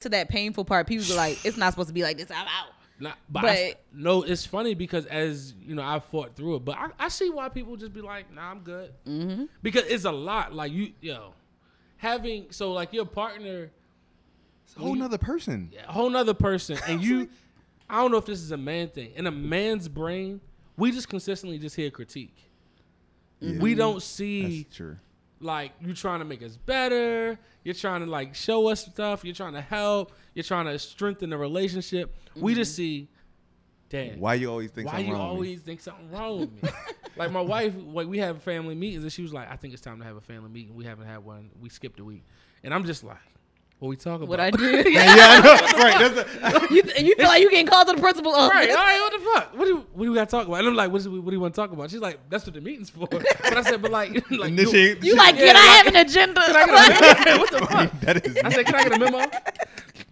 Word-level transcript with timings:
to 0.00 0.08
that 0.10 0.28
painful 0.28 0.64
part, 0.64 0.86
people 0.86 1.04
be 1.06 1.14
like, 1.14 1.44
it's 1.44 1.56
not 1.56 1.72
supposed 1.72 1.88
to 1.88 1.94
be 1.94 2.02
like 2.02 2.16
this. 2.16 2.30
I'm 2.30 2.46
out. 2.46 2.72
Not, 2.98 3.16
but, 3.30 3.42
But- 3.42 3.50
I, 3.50 3.74
no, 3.94 4.22
it's 4.22 4.44
funny 4.44 4.74
because 4.74 5.06
as 5.06 5.54
you 5.64 5.74
know, 5.74 5.82
I 5.82 6.00
fought 6.00 6.36
through 6.36 6.56
it. 6.56 6.64
But 6.64 6.76
I, 6.76 6.88
I 6.98 7.08
see 7.08 7.30
why 7.30 7.48
people 7.48 7.76
just 7.76 7.94
be 7.94 8.02
like, 8.02 8.30
"Nah, 8.32 8.50
I'm 8.50 8.60
good," 8.60 8.92
mm-hmm. 9.06 9.44
because 9.62 9.84
it's 9.84 10.04
a 10.04 10.12
lot. 10.12 10.54
Like 10.54 10.70
you, 10.70 10.92
yo, 11.00 11.32
having 11.96 12.48
so 12.50 12.72
like 12.72 12.92
your 12.92 13.06
partner, 13.06 13.70
It's 14.64 14.76
a 14.76 14.80
whole 14.80 14.94
nother 14.94 15.16
person. 15.16 15.72
a 15.88 15.92
whole 15.92 16.10
nother 16.10 16.34
person, 16.34 16.78
and 16.86 17.02
you. 17.02 17.28
I 17.88 18.02
don't 18.02 18.12
know 18.12 18.18
if 18.18 18.26
this 18.26 18.40
is 18.40 18.52
a 18.52 18.56
man 18.56 18.88
thing. 18.88 19.10
In 19.16 19.26
a 19.26 19.32
man's 19.32 19.88
brain, 19.88 20.40
we 20.76 20.92
just 20.92 21.08
consistently 21.08 21.58
just 21.58 21.74
hear 21.74 21.90
critique. 21.90 22.36
We 23.40 23.74
don't 23.74 24.00
see 24.00 24.62
That's 24.62 24.76
true. 24.76 24.96
Like 25.40 25.72
you're 25.80 25.94
trying 25.94 26.20
to 26.20 26.24
make 26.24 26.42
us 26.42 26.56
better. 26.56 27.38
You're 27.64 27.74
trying 27.74 28.04
to 28.04 28.10
like 28.10 28.34
show 28.34 28.68
us 28.68 28.84
stuff. 28.84 29.24
You're 29.24 29.34
trying 29.34 29.54
to 29.54 29.60
help. 29.60 30.12
You're 30.34 30.44
trying 30.44 30.66
to 30.66 30.78
strengthen 30.78 31.30
the 31.30 31.38
relationship. 31.38 32.14
We 32.36 32.52
mm-hmm. 32.52 32.60
just 32.60 32.76
see, 32.76 33.08
damn. 33.88 34.20
Why 34.20 34.34
you 34.34 34.50
always 34.50 34.70
think 34.70 34.86
Why 34.86 34.92
something 34.92 35.08
you 35.08 35.14
wrong 35.14 35.22
with 35.22 35.40
me? 35.40 35.48
always 35.48 35.60
think 35.62 35.80
something 35.80 36.10
wrong 36.10 36.40
with 36.40 36.62
me? 36.62 36.68
like 37.16 37.30
my 37.30 37.40
wife, 37.40 37.74
like 37.76 38.06
we 38.06 38.18
have 38.18 38.42
family 38.42 38.74
meetings, 38.74 39.02
and 39.02 39.12
she 39.12 39.22
was 39.22 39.32
like, 39.32 39.50
"I 39.50 39.56
think 39.56 39.72
it's 39.72 39.82
time 39.82 39.98
to 39.98 40.04
have 40.04 40.16
a 40.16 40.20
family 40.20 40.50
meeting. 40.50 40.74
We 40.74 40.84
haven't 40.84 41.06
had 41.06 41.24
one. 41.24 41.50
We 41.60 41.68
skipped 41.68 42.00
a 42.00 42.04
week." 42.04 42.24
And 42.62 42.74
I'm 42.74 42.84
just 42.84 43.02
like, 43.02 43.16
"What 43.80 43.88
we 43.88 43.96
talking 43.96 44.22
about 44.24 44.28
What? 44.28 44.40
I 44.40 44.50
do. 44.52 44.88
yeah, 44.88 45.04
I 45.06 45.40
know. 45.40 45.52
right. 45.82 46.14
That's 46.14 46.70
a, 46.70 46.74
you, 46.74 46.82
you 46.98 47.16
feel 47.16 47.26
like 47.26 47.40
you 47.42 47.50
getting 47.50 47.66
called 47.66 47.88
to 47.88 47.94
the 47.94 48.00
principal. 48.00 48.32
Oh, 48.34 48.48
Right, 48.48 48.70
all 48.70 48.76
right, 48.76 49.00
what 49.00 49.12
the 49.12 49.26
fuck? 49.30 49.58
What 49.58 49.64
do, 49.64 49.70
you, 49.70 49.76
what 49.94 50.04
do 50.04 50.10
we 50.12 50.16
got 50.16 50.28
to 50.28 50.30
talk 50.30 50.46
about? 50.46 50.58
And 50.60 50.68
I'm 50.68 50.74
like, 50.76 50.92
what 50.92 51.02
do, 51.02 51.10
what 51.20 51.30
do 51.30 51.32
you 51.36 51.40
want 51.40 51.54
to 51.54 51.60
talk 51.60 51.72
about? 51.72 51.90
She's 51.90 51.98
like, 52.00 52.20
that's 52.30 52.44
what 52.46 52.54
the 52.54 52.60
meeting's 52.60 52.90
for. 52.90 53.06
But 53.08 53.24
I 53.56 53.62
said, 53.62 53.82
but 53.82 53.90
like, 53.90 54.12
like 54.30 54.52
you- 54.52 54.70
she, 54.70 54.88
You 54.90 54.98
she- 55.02 55.12
like, 55.14 55.34
Yeah, 55.36 55.46
can 55.46 55.56
I 55.56 55.66
like- 55.66 55.76
have 55.78 55.86
an 55.88 55.96
agenda? 55.96 56.40
Can 56.42 56.56
I 56.56 56.88
get 56.88 57.00
a 57.00 57.24
memo? 57.24 57.38
what 57.40 57.50
the 57.50 57.66
fuck? 57.66 58.00
that 58.02 58.26
is 58.26 58.36
I 58.44 58.50
said, 58.50 58.66
can 58.66 58.74
I 58.76 58.82
get 58.84 58.92
a 58.92 58.98
memo? 58.98 59.18
No, 59.18 59.28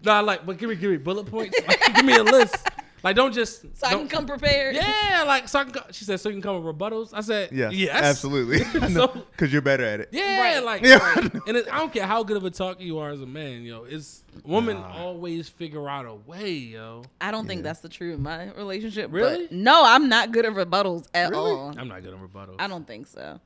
Nah, 0.03 0.21
like, 0.21 0.47
but 0.47 0.57
give 0.59 0.69
me, 0.71 0.77
give 0.77 0.91
me 0.91 0.97
bullet 0.97 1.27
points. 1.27 1.59
Like, 1.67 1.95
give 1.97 2.05
me 2.05 2.15
a 2.17 2.23
list. 2.23 2.57
Like, 3.05 3.15
don't 3.15 3.33
just. 3.33 3.63
so 3.77 3.87
I 3.87 3.91
can 3.95 4.09
come 4.09 4.27
prepared. 4.27 4.75
Yeah, 4.75 5.25
like, 5.27 5.49
so 5.49 5.61
I 5.61 5.65
can. 5.65 5.73
Co- 5.73 5.87
she 5.93 6.05
said, 6.05 6.19
so 6.21 6.29
you 6.29 6.35
can 6.35 6.43
come 6.43 6.63
with 6.65 6.77
rebuttals. 6.77 7.11
I 7.13 7.21
said, 7.21 7.51
yes, 7.53 7.73
yes, 7.73 7.95
absolutely. 8.03 8.59
Because 8.73 8.93
So- 8.93 9.25
you're 9.47 9.63
better 9.63 9.85
at 9.85 10.01
it. 10.01 10.09
Yeah, 10.13 10.41
Right. 10.41 10.65
like, 10.65 10.83
Yeah. 10.83 10.97
like, 11.17 11.35
and 11.47 11.57
it, 11.57 11.73
I 11.73 11.79
don't 11.79 11.93
care 11.93 12.07
how 12.07 12.23
good 12.25 12.37
of 12.37 12.45
a 12.45 12.51
talker 12.51 12.83
you 12.83 12.99
are 12.99 13.11
as 13.11 13.21
a 13.21 13.27
man, 13.27 13.63
yo. 13.63 13.85
It's 13.85 14.25
women 14.45 14.77
always 14.79 15.49
figure 15.49 15.89
out 15.89 16.07
a 16.07 16.15
way, 16.15 16.51
yo. 16.51 17.03
I 17.21 17.31
don't 17.31 17.47
think 17.47 17.63
that's 17.63 17.81
the 17.81 17.89
truth 17.89 18.17
in 18.17 18.23
my 18.23 18.53
relationship. 18.55 19.13
Really? 19.13 19.47
But 19.47 19.53
no, 19.53 19.83
I'm 19.85 20.09
not 20.09 20.33
good 20.33 20.45
at 20.45 20.53
rebuttals 20.53 21.07
at 21.15 21.31
Really? 21.31 21.51
all. 21.53 21.75
I'm 21.79 21.89
not 21.89 22.03
good 22.03 22.15
on 22.15 22.21
rebuttals. 22.27 22.57
I 22.59 22.67
don't 22.67 22.87
think 22.87 23.07
so. 23.07 23.41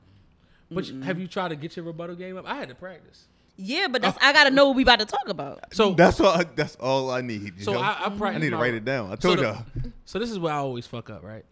But 0.71 0.87
have 1.03 1.19
you 1.19 1.27
tried 1.27 1.49
to 1.49 1.55
get 1.55 1.75
your 1.75 1.85
rebuttal 1.85 2.15
game 2.15 2.35
up? 2.37 2.45
I 2.47 2.55
had 2.55 2.69
to 2.69 2.75
practice. 2.75 3.25
Yeah, 3.55 3.87
but 3.87 4.01
that's 4.01 4.17
uh, 4.17 4.21
I 4.23 4.33
gotta 4.33 4.49
know 4.51 4.67
what 4.67 4.75
we 4.75 4.83
about 4.83 4.99
to 4.99 5.05
talk 5.05 5.27
about. 5.27 5.73
So 5.73 5.93
That's 5.93 6.19
all. 6.19 6.41
That's 6.55 6.75
all 6.77 7.11
I 7.11 7.21
need. 7.21 7.59
you 7.59 7.63
So 7.63 7.73
know? 7.73 7.79
I, 7.79 7.89
I 7.89 7.93
mm-hmm. 8.09 8.17
practice. 8.17 8.37
I 8.37 8.43
need 8.43 8.49
to 8.49 8.55
my- 8.55 8.61
write 8.61 8.73
it 8.73 8.85
down. 8.85 9.07
I 9.11 9.15
so 9.15 9.15
told 9.15 9.39
the- 9.39 9.43
y'all. 9.43 9.65
So 10.05 10.19
this 10.19 10.31
is 10.31 10.39
where 10.39 10.53
I 10.53 10.57
always 10.57 10.87
fuck 10.87 11.09
up, 11.09 11.23
right? 11.23 11.45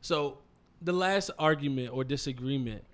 So 0.00 0.38
the 0.80 0.92
last 0.92 1.30
argument 1.38 1.90
or 1.92 2.04
disagreement, 2.04 2.84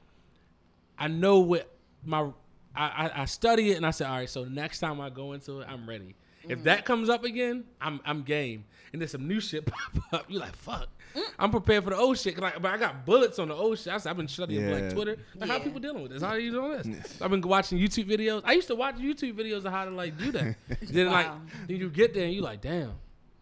I 0.98 1.08
know 1.08 1.40
what 1.40 1.70
my 2.04 2.30
I, 2.74 2.86
I, 2.86 3.22
I 3.22 3.24
study 3.26 3.70
it 3.72 3.76
and 3.76 3.86
I 3.86 3.90
say, 3.90 4.04
all 4.04 4.16
right. 4.16 4.28
So 4.30 4.44
next 4.44 4.80
time 4.80 5.00
I 5.00 5.10
go 5.10 5.32
into 5.32 5.60
it, 5.60 5.68
I'm 5.68 5.88
ready. 5.88 6.14
If 6.44 6.58
mm-hmm. 6.58 6.64
that 6.64 6.84
comes 6.84 7.08
up 7.08 7.24
again, 7.24 7.64
I'm 7.80 8.00
I'm 8.04 8.22
game. 8.22 8.64
And 8.92 9.00
then 9.02 9.08
some 9.08 9.26
new 9.26 9.40
shit 9.40 9.66
pop 9.66 10.12
up. 10.12 10.24
You're 10.28 10.40
like 10.40 10.56
fuck. 10.56 10.88
Mm. 11.14 11.22
I'm 11.38 11.50
prepared 11.50 11.84
for 11.84 11.90
the 11.90 11.96
old 11.96 12.18
shit. 12.18 12.40
I, 12.42 12.58
but 12.58 12.72
I 12.72 12.76
got 12.76 13.06
bullets 13.06 13.38
on 13.38 13.48
the 13.48 13.54
old 13.54 13.78
shit. 13.78 13.92
I 13.92 13.98
said, 13.98 14.10
I've 14.10 14.16
been 14.16 14.28
studying 14.28 14.68
Yeah. 14.68 14.74
like 14.74 14.92
Twitter. 14.92 15.16
Like, 15.36 15.48
How 15.48 15.56
Yeah. 15.56 15.64
people 15.64 15.80
dealing 15.80 16.02
with 16.02 16.12
this? 16.12 16.22
How 16.22 16.30
are 16.30 16.38
you 16.38 16.50
doing 16.50 16.92
this? 16.92 17.18
I've 17.22 17.30
been 17.30 17.40
watching 17.40 17.78
YouTube 17.78 18.08
videos. 18.08 18.42
I 18.44 18.52
used 18.52 18.68
to 18.68 18.74
watch 18.74 18.96
YouTube 18.96 19.34
videos 19.34 19.64
of 19.64 19.72
how 19.72 19.84
to 19.84 19.90
like 19.90 20.18
do 20.18 20.32
that. 20.32 20.56
then 20.82 21.10
like 21.10 21.28
then 21.68 21.76
you 21.76 21.88
get 21.88 22.14
there 22.14 22.24
and 22.24 22.34
you 22.34 22.42
like, 22.42 22.60
damn, 22.60 22.92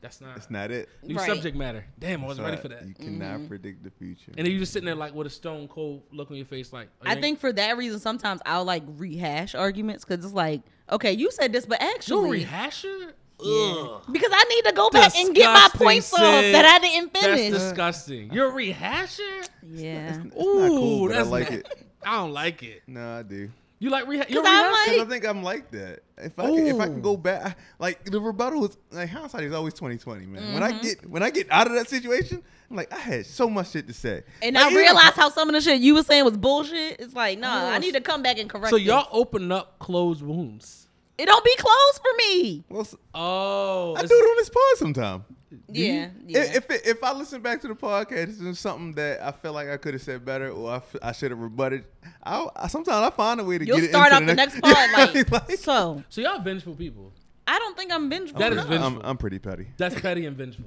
that's 0.03 0.21
not 0.21 0.35
That's 0.35 0.51
not 0.51 0.71
it. 0.71 0.89
New 1.03 1.17
Right. 1.17 1.27
subject 1.27 1.57
matter. 1.57 1.85
Damn, 1.99 2.25
I 2.25 2.27
wasn't 2.27 2.47
ready 2.47 2.61
for 2.61 2.69
that. 2.69 2.87
You 2.87 2.93
cannot 2.95 3.39
mm-hmm. 3.39 3.47
predict 3.47 3.85
the 3.85 3.91
future. 3.91 4.33
And 4.37 4.45
then 4.45 4.53
you 4.53 4.59
just 4.59 4.73
sitting 4.73 4.85
there 4.87 4.97
like 4.97 5.15
with 5.15 5.29
a 5.29 5.31
stone 5.31 5.69
cold 5.69 6.03
look 6.11 6.31
on 6.31 6.37
your 6.37 6.45
face, 6.47 6.73
like 6.73 6.89
oh, 7.01 7.09
you 7.09 7.17
I 7.17 7.21
think 7.21 7.39
for 7.39 7.53
that 7.53 7.77
reason, 7.79 8.01
sometimes 8.01 8.41
I'll 8.45 8.65
like 8.65 8.83
rehash 8.97 9.55
arguments 9.55 10.05
because 10.05 10.25
it's 10.25 10.35
like, 10.35 10.63
okay, 10.91 11.13
you 11.13 11.31
said 11.31 11.53
this, 11.53 11.65
but 11.67 11.81
actually, 11.81 12.41
you 12.41 12.45
a 12.45 12.49
actually, 12.49 12.91
rehasher. 13.01 13.13
Yeah. 13.45 13.75
Ugh. 13.97 14.03
because 14.13 14.31
I 14.33 14.45
need 14.45 14.65
to 14.67 14.73
go 14.73 14.89
back 14.91 15.17
and 15.17 15.35
get 15.35 15.47
my 15.47 15.55
Disgusting, 15.55 15.79
points 15.87 16.13
off 16.15 16.21
that 16.21 16.65
I 16.65 16.79
didn't 16.79 17.11
finish. 17.17 17.23
That's 17.23 17.41
finish. 17.43 17.61
disgusting. 17.61 18.33
You're 18.33 18.51
a 18.51 18.53
rehasher. 18.53 19.49
yeah, 19.69 20.09
It's 20.11 20.19
not 20.19 20.27
Ooh, 20.41 20.69
cool, 20.69 21.09
but 21.09 21.15
I 21.15 21.19
that's 21.19 21.31
like 21.31 21.51
not- 21.51 21.59
it. 21.59 21.87
I 22.05 22.17
don't 22.17 22.33
like 22.33 22.63
it. 22.63 22.83
No, 22.87 23.19
I 23.19 23.23
do. 23.23 23.51
You 23.83 23.91
like 23.91 24.07
rehash? 24.07 24.31
You're 24.31 24.45
a 24.45 24.47
I'm 24.49 24.65
rehasher? 24.67 24.73
like- 24.73 24.87
Cause 24.99 25.01
I 25.01 25.05
think 25.11 25.27
I'm 25.27 25.43
like 25.43 25.71
that. 25.73 26.01
If 26.19 26.39
I 26.39 26.45
can, 26.47 26.67
if 26.69 26.79
I 26.81 26.85
can 26.87 27.01
go 27.01 27.17
back, 27.17 27.59
like 27.81 28.05
the 28.05 28.21
rebuttal 28.21 28.65
is 28.67 28.79
like 28.93 29.09
hindsight 29.09 29.43
is 29.43 29.53
always 29.53 29.75
2020, 29.75 30.25
man. 30.27 30.55
When 30.55 30.63
I 30.63 30.71
Mm-hmm. 30.71 30.83
get 30.83 31.11
when 31.11 31.23
I 31.25 31.31
get 31.31 31.49
out 31.51 31.67
of 31.67 31.73
that 31.73 31.89
situation, 31.89 32.45
I'm 32.71 32.77
like 32.77 32.93
I 32.93 32.99
had 32.99 33.27
so 33.27 33.51
much 33.51 33.73
shit 33.73 33.89
to 33.89 33.93
say, 33.93 34.23
and 34.41 34.55
Like, 34.55 34.73
I 34.73 34.77
realized 34.77 35.15
how 35.17 35.31
some 35.31 35.49
of 35.49 35.55
the 35.55 35.61
shit 35.61 35.81
you 35.81 35.95
were 35.95 36.05
saying 36.05 36.25
was 36.25 36.37
bullshit. 36.37 37.01
It's 37.01 37.15
like, 37.15 37.41
nah, 37.41 37.65
Oh, 37.65 37.71
I 37.71 37.79
need 37.79 37.95
to 37.95 38.01
come 38.01 38.23
back 38.23 38.39
and 38.39 38.49
correct. 38.49 38.71
so 38.71 38.77
this. 38.79 38.87
y'all 38.87 39.09
open 39.11 39.51
up 39.51 39.81
closed 39.81 40.23
wounds. 40.23 40.87
it 41.19 41.27
don't 41.27 41.45
be 41.45 41.55
closed 41.57 42.01
for 42.01 42.17
me. 42.19 42.65
Well, 42.69 42.83
s- 42.83 42.95
Oh, 43.15 43.97
I 43.97 44.03
do 44.03 44.15
it 44.15 44.31
on 44.31 44.37
this 44.37 44.49
pod 44.49 44.77
sometime. 44.77 45.25
Yeah, 45.69 46.09
yeah. 46.27 46.43
If 46.43 46.57
if, 46.57 46.71
it, 46.71 46.87
if 46.87 47.05
I 47.05 47.13
listen 47.13 47.41
back 47.43 47.61
to 47.63 47.69
the 47.69 47.75
podcast 47.75 48.39
and 48.41 48.49
it's 48.49 48.61
something 48.61 48.93
that 48.95 49.23
I 49.23 49.33
feel 49.33 49.53
like 49.53 49.69
I 49.69 49.77
could 49.77 49.95
have 49.95 50.03
said 50.03 50.25
better 50.25 50.51
or 50.51 50.71
I, 50.73 50.77
f- 50.77 50.97
I 51.03 51.13
should 51.13 51.31
have 51.31 51.41
rebutted, 51.41 51.85
I, 52.23 52.47
I 52.57 52.69
sometimes 52.69 53.07
I 53.07 53.11
find 53.11 53.41
a 53.41 53.45
way 53.45 53.59
to 53.59 53.65
You'll 53.67 53.77
get 53.77 53.85
it 53.85 53.91
start 53.91 54.13
into 54.13 54.25
off 54.25 54.29
the 54.29 54.35
next 54.35 54.61
part 54.61 54.77
Yeah, 55.15 55.23
like, 55.49 55.59
so. 55.59 56.03
so 56.09 56.21
y'all 56.21 56.41
vengeful 56.41 56.75
people. 56.75 57.13
I 57.47 57.59
don't 57.59 57.77
think 57.77 57.93
I'm 57.93 58.09
vengeful. 58.09 58.39
That 58.39 58.53
is 58.53 58.59
enough. 58.59 58.69
vengeful. 58.69 59.01
I'm, 59.03 59.07
I'm 59.11 59.17
pretty 59.17 59.39
petty. 59.39 59.69
That's 59.77 60.01
petty 60.01 60.27
and 60.27 60.37
vengeful. 60.37 60.65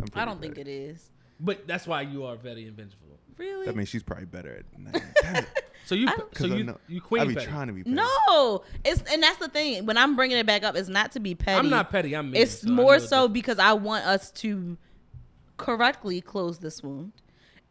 I'm 0.00 0.08
I 0.14 0.24
don't 0.24 0.40
think 0.40 0.58
it 0.58 0.68
is. 0.68 1.10
But 1.38 1.66
that's 1.66 1.86
why 1.86 2.02
you 2.02 2.24
are 2.24 2.36
petty 2.36 2.66
and 2.66 2.76
vengeful. 2.76 2.98
Really? 3.38 3.66
That 3.66 3.76
means 3.76 3.88
she's 3.88 4.02
probably 4.02 4.26
better 4.26 4.54
at. 4.56 4.78
Nah, 4.78 4.90
damn 5.22 5.36
it. 5.36 5.48
So 5.84 5.94
you, 5.94 6.06
I- 6.08 6.16
so 6.16 6.22
'Cause 6.34 6.50
you, 6.50 6.64
know- 6.64 6.78
you 6.88 7.00
I 7.18 7.24
be 7.24 7.34
petty. 7.34 7.46
trying 7.46 7.66
to 7.66 7.72
be 7.72 7.82
petty. 7.82 7.96
No, 7.96 8.62
it's 8.84 9.02
and 9.10 9.22
that's 9.22 9.38
the 9.38 9.48
thing. 9.48 9.84
When 9.86 9.98
I'm 9.98 10.14
bringing 10.16 10.36
it 10.38 10.46
back 10.46 10.62
up, 10.62 10.76
it's 10.76 10.88
not 10.88 11.12
to 11.12 11.20
be 11.20 11.34
petty. 11.34 11.58
I'm 11.58 11.70
not 11.70 11.90
petty. 11.90 12.14
I'm 12.14 12.30
mean. 12.30 12.40
It's 12.40 12.60
so 12.62 12.70
more 12.70 12.98
so 12.98 13.04
difference. 13.28 13.32
because 13.32 13.58
I 13.58 13.72
want 13.72 14.04
us 14.06 14.30
to 14.32 14.76
correctly 15.56 16.20
close 16.20 16.58
this 16.58 16.82
wound, 16.82 17.12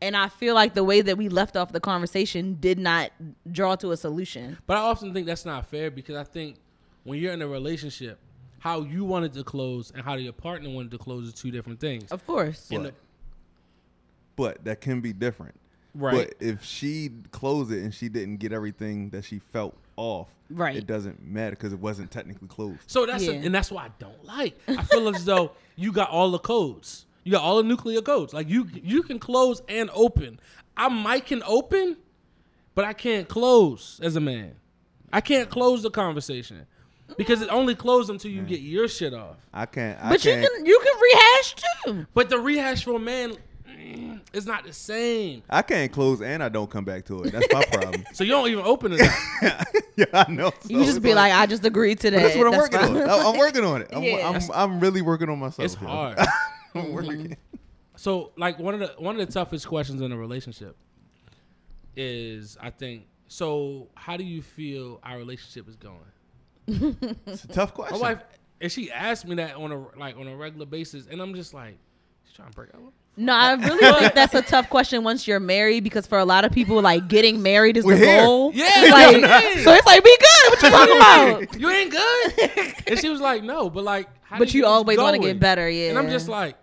and 0.01 0.15
I 0.17 0.27
feel 0.29 0.55
like 0.55 0.73
the 0.73 0.83
way 0.83 1.01
that 1.01 1.17
we 1.17 1.29
left 1.29 1.55
off 1.57 1.71
the 1.71 1.79
conversation 1.79 2.57
did 2.59 2.77
not 2.79 3.11
draw 3.51 3.75
to 3.77 3.91
a 3.91 3.97
solution. 3.97 4.57
But 4.67 4.77
I 4.77 4.81
often 4.81 5.13
think 5.13 5.25
that's 5.25 5.45
not 5.45 5.65
fair 5.67 5.89
because 5.91 6.15
I 6.15 6.23
think 6.23 6.57
when 7.03 7.19
you're 7.19 7.33
in 7.33 7.41
a 7.41 7.47
relationship, 7.47 8.19
how 8.59 8.81
you 8.81 9.03
wanted 9.05 9.33
to 9.33 9.43
close 9.43 9.91
and 9.91 10.03
how 10.03 10.15
your 10.15 10.33
partner 10.33 10.69
wanted 10.69 10.91
to 10.91 10.97
close 10.97 11.27
are 11.27 11.31
two 11.35 11.49
different 11.49 11.79
things. 11.79 12.11
Of 12.11 12.25
course, 12.27 12.67
But, 12.69 12.83
the- 12.83 12.93
but 14.35 14.63
that 14.65 14.81
can 14.81 15.01
be 15.01 15.13
different. 15.13 15.55
Right. 15.93 16.27
But 16.29 16.45
if 16.45 16.63
she 16.63 17.09
closed 17.31 17.71
it 17.71 17.83
and 17.83 17.93
she 17.93 18.07
didn't 18.09 18.37
get 18.37 18.53
everything 18.53 19.09
that 19.09 19.25
she 19.25 19.39
felt 19.39 19.75
off, 19.97 20.29
Right. 20.49 20.75
it 20.75 20.87
doesn't 20.87 21.21
matter 21.25 21.51
because 21.51 21.73
it 21.73 21.79
wasn't 21.79 22.11
technically 22.11 22.47
closed. 22.47 22.79
So 22.87 23.05
that's 23.05 23.27
a- 23.27 23.33
and 23.35 23.53
that's 23.53 23.71
why 23.71 23.85
I 23.85 23.89
don't 23.99 24.23
like. 24.25 24.57
I 24.67 24.83
feel 24.83 25.07
as 25.13 25.25
though 25.25 25.51
you 25.75 25.91
got 25.91 26.09
all 26.09 26.31
the 26.31 26.39
codes. 26.39 27.05
You 27.23 27.31
got 27.33 27.43
all 27.43 27.57
the 27.57 27.63
nuclear 27.63 28.01
codes. 28.01 28.33
Like 28.33 28.49
you 28.49 28.67
you 28.83 29.03
can 29.03 29.19
close 29.19 29.61
and 29.67 29.89
open. 29.93 30.39
I 30.77 30.87
might 30.89 31.25
can 31.25 31.43
open, 31.45 31.97
but 32.73 32.85
I 32.85 32.93
can't 32.93 33.27
close 33.27 33.99
as 34.01 34.15
a 34.15 34.21
man. 34.21 34.55
I 35.13 35.19
can't 35.21 35.49
close 35.49 35.83
the 35.83 35.91
conversation 35.91 36.65
because 37.17 37.41
it 37.41 37.49
only 37.49 37.75
closed 37.75 38.09
until 38.09 38.31
you 38.31 38.41
get 38.43 38.61
your 38.61 38.87
shit 38.87 39.13
off. 39.13 39.35
I 39.53 39.65
can't. 39.65 39.99
I 40.01 40.09
but 40.09 40.23
you 40.25 40.31
can't. 40.31 40.47
can 40.55 40.65
you 40.65 40.81
can 40.83 40.99
rehash 41.01 41.55
too. 41.85 42.07
But 42.13 42.29
the 42.29 42.39
rehash 42.39 42.83
for 42.85 42.95
a 42.95 42.99
man 42.99 43.35
mm, 43.81 44.19
is 44.33 44.45
not 44.45 44.63
the 44.65 44.73
same. 44.73 45.43
I 45.49 45.61
can't 45.61 45.91
close 45.91 46.21
and 46.21 46.43
I 46.43 46.49
don't 46.49 46.69
come 46.69 46.85
back 46.85 47.05
to 47.05 47.23
it. 47.23 47.31
That's 47.31 47.53
my 47.53 47.63
problem. 47.65 48.05
So 48.13 48.23
you 48.23 48.31
don't 48.31 48.49
even 48.49 48.65
open 48.65 48.93
it. 48.93 49.01
Up. 49.01 49.67
yeah, 49.95 50.05
I 50.13 50.31
know. 50.31 50.51
You 50.67 50.79
just 50.79 50.97
it's 50.97 50.99
be 50.99 51.13
like, 51.13 51.33
I 51.33 51.45
just 51.45 51.65
agreed 51.65 51.99
to 52.01 52.11
that. 52.11 52.17
But 52.17 52.23
that's 52.23 52.37
what 52.37 52.47
I'm 52.47 52.51
That's 52.51 52.71
working 52.71 52.79
fine. 52.79 53.03
on. 53.03 53.09
I'm, 53.09 53.25
I'm 53.27 53.37
working 53.37 53.63
on 53.63 53.81
it. 53.81 53.89
I'm, 53.93 54.03
Yeah. 54.03 54.29
I'm, 54.29 54.41
I'm 54.53 54.79
really 54.79 55.01
working 55.01 55.29
on 55.29 55.39
myself. 55.39 55.65
It's 55.65 55.81
yo. 55.81 55.87
hard. 55.87 56.19
I'm 56.75 56.91
working. 56.93 57.37
So 57.95 58.31
like 58.37 58.59
one 58.59 58.73
of 58.73 58.79
the 58.79 58.87
one 59.01 59.19
of 59.19 59.25
the 59.25 59.31
toughest 59.31 59.67
questions 59.67 60.01
in 60.01 60.11
a 60.11 60.17
relationship 60.17 60.75
is 61.95 62.57
I 62.59 62.69
think 62.69 63.07
so 63.27 63.89
how 63.95 64.17
do 64.17 64.23
you 64.23 64.41
feel 64.41 64.99
our 65.03 65.17
relationship 65.17 65.67
is 65.67 65.75
going? 65.75 65.97
It's 67.27 67.43
a 67.43 67.47
tough 67.47 67.73
question. 67.73 67.99
My 67.99 68.13
wife 68.13 68.23
and 68.59 68.71
she 68.71 68.91
asked 68.91 69.27
me 69.27 69.35
that 69.35 69.55
on 69.55 69.71
a 69.71 69.97
like 69.97 70.17
on 70.17 70.27
a 70.27 70.35
regular 70.35 70.65
basis 70.65 71.07
and 71.07 71.21
I'm 71.21 71.35
just 71.35 71.53
like 71.53 71.77
she's 72.25 72.33
trying 72.35 72.49
to 72.49 72.55
break 72.55 72.73
up. 72.73 72.93
With 73.15 73.17
me?" 73.19 73.25
No, 73.25 73.33
I 73.33 73.53
really 73.53 73.93
think 73.99 74.13
that's 74.13 74.33
a 74.33 74.41
tough 74.41 74.69
question 74.69 75.03
once 75.03 75.27
you're 75.27 75.39
married 75.39 75.83
because 75.83 76.07
for 76.07 76.17
a 76.19 76.25
lot 76.25 76.45
of 76.45 76.51
people, 76.51 76.81
like 76.81 77.07
getting 77.07 77.41
married 77.41 77.77
is 77.77 77.85
We're 77.85 77.97
the 77.97 78.05
here. 78.05 78.21
goal. 78.21 78.51
Yeah, 78.53 78.65
like, 78.91 79.21
yeah. 79.21 79.39
so 79.63 79.73
it's 79.73 79.85
like 79.85 80.03
be 80.03 80.17
good. 80.19 80.51
What 80.51 80.61
you 80.63 80.69
talking 80.69 80.95
about? 80.97 81.59
You 81.59 81.69
ain't 81.69 81.91
good? 81.91 82.73
and 82.87 82.99
she 82.99 83.09
was 83.09 83.21
like, 83.21 83.43
"No, 83.43 83.69
but 83.69 83.83
like 83.83 84.07
how 84.23 84.37
But 84.39 84.49
do 84.49 84.57
you 84.57 84.63
get 84.63 84.67
this 84.67 84.73
always 84.75 84.97
wanna 84.97 85.17
going?" 85.19 85.33
get 85.33 85.39
better, 85.39 85.69
yeah. 85.69 85.89
And 85.89 85.97
I'm 85.99 86.09
just 86.09 86.27
like 86.27 86.55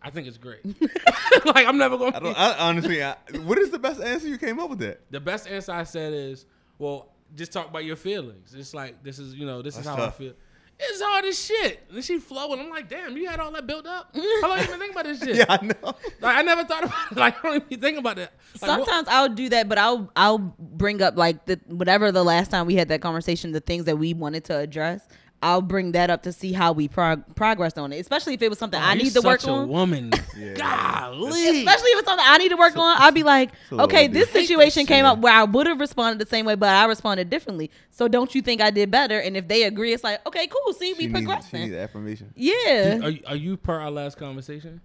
I 0.00 0.10
think 0.10 0.28
it's 0.28 0.38
great. 0.38 0.60
like 1.44 1.66
I'm 1.66 1.76
never 1.78 1.98
going 1.98 2.14
I 2.14 2.18
to 2.18 2.24
don't. 2.26 2.38
I, 2.38 2.56
honestly, 2.58 3.02
I, 3.02 3.16
what 3.44 3.58
is 3.58 3.70
the 3.70 3.78
best 3.80 4.00
answer 4.00 4.28
you 4.28 4.38
came 4.38 4.60
up 4.60 4.70
with 4.70 4.78
that? 4.78 5.00
The 5.10 5.20
best 5.20 5.48
answer 5.48 5.72
I 5.72 5.82
said 5.82 6.12
is, 6.12 6.46
well, 6.78 7.08
just 7.34 7.52
talk 7.52 7.68
about 7.68 7.84
your 7.84 7.96
feelings. 7.96 8.54
It's 8.54 8.72
like 8.72 9.02
this 9.02 9.18
is, 9.18 9.34
you 9.34 9.44
know, 9.44 9.60
this 9.60 9.76
is 9.76 9.84
That's 9.84 9.96
how 9.96 10.04
tough. 10.04 10.14
I 10.14 10.18
feel. 10.18 10.32
It's 10.80 11.02
hard 11.02 11.24
as 11.24 11.44
shit. 11.44 11.82
And 11.92 12.04
she 12.04 12.18
flowing. 12.18 12.60
I'm 12.60 12.70
like, 12.70 12.88
damn, 12.88 13.16
you 13.16 13.28
had 13.28 13.40
all 13.40 13.50
that 13.50 13.66
built 13.66 13.84
up. 13.86 14.14
How 14.42 14.48
long 14.48 14.60
you 14.60 14.66
been 14.68 14.78
thinking 14.78 14.90
about 14.90 15.04
this 15.06 15.18
shit? 15.20 15.34
Yeah, 15.36 15.44
I 15.48 15.64
know. 15.66 15.74
Like, 16.20 16.36
I 16.36 16.42
never 16.42 16.64
thought 16.64 16.84
about 16.84 17.12
it. 17.12 17.16
Like, 17.18 17.44
I 17.44 17.48
don't 17.48 17.64
even 17.66 17.80
think 17.80 17.98
about 17.98 18.16
that. 18.16 18.32
Like, 18.62 18.78
what- 18.78 18.86
Sometimes 18.86 19.08
I'll 19.08 19.28
do 19.28 19.48
that, 19.48 19.68
but 19.68 19.76
I'll 19.78 20.10
I'll 20.14 20.38
bring 20.38 21.02
up 21.02 21.16
like 21.16 21.46
the 21.46 21.58
whatever 21.66 22.12
the 22.12 22.24
last 22.24 22.50
time 22.52 22.66
we 22.66 22.76
had 22.76 22.88
that 22.90 23.00
conversation, 23.00 23.50
the 23.52 23.60
things 23.60 23.86
that 23.86 23.96
we 23.98 24.14
wanted 24.14 24.44
to 24.44 24.56
address. 24.56 25.06
I'll 25.40 25.62
bring 25.62 25.92
that 25.92 26.10
up 26.10 26.24
to 26.24 26.32
see 26.32 26.52
how 26.52 26.72
we 26.72 26.88
prog- 26.88 27.22
progressed 27.36 27.78
on 27.78 27.92
it, 27.92 28.00
especially 28.00 28.34
if 28.34 28.42
it 28.42 28.48
was 28.48 28.58
something 28.58 28.80
oh, 28.80 28.84
I 28.84 28.90
Oh, 28.90 28.94
you 28.94 29.04
need 29.04 29.12
to 29.12 29.20
work 29.20 29.40
such 29.40 29.48
a 29.48 29.52
on. 29.52 29.68
woman. 29.68 30.10
Yeah. 30.36 30.54
Golly. 30.54 31.30
Especially 31.30 31.90
if 31.90 31.98
it's 31.98 32.08
something 32.08 32.24
I 32.28 32.38
need 32.38 32.50
to 32.50 32.56
work 32.56 32.76
on, 32.76 32.96
I'll 33.00 33.10
be 33.12 33.22
like, 33.24 33.50
okay, 33.72 34.06
this 34.06 34.30
situation 34.30 34.82
that 34.84 34.88
came 34.88 34.98
shit. 34.98 35.04
up 35.06 35.18
where 35.18 35.32
I 35.32 35.42
would 35.44 35.66
have 35.66 35.80
responded 35.80 36.24
the 36.24 36.28
same 36.30 36.44
way, 36.46 36.54
but 36.54 36.68
I 36.68 36.84
responded 36.86 37.28
differently. 37.28 37.70
So 37.90 38.06
don't 38.08 38.32
you 38.34 38.42
think 38.42 38.60
I 38.60 38.70
did 38.70 38.90
better? 38.90 39.18
And 39.18 39.36
if 39.36 39.48
they 39.48 39.64
agree, 39.64 39.92
it's 39.92 40.04
like, 40.04 40.24
okay, 40.28 40.46
cool. 40.46 40.72
See, 40.74 40.92
we 40.94 41.00
She 41.00 41.06
needs, 41.08 41.48
she 41.50 41.56
needs 41.58 41.74
affirmation. 41.74 42.32
yeah. 42.36 42.98
Are, 43.02 43.10
you- 43.10 43.22
are 43.26 43.36
you 43.36 43.56
per 43.56 43.78
our 43.80 43.90
last 43.90 44.16
conversation? 44.16 44.80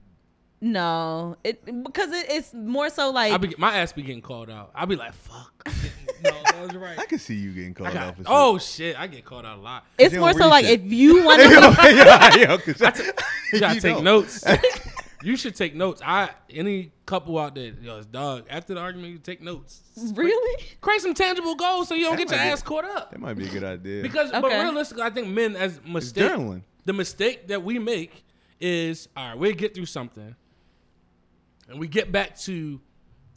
No, 0.66 1.36
it 1.44 1.84
because 1.84 2.10
it, 2.14 2.26
it's 2.30 2.54
more 2.54 2.90
so 2.90 3.12
like 3.12 3.34
I 3.34 3.38
be 3.38 3.54
my 3.58 3.76
ass 3.76 3.92
be 3.92 4.02
getting 4.02 4.22
called 4.22 4.50
out. 4.50 4.72
I'll 4.74 4.86
be 4.88 4.96
like, 4.96 5.14
fuck. 5.14 5.52
no, 6.24 6.32
that 6.32 6.62
was 6.62 6.74
right. 6.76 6.98
I 6.98 7.06
can 7.06 7.20
see 7.20 7.36
you 7.36 7.52
getting 7.52 7.74
called 7.74 7.92
got- 7.94 8.02
out 8.04 8.16
for 8.16 8.22
shit. 8.24 8.28
oh 8.30 8.58
shit, 8.58 8.98
I 9.00 9.08
get 9.08 9.26
called 9.26 9.46
out 9.46 9.58
a 9.58 9.62
lot. 9.62 9.86
it's 9.98 10.14
you 10.14 10.22
more 10.22 10.32
so 10.34 10.48
like 10.48 10.64
reset. 10.64 10.80
if 10.80 10.92
you 10.94 11.24
want 11.26 11.42
to. 11.42 11.50
yeah, 11.94 12.36
yo, 12.38 12.58
'cause 12.60 12.82
I- 12.82 12.94
You 13.52 13.60
gotta 13.60 13.76
you 13.76 13.82
take 13.82 13.96
don't. 13.96 14.04
notes. 14.06 14.44
you 15.22 15.36
should 15.36 15.56
take 15.56 15.76
notes. 15.76 16.02
I 16.06 16.30
any 16.50 16.94
couple 17.06 17.38
out 17.38 17.56
there, 17.56 17.74
yo, 17.82 17.98
it's 17.98 18.06
dog. 18.08 18.46
After 18.50 18.74
the 18.74 18.80
argument, 18.80 19.12
you 19.12 19.20
take 19.20 19.42
notes. 19.42 19.82
really? 20.14 20.64
Create 20.80 21.02
some 21.02 21.14
tangible 21.14 21.56
goals 21.56 21.90
so 21.90 21.94
you 21.96 22.06
don't 22.06 22.14
That 22.16 22.28
get 22.30 22.30
your 22.32 22.40
might 22.40 22.46
be- 22.46 22.52
ass 22.52 22.62
caught 22.64 22.86
up. 22.86 23.12
That 23.12 23.20
might 23.20 23.34
be 23.34 23.48
a 23.48 23.50
good 23.50 23.66
idea. 23.66 24.02
Because, 24.02 24.32
but 24.32 24.46
realistically, 24.46 25.04
I 25.04 25.10
think 25.10 25.28
men 25.28 25.58
as 25.58 25.82
mistake, 25.86 26.32
the 26.86 26.94
mistake 26.94 27.48
that 27.50 27.62
we 27.64 27.80
make 27.80 28.24
is 28.62 29.10
all 29.18 29.30
right. 29.30 29.38
We 29.38 29.54
get 29.54 29.76
through 29.76 29.88
something, 29.88 30.36
and 31.70 31.80
we 31.80 31.88
get 31.88 32.12
back 32.12 32.38
to 32.40 32.80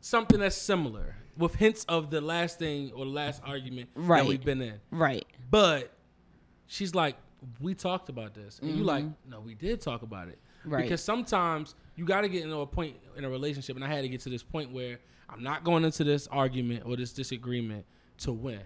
something 0.00 0.40
that's 0.40 0.56
similar 0.56 1.14
with 1.36 1.54
hints 1.54 1.84
of 1.88 2.10
the 2.10 2.20
last 2.20 2.58
thing 2.58 2.92
or 2.92 3.04
the 3.04 3.10
last 3.10 3.42
argument 3.44 3.90
Right. 3.94 4.22
that 4.22 4.28
we've 4.28 4.44
been 4.44 4.62
in. 4.62 4.80
Right. 4.90 5.26
But 5.50 5.92
she's 6.66 6.94
like, 6.94 7.16
we 7.60 7.74
talked 7.74 8.08
about 8.08 8.34
this, 8.34 8.58
and 8.60 8.74
you're 8.76 8.86
like, 8.86 9.04
no, 9.28 9.40
we 9.40 9.54
did 9.54 9.80
talk 9.80 10.02
about 10.02 10.28
it. 10.28 10.38
Mm-hmm. 10.60 10.70
Right. 10.74 10.82
Because 10.82 11.02
sometimes 11.02 11.74
you 11.94 12.04
got 12.04 12.22
to 12.22 12.28
get 12.28 12.42
into 12.42 12.58
a 12.58 12.66
point 12.66 12.96
in 13.16 13.24
a 13.24 13.30
relationship, 13.30 13.76
and 13.76 13.84
I 13.84 13.88
had 13.88 14.02
to 14.02 14.08
get 14.08 14.20
to 14.22 14.30
this 14.30 14.42
point 14.42 14.72
where 14.72 14.98
I'm 15.28 15.42
not 15.42 15.62
going 15.64 15.84
into 15.84 16.04
this 16.04 16.26
argument 16.28 16.84
or 16.86 16.96
this 16.96 17.12
disagreement 17.12 17.84
to 18.18 18.32
win. 18.32 18.60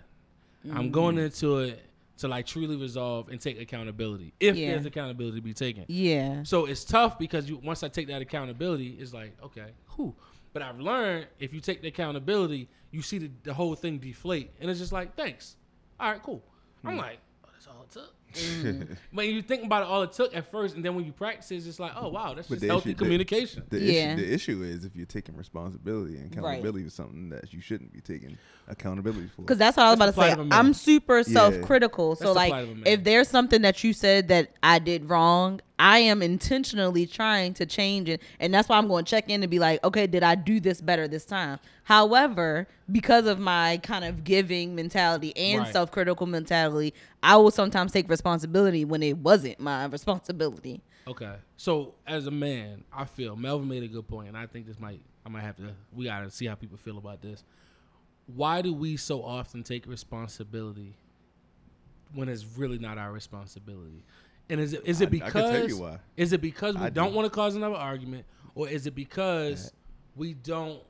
Mm-hmm. 0.67 0.77
I'm 0.77 0.91
going 0.91 1.19
into 1.19 1.59
it 1.59 1.83
to 2.21 2.29
like 2.29 2.47
truly 2.47 2.77
resolve 2.77 3.29
and 3.29 3.41
take 3.41 3.61
accountability 3.61 4.33
if 4.41 4.57
Yeah. 4.57 4.73
there's 4.73 4.87
accountability 4.87 5.39
to 5.39 5.43
be 5.43 5.55
taken. 5.55 5.85
Yeah. 5.89 6.43
So 6.45 6.67
it's 6.67 6.85
tough 6.85 7.19
because 7.19 7.49
you 7.49 7.57
once 7.59 7.83
I 7.83 7.89
take 7.89 8.09
that 8.09 8.23
accountability, 8.23 8.97
it's 9.01 9.13
like 9.13 9.37
okay, 9.43 9.73
who. 9.87 10.15
But 10.53 10.63
I've 10.63 10.81
learned 10.81 11.29
if 11.39 11.53
you 11.55 11.61
take 11.61 11.81
the 11.81 11.89
accountability, 11.89 12.69
you 12.91 13.03
see 13.03 13.19
the, 13.19 13.31
the 13.45 13.55
whole 13.55 13.75
thing 13.75 13.99
deflate, 13.99 14.51
and 14.61 14.71
it's 14.71 14.81
just 14.81 14.93
like 14.93 15.17
thanks. 15.17 15.57
All 15.99 16.11
right, 16.11 16.23
cool. 16.23 16.43
I'm 16.85 16.93
hmm. 16.93 16.99
like, 16.99 17.19
oh, 17.45 17.49
that's 17.53 17.67
all 17.67 17.83
it 17.83 17.91
took. 17.91 18.15
Mm-hmm. 18.31 18.93
But 19.13 19.27
you 19.27 19.43
think 19.43 19.65
about 19.65 19.83
it, 19.83 19.89
all 19.89 20.03
it 20.03 20.13
took 20.13 20.37
at 20.37 20.49
first, 20.53 20.77
and 20.77 20.85
then 20.85 20.95
when 20.95 21.05
you 21.05 21.11
practice, 21.13 21.51
it's 21.51 21.65
just 21.65 21.81
like, 21.81 21.93
oh 21.97 22.09
wow, 22.11 22.33
that's 22.33 22.47
But 22.47 22.55
just 22.55 22.61
the 22.61 22.69
healthy 22.69 22.91
issue- 22.91 22.99
communication. 22.99 23.65
The 23.69 23.81
Yeah. 23.81 24.13
issue, 24.15 24.17
the 24.17 24.33
issue 24.33 24.63
is 24.63 24.85
if 24.85 24.95
you're 24.95 25.05
taking 25.07 25.37
responsibility 25.37 26.17
and 26.17 26.33
accountability 26.33 26.85
for 26.85 26.91
something 26.91 27.31
that 27.31 27.53
you 27.53 27.61
shouldn't 27.61 27.93
be 27.93 28.01
taking 28.01 28.39
accountability 28.71 29.29
for. 29.35 29.43
Because 29.43 29.59
that's 29.59 29.77
what 29.77 29.87
I 29.87 29.91
was 29.91 29.99
That's 29.99 30.17
about 30.17 30.25
to 30.25 30.29
say. 30.29 30.33
of 30.35 30.39
a 30.41 30.45
man. 30.45 30.59
I'm 30.59 30.73
super 30.73 31.23
self-critical. 31.23 32.11
That's 32.11 32.21
So 32.23 32.29
the 32.29 32.35
like, 32.35 32.51
plight 32.51 32.65
of 32.65 32.71
a 32.71 32.75
man. 32.75 32.83
if 32.87 33.05
there's 33.05 33.29
something 33.29 33.63
that 33.63 33.83
you 33.85 33.93
said 33.93 34.29
that 34.29 34.51
I 34.63 34.79
did 34.79 35.09
wrong, 35.09 35.61
I 35.79 35.99
am 36.01 36.23
intentionally 36.23 37.07
trying 37.07 37.55
to 37.55 37.65
change 37.67 38.09
it, 38.09 38.21
and 38.39 38.53
that's 38.53 38.69
why 38.69 38.77
I'm 38.77 38.87
going 38.87 39.05
to 39.05 39.11
check 39.11 39.31
in 39.31 39.43
and 39.43 39.51
be 39.51 39.59
like, 39.59 39.83
okay, 39.83 40.07
did 40.07 40.23
I 40.23 40.35
do 40.35 40.61
this 40.61 40.81
better 40.83 41.09
this 41.09 41.25
time? 41.25 41.59
However, 41.85 42.69
because 42.93 43.27
of 43.27 43.39
my 43.39 43.79
kind 43.83 44.05
of 44.05 44.23
giving 44.25 44.75
mentality 44.75 45.35
and 45.37 45.63
Right. 45.63 45.73
self-critical 45.73 46.27
mentality, 46.27 46.95
I 47.23 47.37
will 47.37 47.51
sometimes 47.51 47.93
take 47.93 48.09
responsibility 48.09 48.85
when 48.85 49.03
it 49.03 49.17
wasn't 49.19 49.59
my 49.59 49.87
responsibility. 49.87 50.83
Okay. 51.09 51.35
So 51.57 51.95
as 52.07 52.27
a 52.27 52.31
man, 52.31 52.85
I 52.93 53.05
feel 53.07 53.35
Melvin 53.35 53.67
made 53.69 53.83
a 53.83 53.89
good 53.89 54.07
point, 54.07 54.29
and 54.29 54.37
I 54.37 54.47
think 54.47 54.67
this 54.67 54.79
might 54.79 55.01
I 55.25 55.29
might 55.29 55.43
have 55.43 55.57
to 55.57 55.75
we 55.95 56.05
gotta 56.05 56.31
see 56.31 56.47
how 56.47 56.55
people 56.55 56.77
feel 56.79 56.99
about 56.99 57.21
this. 57.23 57.43
Why 58.35 58.63
do 58.63 58.73
we 58.73 58.97
so 58.97 59.23
often 59.23 59.63
take 59.63 59.87
responsibility 59.87 60.95
when 62.15 62.29
it's 62.29 62.45
really 62.57 62.79
not 62.79 62.99
our 62.99 63.13
responsibility? 63.13 64.05
And 64.49 64.61
is 64.61 64.73
it 64.73 64.83
is 64.85 65.01
it 65.01 65.05
I- 65.05 65.07
I 65.07 65.11
because 65.11 65.33
can 65.33 65.53
tell 65.53 65.69
you 65.69 65.79
why. 65.79 65.99
is 66.17 66.33
it 66.33 66.41
because 66.41 66.75
we 66.77 66.83
I 66.83 66.91
don't 66.91 67.11
do. 67.11 67.17
want 67.17 67.27
to 67.27 67.31
cause 67.31 67.55
another 67.57 67.77
argument, 67.77 68.25
or 68.55 68.69
is 68.69 68.87
it 68.87 68.95
because 68.95 69.73
we 70.17 70.35
don't? 70.35 70.81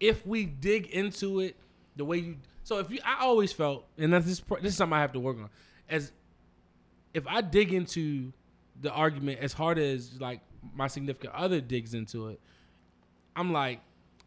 If 0.00 0.26
we 0.26 0.44
dig 0.46 0.86
into 0.88 1.40
it 1.40 1.56
the 1.96 2.04
way 2.04 2.18
you, 2.18 2.36
so 2.64 2.78
if 2.78 2.90
you, 2.90 2.98
I 3.04 3.22
always 3.24 3.52
felt, 3.52 3.84
and 3.98 4.12
that's 4.12 4.26
this 4.26 4.40
this 4.60 4.72
is 4.72 4.76
something 4.76 4.96
I 4.96 5.00
have 5.00 5.12
to 5.12 5.20
work 5.20 5.36
on, 5.38 5.48
as 5.88 6.12
if 7.14 7.26
I 7.26 7.40
dig 7.40 7.72
into 7.72 8.32
the 8.80 8.90
argument 8.92 9.40
as 9.40 9.52
hard 9.52 9.78
as 9.78 10.20
like 10.20 10.40
my 10.74 10.86
significant 10.88 11.34
other 11.34 11.60
digs 11.60 11.92
into 11.94 12.28
it, 12.28 12.40
I'm 13.36 13.52
like, 13.52 13.80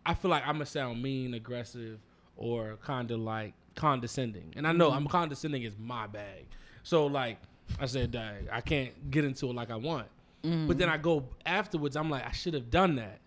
I 0.06 0.14
feel 0.14 0.32
like 0.32 0.44
I'm 0.46 0.56
gonna 0.56 0.66
sound 0.66 1.02
mean, 1.02 1.34
aggressive, 1.34 2.00
or 2.38 2.78
kind 2.84 3.12
of 3.12 3.20
like 3.20 3.54
condescending. 3.76 4.54
And 4.56 4.68
I 4.68 4.72
know 4.72 4.90
mm-hmm. 4.90 4.98
I'm 4.98 5.08
condescending 5.08 5.64
is 5.64 5.76
my 5.78 6.08
bag. 6.08 6.46
So 6.84 7.08
like 7.08 7.40
I 7.80 7.86
said, 7.86 8.12
"Dang, 8.12 8.48
I 8.52 8.62
can't 8.62 9.12
get 9.12 9.26
into 9.26 9.50
it 9.50 9.56
like 9.56 9.72
I 9.72 9.76
want. 9.76 10.08
Mm-hmm. 10.44 10.68
But 10.68 10.78
then 10.78 10.90
I 10.90 10.98
go 10.98 11.26
afterwards. 11.46 11.96
I'm 11.96 12.10
like, 12.10 12.26
I 12.26 12.32
should 12.32 12.54
have 12.54 12.70
done 12.70 12.96
that. 12.96 13.20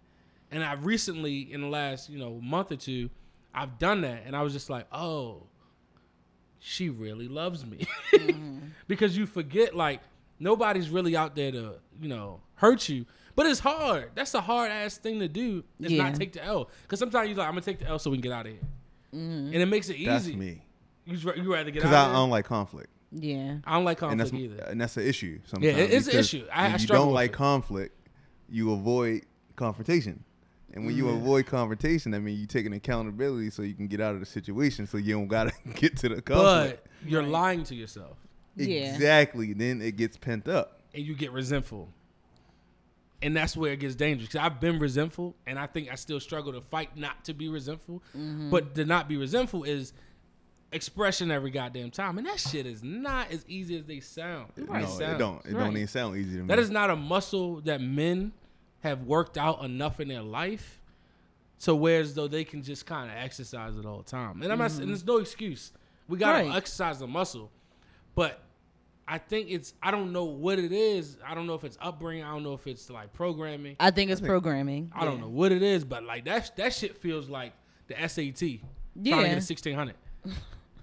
And 0.50 0.64
I 0.64 0.74
recently, 0.74 1.52
in 1.52 1.60
the 1.60 1.66
last 1.66 2.08
you 2.08 2.18
know 2.18 2.40
month 2.40 2.72
or 2.72 2.76
two, 2.76 3.10
I've 3.54 3.78
done 3.78 4.02
that, 4.02 4.22
and 4.24 4.34
I 4.34 4.42
was 4.42 4.52
just 4.52 4.70
like, 4.70 4.86
oh, 4.92 5.42
she 6.60 6.88
really 6.88 7.28
loves 7.28 7.66
me, 7.66 7.86
mm-hmm. 8.12 8.58
because 8.88 9.16
you 9.16 9.26
forget 9.26 9.76
like 9.76 10.00
nobody's 10.38 10.90
really 10.90 11.16
out 11.16 11.34
there 11.34 11.52
to 11.52 11.74
you 12.00 12.08
know 12.08 12.40
hurt 12.54 12.88
you. 12.88 13.04
But 13.38 13.46
it's 13.46 13.60
hard. 13.60 14.10
That's 14.16 14.34
a 14.34 14.40
hard 14.40 14.72
ass 14.72 14.98
thing 14.98 15.20
to 15.20 15.28
do. 15.28 15.62
Is 15.78 15.92
Yeah. 15.92 16.02
not 16.02 16.16
take 16.16 16.32
the 16.32 16.44
L. 16.44 16.68
Because 16.82 16.98
sometimes 16.98 17.28
you're 17.28 17.38
like, 17.38 17.46
I'm 17.46 17.52
gonna 17.52 17.60
take 17.60 17.78
the 17.78 17.86
L 17.86 18.00
so 18.00 18.10
we 18.10 18.16
can 18.16 18.22
get 18.22 18.32
out 18.32 18.46
of 18.46 18.52
here, 18.52 18.62
mm-hmm. 19.14 19.52
and 19.52 19.54
it 19.54 19.66
makes 19.66 19.88
it 19.88 19.94
easy. 19.94 20.06
That's 20.06 20.26
me. 20.26 20.64
You 21.04 21.16
you 21.36 21.54
rather 21.54 21.70
get 21.70 21.74
Because 21.74 21.92
out. 21.92 21.94
I 21.94 22.00
of 22.06 22.06
here? 22.08 22.14
don't 22.16 22.30
like 22.30 22.44
conflict. 22.46 22.90
Yeah, 23.12 23.58
I 23.64 23.74
don't 23.74 23.84
like 23.84 24.02
and 24.02 24.18
conflict 24.18 24.32
that's 24.32 24.42
either. 24.42 24.62
and 24.64 24.80
that's 24.80 24.96
an 24.96 25.06
issue. 25.06 25.38
Sometimes 25.44 25.78
it 25.78 25.90
is 25.90 26.08
an 26.08 26.18
issue. 26.18 26.46
I- 26.52 26.64
when 26.64 26.72
I 26.72 26.76
you 26.78 26.86
don't 26.88 27.06
with 27.06 27.14
like 27.14 27.30
it. 27.30 27.34
conflict, 27.34 28.08
you 28.48 28.72
avoid 28.72 29.22
confrontation. 29.54 30.24
And 30.74 30.84
when 30.84 30.96
you 30.96 31.04
mm-hmm. 31.04 31.18
avoid 31.18 31.46
confrontation, 31.46 32.10
that 32.10 32.20
means 32.20 32.40
you 32.40 32.46
taking 32.48 32.72
accountability 32.72 33.50
so 33.50 33.62
you 33.62 33.74
can 33.74 33.86
get 33.86 34.00
out 34.00 34.14
of 34.14 34.20
the 34.20 34.26
situation, 34.26 34.88
so 34.88 34.98
you 34.98 35.14
don't 35.14 35.28
gotta 35.28 35.52
get 35.76 35.96
to 35.98 36.08
the 36.08 36.20
conflict. 36.20 36.88
But 37.04 37.08
you're 37.08 37.22
lying 37.22 37.62
to 37.64 37.76
yourself, 37.76 38.16
Yeah. 38.56 38.92
Exactly. 38.94 39.52
Then 39.52 39.80
it 39.80 39.96
gets 39.96 40.16
pent 40.16 40.48
up. 40.48 40.82
and 40.92 41.04
you 41.06 41.14
get 41.14 41.30
resentful. 41.30 41.88
And 43.20 43.36
that's 43.36 43.56
where 43.56 43.72
it 43.72 43.80
gets 43.80 43.94
dangerous. 43.96 44.30
'Cause 44.30 44.40
I've 44.40 44.60
been 44.60 44.78
resentful, 44.78 45.34
and 45.46 45.58
I 45.58 45.66
think 45.66 45.90
I 45.90 45.96
still 45.96 46.20
struggle 46.20 46.52
to 46.52 46.60
fight 46.60 46.96
not 46.96 47.24
to 47.24 47.34
be 47.34 47.48
resentful. 47.48 48.02
Mm-hmm. 48.16 48.50
But 48.50 48.74
to 48.76 48.84
not 48.84 49.08
be 49.08 49.16
resentful 49.16 49.64
is 49.64 49.92
expression 50.70 51.30
every 51.30 51.50
goddamn 51.50 51.90
time, 51.90 52.18
and 52.18 52.26
that 52.26 52.38
shit 52.38 52.66
is 52.66 52.82
not 52.82 53.30
as 53.32 53.44
easy 53.48 53.76
as 53.76 53.84
they 53.86 54.00
sound. 54.00 54.52
No, 54.56 54.74
It 54.74 55.00
it 55.00 55.18
don't. 55.18 55.44
It 55.46 55.54
Right. 55.54 55.64
don't 55.64 55.76
even 55.76 55.88
sound 55.88 56.16
easy 56.16 56.36
to 56.36 56.42
me. 56.42 56.46
That 56.48 56.58
is 56.58 56.70
not 56.70 56.90
a 56.90 56.96
muscle 56.96 57.60
that 57.62 57.80
men 57.80 58.32
have 58.80 59.02
worked 59.02 59.36
out 59.38 59.64
enough 59.64 59.98
in 59.98 60.08
their 60.08 60.22
life 60.22 60.80
to 61.60 61.74
where 61.74 62.00
as 62.00 62.14
though 62.14 62.28
they 62.28 62.44
can 62.44 62.62
just 62.62 62.86
kind 62.86 63.10
of 63.10 63.16
exercise 63.16 63.76
it 63.76 63.84
all 63.86 63.98
the 63.98 64.04
time. 64.10 64.42
And 64.42 64.52
I'm 64.52 64.58
not, 64.58 64.70
and 64.78 64.90
there's 64.90 65.04
no 65.04 65.16
excuse. 65.16 65.72
We 66.06 66.18
gotta 66.18 66.46
Right. 66.46 66.56
exercise 66.56 66.98
the 67.00 67.06
muscle, 67.08 67.50
but 68.14 68.42
I 69.10 69.16
think 69.18 69.48
it's 69.50 69.72
I 69.82 69.90
don't 69.90 70.12
know 70.12 70.24
what 70.24 70.58
it 70.58 70.70
is. 70.72 71.16
I 71.26 71.34
don't 71.34 71.46
know 71.46 71.54
if 71.54 71.64
it's 71.64 71.78
upbringing. 71.80 72.24
I 72.24 72.30
don't 72.30 72.42
know 72.42 72.52
if 72.52 72.66
it's 72.66 72.90
like 72.90 73.12
programming. 73.14 73.76
I 73.80 73.90
think 73.90 74.10
it's 74.10 74.20
programming. 74.20 74.92
I 74.94 75.04
don't 75.04 75.20
know 75.20 75.28
what 75.28 75.50
it 75.52 75.62
is, 75.62 75.84
but 75.84 76.04
like 76.04 76.26
that 76.26 76.54
that 76.56 76.74
shit 76.74 76.98
feels 76.98 77.28
like 77.28 77.52
the 77.86 77.94
SAT. 78.08 78.42
Yeah, 78.42 78.58
Trying 78.58 78.60
to 79.04 79.10
Yeah. 79.10 79.28
get 79.28 79.38
a 79.38 79.40
sixteen 79.40 79.74
hundred. 79.74 79.96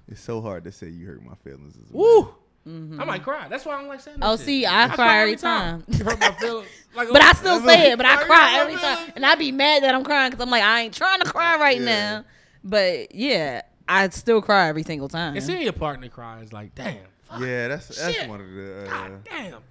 It's 0.08 0.22
so 0.22 0.40
hard 0.40 0.64
to 0.66 0.72
say 0.72 0.88
you 0.90 1.08
hurt 1.08 1.24
my 1.26 1.34
feelings. 1.44 1.76
As 1.78 1.90
a 1.90 1.94
man. 1.94 2.02
Woo! 2.04 3.00
I 3.02 3.06
might 3.06 3.24
cry. 3.24 3.48
That's 3.48 3.66
why 3.66 3.74
I 3.74 3.80
don't 3.80 3.88
like 3.88 4.00
saying 4.02 4.20
that. 4.20 4.28
Oh, 4.28 4.36
shit. 4.38 4.46
see, 4.46 4.66
I 4.66 4.88
cry 4.90 5.22
every 5.22 5.34
You 5.88 6.04
hurt 6.06 6.20
my 6.20 6.32
feelings. 6.40 6.68
Like, 6.96 7.10
But 7.12 7.24
I 7.24 7.32
still 7.34 7.60
say 7.62 7.92
it, 7.92 7.98
but 7.98 8.06
I 8.06 8.24
cry 8.24 8.60
every 8.60 8.74
time. 8.76 8.98
saying? 8.98 9.14
And 9.16 9.26
I 9.26 9.34
be 9.34 9.52
mad 9.52 9.82
that 9.84 9.96
I'm 9.96 10.04
crying 10.04 10.30
because 10.32 10.44
I'm 10.44 10.52
like, 10.52 10.62
I 10.64 10.82
ain't 10.82 10.94
trying 10.94 11.22
to 11.22 11.26
cry 11.32 11.58
right 11.58 11.80
Yeah. 11.80 11.86
now. 11.86 12.26
But 12.64 13.16
yeah, 13.16 13.64
I 13.88 14.08
still 14.10 14.44
cry 14.44 14.68
every 14.68 14.84
single 14.84 15.08
time. 15.10 15.36
And 15.36 15.44
seeing 15.44 15.62
your 15.64 15.74
partner 15.74 16.08
cry 16.08 16.42
is 16.42 16.54
like, 16.54 16.76
damn. 16.76 16.98
Fuck, 17.30 17.40
Yeah, 17.42 17.68
that's 17.70 17.88
that's 17.88 18.16
Shit. 18.16 18.30
one 18.30 18.42
of 18.42 18.50
the. 18.52 18.84
Uh, 18.86 18.90
God 18.90 19.24
damn. 19.26 19.62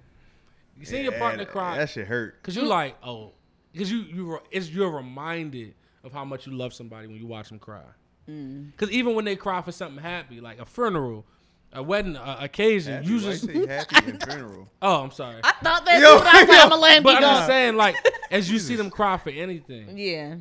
You 0.77 0.85
seeing 0.85 1.03
your 1.03 1.13
partner 1.13 1.43
yeah, 1.43 1.49
cry 1.49 1.77
That 1.77 1.89
shit 1.89 2.05
hurt. 2.07 2.41
because 2.41 2.55
you're 2.55 2.65
like, 2.65 2.95
oh, 3.03 3.31
because 3.71 3.89
you 3.91 3.99
you 3.99 4.39
it's 4.51 4.69
you're 4.69 4.89
reminded 4.91 5.73
of 6.03 6.11
how 6.11 6.25
much 6.25 6.45
you 6.47 6.53
love 6.53 6.73
somebody 6.73 7.07
when 7.07 7.15
you 7.17 7.25
watch 7.27 7.49
them 7.49 7.59
cry. 7.59 7.81
Mm. 8.29 8.71
Because 8.71 8.91
even 8.91 9.15
when 9.15 9.23
they 9.25 9.35
cry 9.35 9.61
for 9.61 9.71
something 9.71 10.01
happy, 10.03 10.41
like 10.41 10.59
a 10.59 10.65
funeral, 10.65 11.25
a 11.71 11.81
wedding 11.81 12.15
uh, 12.17 12.37
occasion. 12.41 12.93
Happy, 12.95 13.07
you 13.07 13.19
just 13.19 13.45
say 13.45 13.65
happy 13.67 13.95
and 14.11 14.23
funeral. 14.23 14.69
oh, 14.81 15.03
I'm 15.03 15.11
sorry. 15.11 15.39
I 15.43 15.51
thought 15.63 15.85
that. 15.85 15.99
Yo, 15.99 16.09
Yo, 16.09 16.11
I 16.11 16.15
was 16.15 16.23
like, 16.23 16.49
I'm 16.49 16.69
gonna 16.69 16.81
let 16.81 16.97
him 16.97 17.03
But 17.03 17.11
keep 17.19 17.27
I'm 17.27 17.35
just 17.35 17.47
saying, 17.47 17.75
like, 17.75 17.95
as 18.31 18.49
you 18.51 18.59
see 18.59 18.75
them 18.75 18.89
cry 18.89 19.17
for 19.17 19.29
anything, 19.29 19.97
Yeah. 19.97 20.35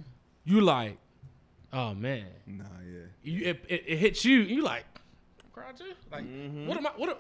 you 0.45 0.61
like, 0.63 0.99
oh 1.73 1.95
man, 1.95 2.27
Nah, 2.47 2.65
yeah. 2.85 3.01
you, 3.23 3.47
it, 3.51 3.65
it, 3.69 3.85
it 3.87 3.97
hits 3.99 4.25
you. 4.25 4.41
You 4.41 4.63
like, 4.63 4.85
cried 5.55 5.79
you? 5.81 5.87
Like, 6.13 6.25
Mm-hmm. 6.25 6.67
what 6.67 6.77
am 6.77 6.87
I? 6.87 6.91
What? 6.97 7.09
am- 7.11 7.17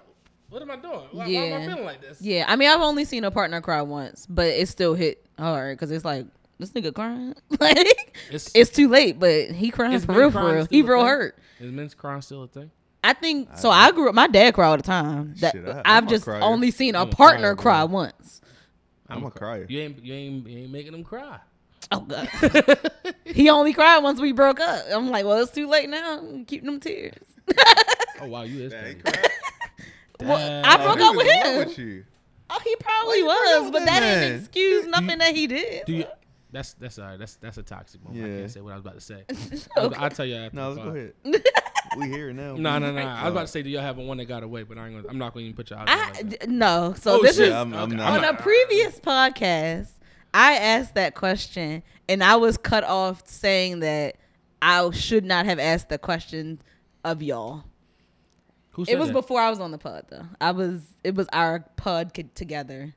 What 0.50 0.62
am 0.62 0.70
I 0.70 0.76
doing? 0.76 1.00
Why, 1.12 1.24
why 1.24 1.30
am 1.30 1.62
I 1.62 1.66
feeling 1.66 1.84
like 1.84 2.00
this? 2.02 2.20
Yeah. 2.20 2.44
I 2.46 2.56
mean, 2.56 2.68
I've 2.68 2.80
only 2.82 3.04
seen 3.04 3.24
a 3.24 3.30
partner 3.30 3.60
cry 3.60 3.80
once, 3.82 4.26
but 4.28 4.46
it 4.46 4.68
still 4.68 4.94
hit 4.94 5.24
hard 5.38 5.76
because 5.76 5.90
it's 5.90 6.04
like 6.04 6.26
this 6.58 6.70
nigga 6.72 6.94
crying. 6.94 7.34
like 7.60 8.14
It's, 8.30 8.50
it's 8.54 8.70
too 8.70 8.88
late, 8.88 9.18
but 9.18 9.50
he 9.50 9.70
crying 9.70 9.98
for 10.00 10.12
real. 10.12 10.30
crying 10.30 10.48
For 10.48 10.54
real, 10.56 10.66
he 10.70 10.80
a 10.80 10.84
real 10.84 10.98
thing? 10.98 11.06
hurt. 11.06 11.38
is 11.60 11.72
men's 11.72 11.94
crying 11.94 12.20
still 12.22 12.42
a 12.42 12.48
thing? 12.48 12.70
I 13.02 13.12
think 13.14 13.48
so. 13.56 13.70
I 13.70 13.90
grew 13.92 14.08
up. 14.08 14.14
My 14.14 14.26
dad 14.28 14.54
cried 14.54 14.68
all 14.68 14.76
the 14.76 14.82
time. 14.82 15.34
That 15.40 15.52
Shit, 15.52 15.66
I- 15.66 15.78
I'm 15.84 16.04
I've 16.04 16.08
just 16.08 16.28
only 16.28 16.70
seen 16.70 16.94
a 16.94 17.02
I'm 17.02 17.08
a 17.08 17.10
partner 17.10 17.54
crier, 17.54 17.82
cry 17.82 17.86
bro. 17.86 17.94
once. 17.94 18.40
I'm 19.08 19.24
a 19.24 19.30
crier. 19.30 19.66
You 19.68 19.80
ain't, 19.80 20.04
you 20.04 20.14
ain't, 20.14 20.46
you 20.48 20.58
ain't 20.60 20.70
making 20.72 20.92
them 20.92 21.04
cry. 21.04 21.38
Oh 21.92 22.00
god. 22.00 22.28
he 23.24 23.48
only 23.50 23.72
cried 23.74 23.98
once 23.98 24.20
we 24.20 24.32
broke 24.32 24.60
up. 24.60 24.84
I'm 24.90 25.10
like, 25.10 25.24
well, 25.24 25.42
it's 25.42 25.52
too 25.52 25.66
late 25.68 25.88
now. 25.90 26.22
Keep 26.46 26.64
them 26.64 26.80
tears. 26.80 27.14
Oh 28.21 28.26
wow, 28.26 28.42
you 28.42 28.62
is 28.64 28.73
That 28.73 29.02
petty. 29.04 29.28
Well, 30.21 30.64
I 30.64 30.76
Damn. 30.76 30.85
broke 30.87 30.99
He 30.99 31.04
up 31.04 31.14
was 31.16 31.25
with 31.25 31.33
him. 31.35 31.59
with 31.59 31.78
you. 31.78 32.04
Oh, 32.49 32.59
he 32.62 32.76
probably 32.76 33.18
you 33.18 33.26
was, 33.26 33.71
but 33.73 33.80
that 33.85 34.00
that 34.00 34.21
didn't 34.21 34.40
excuse 34.40 34.87
nothing 34.87 35.18
that 35.18 35.35
he 35.35 35.47
did. 35.49 35.85
Do 35.87 35.92
you? 35.92 36.04
That's 36.52 36.75
that's 36.75 36.99
all 37.00 37.06
right. 37.06 37.18
That's 37.18 37.35
that's 37.37 37.59
a 37.59 37.62
toxic 37.64 38.02
moment. 38.04 38.25
I 38.25 38.28
Yeah. 38.28 38.38
can't 38.40 38.50
say 38.52 38.61
what 38.61 38.73
I 38.73 38.76
was 38.76 38.80
about 38.83 38.94
to 38.94 39.00
say. 39.00 39.25
I'll, 39.76 39.94
I'll 39.97 40.11
tell 40.11 40.25
you 40.25 40.37
after. 40.37 40.56
No, 40.56 40.73
the 40.75 40.80
let's 40.83 40.92
go 41.25 41.33
ahead. 41.35 41.44
we 41.99 42.06
here 42.09 42.33
now. 42.33 42.54
No, 42.54 42.78
no, 42.78 42.92
no. 42.92 43.00
I 43.02 43.25
was 43.25 43.33
about 43.33 43.40
to 43.42 43.47
say, 43.49 43.62
do 43.62 43.71
y'all 43.71 43.83
have 43.83 43.99
a 43.99 44.02
one 44.02 44.18
that 44.18 44.26
got 44.26 44.44
away? 44.44 44.62
But 44.62 44.78
I 44.78 44.87
ain't 44.87 44.94
gonna, 44.97 45.09
I'm 45.09 45.18
not 45.18 45.35
going 45.35 45.44
to 45.44 45.49
even 45.49 45.56
put 45.56 45.71
you 45.71 45.76
out 45.76 45.87
there. 45.87 45.97
I 45.97 46.11
like 46.12 46.49
no. 46.49 46.94
So 46.97 47.18
Oh, 47.18 47.23
this 47.23 47.37
shit. 47.37 47.49
is 47.49 47.52
I'm- 47.54 47.75
I'm 47.75 47.88
Okay. 47.88 47.97
not. 47.97 48.12
on 48.12 48.23
not- 48.23 48.38
a 48.38 48.42
previous 48.42 49.00
podcast. 49.00 49.88
I 50.33 50.54
asked 50.54 50.94
that 50.94 51.16
question, 51.16 51.83
and 52.09 52.23
I 52.23 52.37
was 52.37 52.56
cut 52.56 52.85
off 52.85 53.26
saying 53.28 53.80
that 53.80 54.16
I 54.62 54.88
should 54.92 55.25
not 55.25 55.47
have 55.47 55.59
asked 55.59 55.88
the 55.88 55.99
question 55.99 56.61
of 57.04 57.21
y'all. 57.21 57.64
Who 58.74 58.84
said 58.84 58.94
It 58.94 58.98
was 58.98 59.08
that? 59.08 59.14
before 59.14 59.40
I 59.40 59.50
was 59.50 59.60
on 59.60 59.70
the 59.70 59.78
pod, 59.78 60.04
though. 60.10 60.26
I 60.40 60.50
was. 60.52 60.82
It 61.02 61.14
was 61.14 61.26
our 61.32 61.60
pod 61.76 62.12
co- 62.14 62.22
together. 62.34 62.94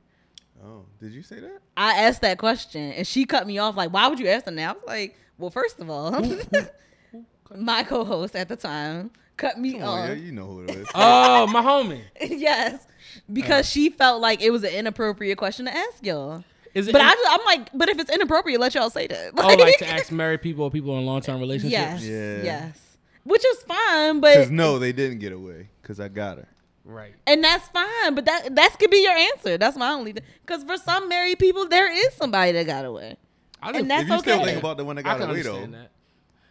Oh, 0.64 0.84
did 1.00 1.12
you 1.12 1.22
say 1.22 1.38
that? 1.40 1.58
I 1.76 2.02
asked 2.02 2.20
that 2.22 2.38
question, 2.38 2.92
and 2.92 3.06
she 3.06 3.24
cut 3.24 3.46
me 3.46 3.58
off. 3.58 3.76
Like, 3.76 3.92
why 3.92 4.08
would 4.08 4.18
you 4.18 4.26
ask 4.28 4.44
them 4.44 4.56
now? 4.56 4.70
I 4.70 4.72
was 4.74 4.82
like, 4.86 5.16
well, 5.38 5.50
first 5.50 5.78
of 5.78 5.88
all, 5.88 6.10
my 7.56 7.82
co-host 7.84 8.34
at 8.36 8.48
the 8.48 8.56
time 8.56 9.10
cut 9.36 9.58
me 9.58 9.74
Come 9.74 9.82
off. 9.82 9.98
on, 10.00 10.08
yeah, 10.08 10.14
you 10.14 10.32
know 10.32 10.46
who 10.46 10.62
it 10.64 10.70
is. 10.70 10.88
Oh, 10.94 11.46
my 11.46 11.62
homie. 11.62 12.02
yes, 12.20 12.86
because 13.32 13.68
she 13.68 13.88
felt 13.90 14.20
like 14.20 14.42
it 14.42 14.50
was 14.50 14.64
an 14.64 14.70
inappropriate 14.72 15.38
question 15.38 15.66
to 15.66 15.76
ask 15.76 16.04
y'all. 16.04 16.42
Is 16.74 16.88
it? 16.88 16.92
But 16.92 17.00
in- 17.00 17.06
I 17.06 17.12
just, 17.12 17.30
I'm 17.40 17.44
like, 17.46 17.70
but 17.72 17.88
if 17.88 17.98
it's 17.98 18.10
inappropriate, 18.10 18.60
let 18.60 18.74
y'all 18.74 18.90
say 18.90 19.06
that. 19.06 19.30
oh, 19.38 19.54
like 19.54 19.78
to 19.78 19.88
ask 19.88 20.10
married 20.12 20.42
people 20.42 20.64
or 20.64 20.70
people 20.70 20.98
in 20.98 21.06
long 21.06 21.20
term 21.20 21.40
relationships. 21.40 21.72
yes, 21.72 22.04
Yeah. 22.04 22.42
yes, 22.42 22.87
which 23.28 23.44
is 23.44 23.62
fine, 23.62 24.20
but. 24.20 24.34
Because 24.34 24.50
no, 24.50 24.78
they 24.78 24.92
didn't 24.92 25.18
get 25.18 25.32
away. 25.32 25.68
Because 25.82 26.00
I 26.00 26.08
got 26.08 26.38
her. 26.38 26.48
Right. 26.84 27.14
and 27.26 27.44
that's 27.44 27.68
fine. 27.68 28.14
But 28.14 28.24
that 28.24 28.54
that 28.54 28.76
could 28.78 28.90
be 28.90 29.02
your 29.02 29.12
answer. 29.12 29.58
That's 29.58 29.76
my 29.76 29.90
only. 29.90 30.14
Because 30.14 30.64
for 30.64 30.78
some 30.78 31.08
married 31.08 31.38
people, 31.38 31.68
there 31.68 31.92
is 31.92 32.14
somebody 32.14 32.52
that 32.52 32.66
got 32.66 32.84
away. 32.86 33.16
I 33.62 33.70
And 33.72 33.90
that's 33.90 34.04
if 34.04 34.08
you 34.08 34.18
still 34.20 34.44
think 34.44 34.58
about 34.58 34.78
the 34.78 34.84
one 34.86 34.96
that 34.96 35.04
I 35.04 35.10
got 35.10 35.20
can 35.20 35.30
away 35.30 35.42
though. 35.42 35.66
that. 35.66 35.90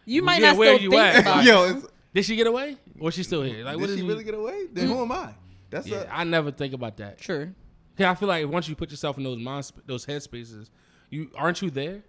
You 0.04 0.22
might 0.22 0.40
Yeah, 0.40 0.50
not 0.50 0.56
where 0.58 0.74
still 0.76 0.84
you 0.84 0.90
think 0.90 1.02
at? 1.02 1.20
about 1.22 1.44
Yo, 1.44 1.64
it. 1.78 1.84
Did 2.14 2.24
she 2.24 2.36
get 2.36 2.46
away? 2.46 2.76
Or 3.00 3.10
she 3.10 3.22
still 3.24 3.42
here? 3.42 3.64
Like, 3.64 3.76
what 3.78 3.86
did 3.86 3.90
is 3.94 3.96
she 3.98 4.02
really 4.06 4.22
get 4.24 4.34
away? 4.34 4.66
Then 4.72 4.86
who 4.86 5.02
am 5.02 5.10
I? 5.12 5.30
That's 5.70 5.86
Yeah, 5.88 6.04
a, 6.04 6.08
I 6.20 6.24
never 6.24 6.50
think 6.52 6.72
about 6.72 6.96
that. 6.98 7.18
True. 7.18 7.52
Cause 7.96 8.06
I 8.06 8.14
feel 8.14 8.28
like 8.28 8.46
once 8.46 8.68
you 8.68 8.76
put 8.76 8.90
yourself 8.92 9.18
in 9.18 9.24
those 9.24 9.38
mind, 9.38 9.64
sp- 9.66 9.82
those 9.86 10.06
headspaces, 10.06 10.70
you 11.10 11.30
aren't 11.36 11.60
you 11.62 11.70
there? 11.70 12.02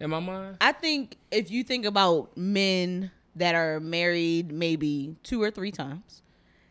In 0.00 0.08
my 0.10 0.20
mind, 0.20 0.56
I 0.60 0.72
think 0.72 1.16
if 1.30 1.50
you 1.50 1.62
think 1.64 1.84
about 1.84 2.34
men 2.36 3.10
that 3.36 3.54
are 3.54 3.80
married 3.80 4.50
maybe 4.52 5.16
two 5.22 5.42
or 5.42 5.50
three 5.50 5.70
times 5.72 6.22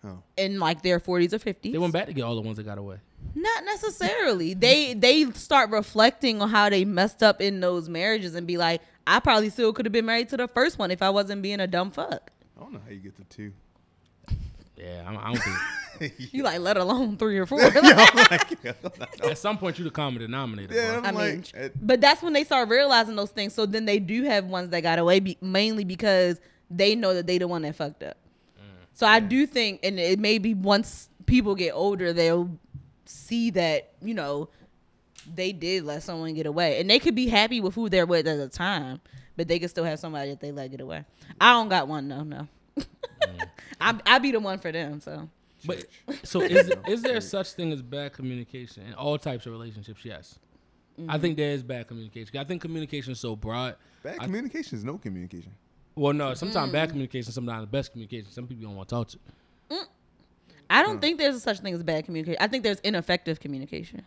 Oh. 0.04 0.22
in 0.38 0.60
like 0.60 0.84
their 0.84 1.00
40s 1.00 1.34
or 1.34 1.40
50s. 1.40 1.72
they 1.72 1.78
went 1.78 1.92
back 1.92 2.06
to 2.06 2.14
get 2.14 2.22
all 2.22 2.36
the 2.36 2.42
ones 2.42 2.58
that 2.58 2.64
got 2.64 2.78
away. 2.78 2.98
Not 3.34 3.66
necessarily. 3.66 4.54
they 4.66 4.94
they 4.94 5.30
start 5.32 5.72
reflecting 5.72 6.42
on 6.42 6.50
how 6.50 6.70
they 6.70 6.86
messed 6.86 7.24
up 7.24 7.42
in 7.42 7.60
those 7.60 7.90
marriages 7.90 8.36
and 8.36 8.46
be 8.46 8.58
like, 8.58 8.82
I 9.08 9.20
probably 9.20 9.50
still 9.50 9.74
could 9.74 9.86
have 9.86 9.92
been 9.94 10.06
married 10.06 10.30
to 10.30 10.38
the 10.38 10.48
first 10.48 10.78
one 10.78 10.92
if 10.92 11.02
I 11.02 11.10
wasn't 11.10 11.42
being 11.42 11.60
a 11.60 11.68
dumb 11.68 11.90
fuck. 11.92 12.32
I 12.58 12.62
don't 12.62 12.74
know 12.74 12.80
how 12.86 12.92
you 12.92 13.00
get 13.00 13.16
to 13.18 13.24
two. 13.24 13.54
Yeah, 14.78 15.04
I, 15.08 15.16
I 15.16 15.34
don't 15.34 15.42
think. 15.42 15.58
You 16.32 16.44
like, 16.44 16.60
let 16.60 16.78
alone 16.78 17.18
three 17.18 17.40
or 17.40 17.48
four. 17.48 17.60
Yo, 17.64 17.72
I'm 17.76 18.16
like, 18.30 18.52
yo, 18.64 18.74
At 19.28 19.40
some 19.40 19.58
point, 19.58 19.80
you 19.80 19.84
the 19.84 19.90
common 19.90 20.22
denominator. 20.22 20.76
yeah. 20.76 20.98
I'm 20.98 21.06
I 21.06 21.12
mean, 21.12 21.38
like, 21.38 21.52
eh, 21.56 21.70
but 21.82 22.00
that's 22.02 22.22
when 22.22 22.34
they 22.34 22.44
start 22.44 22.70
realizing 22.70 23.16
those 23.16 23.32
things. 23.32 23.56
So 23.56 23.66
then 23.66 23.86
they 23.86 23.98
do 23.98 24.22
have 24.26 24.46
ones 24.46 24.70
that 24.70 24.82
got 24.82 25.00
away, 25.00 25.20
be, 25.20 25.40
mainly 25.42 25.86
because 25.86 26.40
they 26.70 26.94
know 26.94 27.16
that 27.16 27.26
they 27.26 27.40
the 27.40 27.48
one 27.48 27.64
that 27.64 27.76
fucked 27.76 28.04
up. 28.04 28.16
So 28.94 29.08
I 29.08 29.20
do 29.20 29.48
think, 29.48 29.80
and 29.82 30.00
it 30.00 30.20
may 30.20 30.38
be 30.38 30.54
once 30.54 31.10
people 31.26 31.56
get 31.56 31.72
older, 31.72 32.14
they'll 32.14 32.50
see 33.06 33.50
that 33.52 33.94
you 34.00 34.14
know 34.14 34.50
they 35.34 35.52
did 35.52 35.84
let 35.84 36.04
someone 36.04 36.36
get 36.36 36.46
away, 36.46 36.80
and 36.80 36.88
they 36.88 37.00
could 37.00 37.16
be 37.16 37.28
happy 37.28 37.60
with 37.60 37.74
who 37.74 37.90
they're 37.90 38.06
with 38.06 38.28
at 38.28 38.38
the 38.38 38.50
time, 38.50 39.02
but 39.36 39.48
they 39.48 39.58
could 39.58 39.72
still 39.72 39.84
have 39.84 39.98
somebody 40.00 40.30
that 40.30 40.42
they 40.42 40.52
let 40.52 40.70
get 40.70 40.82
away. 40.82 41.06
I 41.42 41.54
don't 41.54 41.70
got 41.70 41.88
one, 41.88 42.08
no, 42.08 42.24
no. 42.24 42.48
I 43.80 44.00
I 44.06 44.20
be 44.20 44.32
the 44.32 44.40
one 44.40 44.60
for 44.60 44.72
them. 44.72 45.00
So 45.02 45.30
But 45.66 45.86
so 46.24 46.42
is 46.42 46.72
is 46.88 47.02
there 47.02 47.22
such 47.22 47.52
thing 47.52 47.72
as 47.72 47.82
bad 47.82 48.14
communication 48.14 48.84
in 48.88 48.94
all 48.94 49.18
types 49.18 49.46
of 49.46 49.52
relationships? 49.52 50.04
Yes, 50.04 50.40
I 50.98 51.02
mm-hmm. 51.02 51.22
think 51.22 51.38
there 51.38 51.52
is 51.52 51.64
bad 51.64 51.88
communication. 51.88 52.38
I 52.38 52.44
think 52.44 52.62
communication 52.62 53.14
is 53.14 53.20
so 53.20 53.36
broad. 53.36 53.76
bad 54.04 54.18
I- 54.20 54.26
communication 54.26 54.78
is 54.78 54.84
no 54.84 54.98
communication. 54.98 55.54
Well, 55.96 56.14
no, 56.14 56.36
sometimes 56.36 56.72
bad 56.72 56.90
mm. 56.90 56.92
communication, 56.92 57.32
sometimes 57.32 57.62
the 57.62 57.68
best 57.68 57.92
communication. 57.92 58.32
Some 58.32 58.46
people 58.46 58.68
don't 58.68 58.76
want 58.76 58.88
to 58.88 58.96
talk 58.96 59.08
to. 59.08 59.18
Mm. 59.72 59.86
I 60.70 60.84
don't 60.84 61.02
think 61.02 61.18
there's 61.18 61.36
a 61.36 61.40
such 61.40 61.60
thing 61.60 61.74
as 61.74 61.82
bad 61.82 62.06
communication. 62.06 62.38
I 62.40 62.48
think 62.48 62.64
there's 62.64 62.80
ineffective 62.82 63.40
communication. 63.40 64.04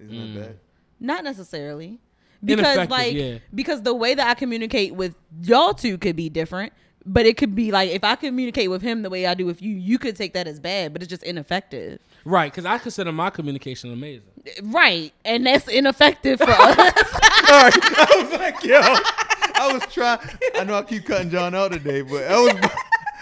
Isn't 0.00 0.10
Mm. 0.10 0.34
that 0.34 0.40
bad? 0.40 0.54
Mm. 0.54 0.58
Not 1.00 1.24
necessarily. 1.24 2.00
Because 2.42 2.88
like 2.88 3.14
yeah. 3.14 3.38
because 3.54 3.82
the 3.82 3.94
way 3.94 4.14
that 4.14 4.28
I 4.28 4.34
communicate 4.34 4.94
with 4.94 5.16
y'all 5.42 5.74
two 5.74 5.98
could 5.98 6.16
be 6.16 6.28
different. 6.28 6.72
But 7.06 7.24
it 7.26 7.36
could 7.38 7.54
be 7.54 7.70
like 7.72 7.90
if 7.90 8.04
I 8.04 8.16
communicate 8.16 8.68
with 8.70 8.82
him 8.82 9.02
the 9.02 9.08
way 9.10 9.26
I 9.26 9.34
do 9.34 9.46
with 9.46 9.62
you, 9.62 9.74
you 9.74 9.98
could 9.98 10.14
take 10.16 10.34
that 10.34 10.46
as 10.46 10.60
bad, 10.60 10.92
but 10.92 11.02
it's 11.02 11.08
just 11.08 11.22
ineffective. 11.22 12.00
Right, 12.24 12.52
because 12.52 12.66
I 12.66 12.76
consider 12.78 13.12
my 13.12 13.30
communication 13.30 13.90
amazing. 13.92 14.24
Right. 14.62 15.12
And 15.24 15.46
that's 15.46 15.68
ineffective 15.68 16.38
for 16.38 16.50
us. 16.50 16.58
All 16.60 17.62
right, 17.62 17.72
I 17.82 18.22
was 18.22 18.32
like, 18.38 18.62
yo, 18.62 18.80
I 18.80 19.72
was 19.72 19.82
trying. 19.92 20.18
I 20.56 20.64
know 20.64 20.74
I 20.76 20.82
keep 20.82 21.06
cutting 21.06 21.30
John 21.30 21.54
out 21.54 21.72
today, 21.72 22.02
but 22.02 22.24
I 22.24 22.38
was, 22.40 22.70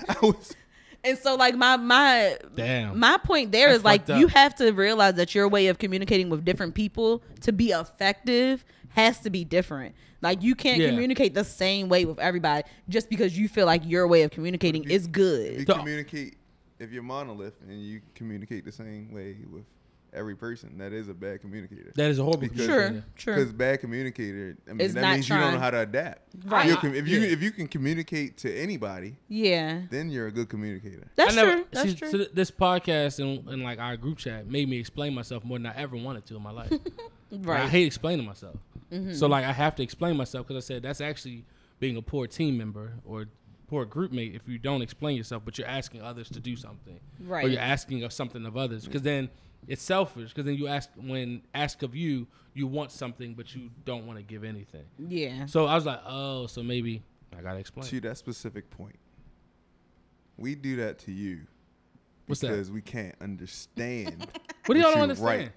I 0.08 0.16
was. 0.22 0.56
and 1.04 1.16
so 1.18 1.36
like 1.36 1.54
my 1.54 1.76
my 1.76 2.36
Damn. 2.56 2.98
my 2.98 3.18
point 3.18 3.52
there 3.52 3.68
That's 3.68 3.78
is 3.78 3.84
like 3.84 4.08
up. 4.10 4.18
you 4.18 4.26
have 4.28 4.56
to 4.56 4.72
realize 4.72 5.14
that 5.14 5.34
your 5.34 5.48
way 5.48 5.68
of 5.68 5.78
communicating 5.78 6.28
with 6.28 6.44
different 6.44 6.74
people 6.74 7.22
to 7.42 7.52
be 7.52 7.70
effective 7.70 8.64
has 8.96 9.20
to 9.20 9.30
be 9.30 9.44
different. 9.44 9.94
Like 10.22 10.42
you 10.42 10.54
can't 10.54 10.80
Yeah. 10.80 10.88
communicate 10.88 11.34
the 11.34 11.44
same 11.44 11.88
way 11.90 12.06
with 12.06 12.18
everybody 12.18 12.64
just 12.88 13.10
because 13.10 13.38
you 13.38 13.46
feel 13.48 13.66
like 13.66 13.82
your 13.84 14.08
way 14.08 14.22
of 14.22 14.30
communicating 14.30 14.84
is 14.84 15.04
You 15.06 15.12
good. 15.12 15.66
So- 15.66 15.74
communicate 15.74 16.36
if 16.78 16.90
you're 16.90 17.02
monolith 17.02 17.54
and 17.68 17.80
you 17.80 18.00
communicate 18.14 18.64
the 18.64 18.72
same 18.72 19.12
way 19.12 19.36
with 19.50 19.64
every 20.14 20.34
person. 20.34 20.78
That 20.78 20.94
is 20.94 21.08
a 21.10 21.14
bad 21.14 21.42
communicator. 21.42 21.92
That 21.94 22.10
is 22.10 22.18
a 22.18 22.22
horrible 22.24 22.48
Because- 22.48 22.64
Sure, 22.64 23.04
sure. 23.16 23.34
Because 23.36 23.52
bad 23.52 23.80
communicator, 23.80 24.56
I 24.66 24.72
mean, 24.72 24.80
It's 24.80 24.94
that 24.94 25.02
not 25.02 25.12
means 25.14 25.28
you 25.28 25.36
don't 25.36 25.52
know 25.52 25.58
how 25.58 25.70
to 25.70 25.80
adapt. 25.80 26.34
Right. 26.46 26.68
You're 26.82 26.94
if 26.94 27.06
you 27.06 27.20
Yeah. 27.20 27.26
if 27.28 27.42
you 27.42 27.50
can 27.50 27.68
communicate 27.68 28.38
to 28.38 28.54
anybody, 28.54 29.16
Yeah. 29.28 29.82
then 29.90 30.10
you're 30.10 30.28
a 30.28 30.32
good 30.32 30.48
communicator. 30.48 31.06
That's 31.16 31.34
never, 31.36 31.52
true. 31.52 31.64
That's 31.70 31.90
see, 31.90 31.94
true. 31.96 32.10
so 32.10 32.18
this 32.32 32.50
podcast 32.50 33.18
and, 33.22 33.46
and 33.48 33.62
like 33.62 33.78
our 33.78 33.98
group 33.98 34.16
chat 34.16 34.46
made 34.46 34.70
me 34.70 34.78
explain 34.78 35.12
myself 35.12 35.44
more 35.44 35.58
than 35.58 35.66
I 35.66 35.76
ever 35.76 35.96
wanted 35.96 36.24
to 36.26 36.36
in 36.36 36.42
my 36.42 36.52
life. 36.52 36.72
Like, 37.28 37.62
I. 37.62 37.66
Hate 37.68 37.86
explaining 37.88 38.24
myself. 38.24 38.54
Mm-hmm. 38.92 39.12
So 39.12 39.26
like 39.26 39.44
I 39.44 39.52
have 39.52 39.74
to 39.76 39.82
explain 39.82 40.16
myself 40.16 40.46
because 40.46 40.64
I 40.64 40.66
said 40.66 40.82
that's 40.82 41.00
actually 41.00 41.44
being 41.80 41.96
a 41.96 42.02
poor 42.02 42.26
team 42.26 42.56
member 42.56 42.94
or 43.04 43.26
poor 43.66 43.84
group 43.84 44.12
mate 44.12 44.34
if 44.34 44.48
you 44.48 44.58
don't 44.58 44.82
explain 44.82 45.16
yourself, 45.16 45.42
but 45.44 45.58
you're 45.58 45.66
asking 45.66 46.02
others 46.02 46.28
to 46.30 46.40
do 46.40 46.56
something, 46.56 47.00
right? 47.20 47.44
or 47.44 47.48
you're 47.48 47.60
asking 47.60 48.02
of 48.04 48.12
something 48.12 48.46
of 48.46 48.56
others. 48.56 48.84
Because 48.84 49.02
then 49.02 49.28
it's 49.66 49.82
selfish. 49.82 50.30
Because 50.30 50.44
then 50.44 50.54
you 50.54 50.68
ask 50.68 50.88
when 50.96 51.42
ask 51.54 51.82
of 51.82 51.94
you, 51.96 52.26
you 52.54 52.66
want 52.66 52.92
something, 52.92 53.34
but 53.34 53.54
you 53.54 53.70
don't 53.84 54.06
want 54.06 54.18
to 54.18 54.22
give 54.22 54.44
anything. 54.44 54.84
yeah. 54.98 55.46
So 55.46 55.66
I 55.66 55.74
was 55.74 55.84
like, 55.84 56.00
oh, 56.06 56.46
so 56.46 56.62
maybe 56.62 57.02
I 57.36 57.42
gotta 57.42 57.58
explain. 57.58 57.86
To 57.88 58.00
that 58.02 58.16
specific 58.18 58.70
point, 58.70 58.98
we 60.36 60.54
do 60.54 60.76
that 60.76 60.98
to 61.00 61.12
you 61.12 61.40
What's 62.26 62.40
that? 62.40 62.48
because 62.48 62.70
we 62.70 62.82
can't 62.82 63.14
understand. 63.20 64.26
What 64.66 64.74
do 64.74 64.80
y'all 64.80 64.90
what 64.90 64.94
don't 64.94 65.02
understand? 65.04 65.40
write. 65.42 65.52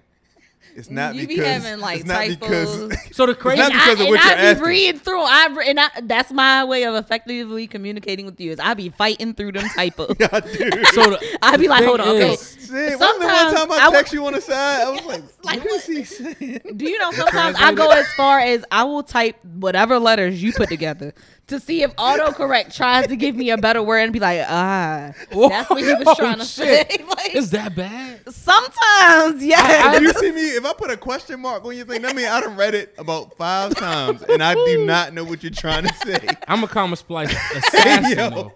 It's 0.76 0.88
not 0.90 1.14
You 1.14 1.22
be 1.26 1.34
because 1.36 1.64
having, 1.64 1.80
like, 1.80 2.00
it's 2.00 2.06
not 2.08 2.28
because. 2.28 2.96
So 3.12 3.26
the 3.26 3.34
crazy, 3.34 3.58
not 3.60 3.72
because 3.72 3.88
I, 3.88 3.92
of 3.92 3.98
what 3.98 4.06
and 4.06 4.08
you're 4.08 4.18
I 4.18 4.34
be 4.34 4.40
asking. 4.48 4.64
reading 4.64 5.00
through. 5.00 5.20
I 5.22 5.46
re- 5.52 5.68
and 5.68 5.80
I, 5.80 5.88
that's 6.02 6.32
my 6.32 6.64
way 6.64 6.84
of 6.84 6.94
effectively 6.94 7.66
communicating 7.66 8.24
with 8.24 8.40
you. 8.40 8.52
Is 8.52 8.60
I 8.60 8.74
be 8.74 8.88
fighting 8.88 9.34
through 9.34 9.52
them 9.52 9.68
typos. 9.74 10.14
I 10.32 10.40
do. 10.40 10.84
so 10.92 11.10
the, 11.10 11.38
I 11.42 11.56
be 11.56 11.66
like, 11.68 11.84
hold 11.84 12.00
on, 12.00 12.08
okay. 12.10 12.32
is- 12.34 12.56
Shit, 12.70 12.98
wasn't 13.00 13.20
the 13.20 13.26
one 13.26 13.36
Sometimes 13.36 13.54
time 13.54 13.72
I, 13.72 13.88
I 13.88 13.90
text 13.90 14.12
you 14.12 14.24
on 14.26 14.32
the 14.34 14.40
side? 14.40 14.82
I 14.86 14.90
was 14.90 15.04
like, 15.04 15.22
Like, 15.42 15.64
what 15.64 15.74
is 15.80 15.86
he 15.86 16.04
saying? 16.04 16.60
Do 16.76 16.88
you 16.88 16.98
know 16.98 17.10
sometimes 17.10 17.56
I 17.58 17.72
go 17.74 17.90
as 17.90 18.06
far 18.14 18.38
as 18.38 18.64
I 18.70 18.84
will 18.84 19.02
type 19.02 19.44
whatever 19.44 19.98
letters 19.98 20.40
you 20.40 20.52
put 20.52 20.68
together 20.68 21.12
to 21.50 21.60
see 21.60 21.82
if 21.82 21.94
autocorrect 21.96 22.74
tries 22.74 23.06
to 23.08 23.16
give 23.16 23.36
me 23.36 23.50
a 23.50 23.58
better 23.58 23.82
word 23.82 23.98
and 24.00 24.12
be 24.12 24.18
like, 24.18 24.40
ah, 24.48 25.12
that's 25.30 25.70
what 25.70 25.78
he 25.82 25.94
was 25.94 26.04
Oh, 26.06 26.14
trying 26.14 26.38
to 26.38 26.44
shit. 26.44 26.90
say. 26.90 27.04
like, 27.08 27.34
is 27.34 27.50
that 27.50 27.74
bad? 27.76 28.20
sometimes, 28.32 29.44
yeah. 29.44 29.94
If 29.96 30.02
you 30.02 30.12
see 30.14 30.32
me, 30.32 30.40
if 30.56 30.64
I 30.64 30.72
put 30.72 30.90
a 30.90 30.96
question 30.96 31.40
mark 31.40 31.64
on 31.64 31.76
your 31.76 31.86
thing, 31.86 32.02
that 32.02 32.14
means 32.16 32.28
I 32.28 32.40
done 32.40 32.56
read 32.56 32.74
it 32.74 32.94
about 32.98 33.36
five 33.36 33.74
times 33.74 34.22
and 34.22 34.42
I 34.42 34.54
do 34.54 34.84
not 34.86 35.12
know 35.12 35.24
what 35.24 35.42
you're 35.42 35.52
trying 35.52 35.84
to 35.86 35.94
say. 35.94 36.26
I'm 36.48 36.62
a 36.64 36.68
comma 36.68 36.96
splice 36.96 37.32
assassin. 37.54 38.18
Yo, 38.18 38.30
though. 38.30 38.52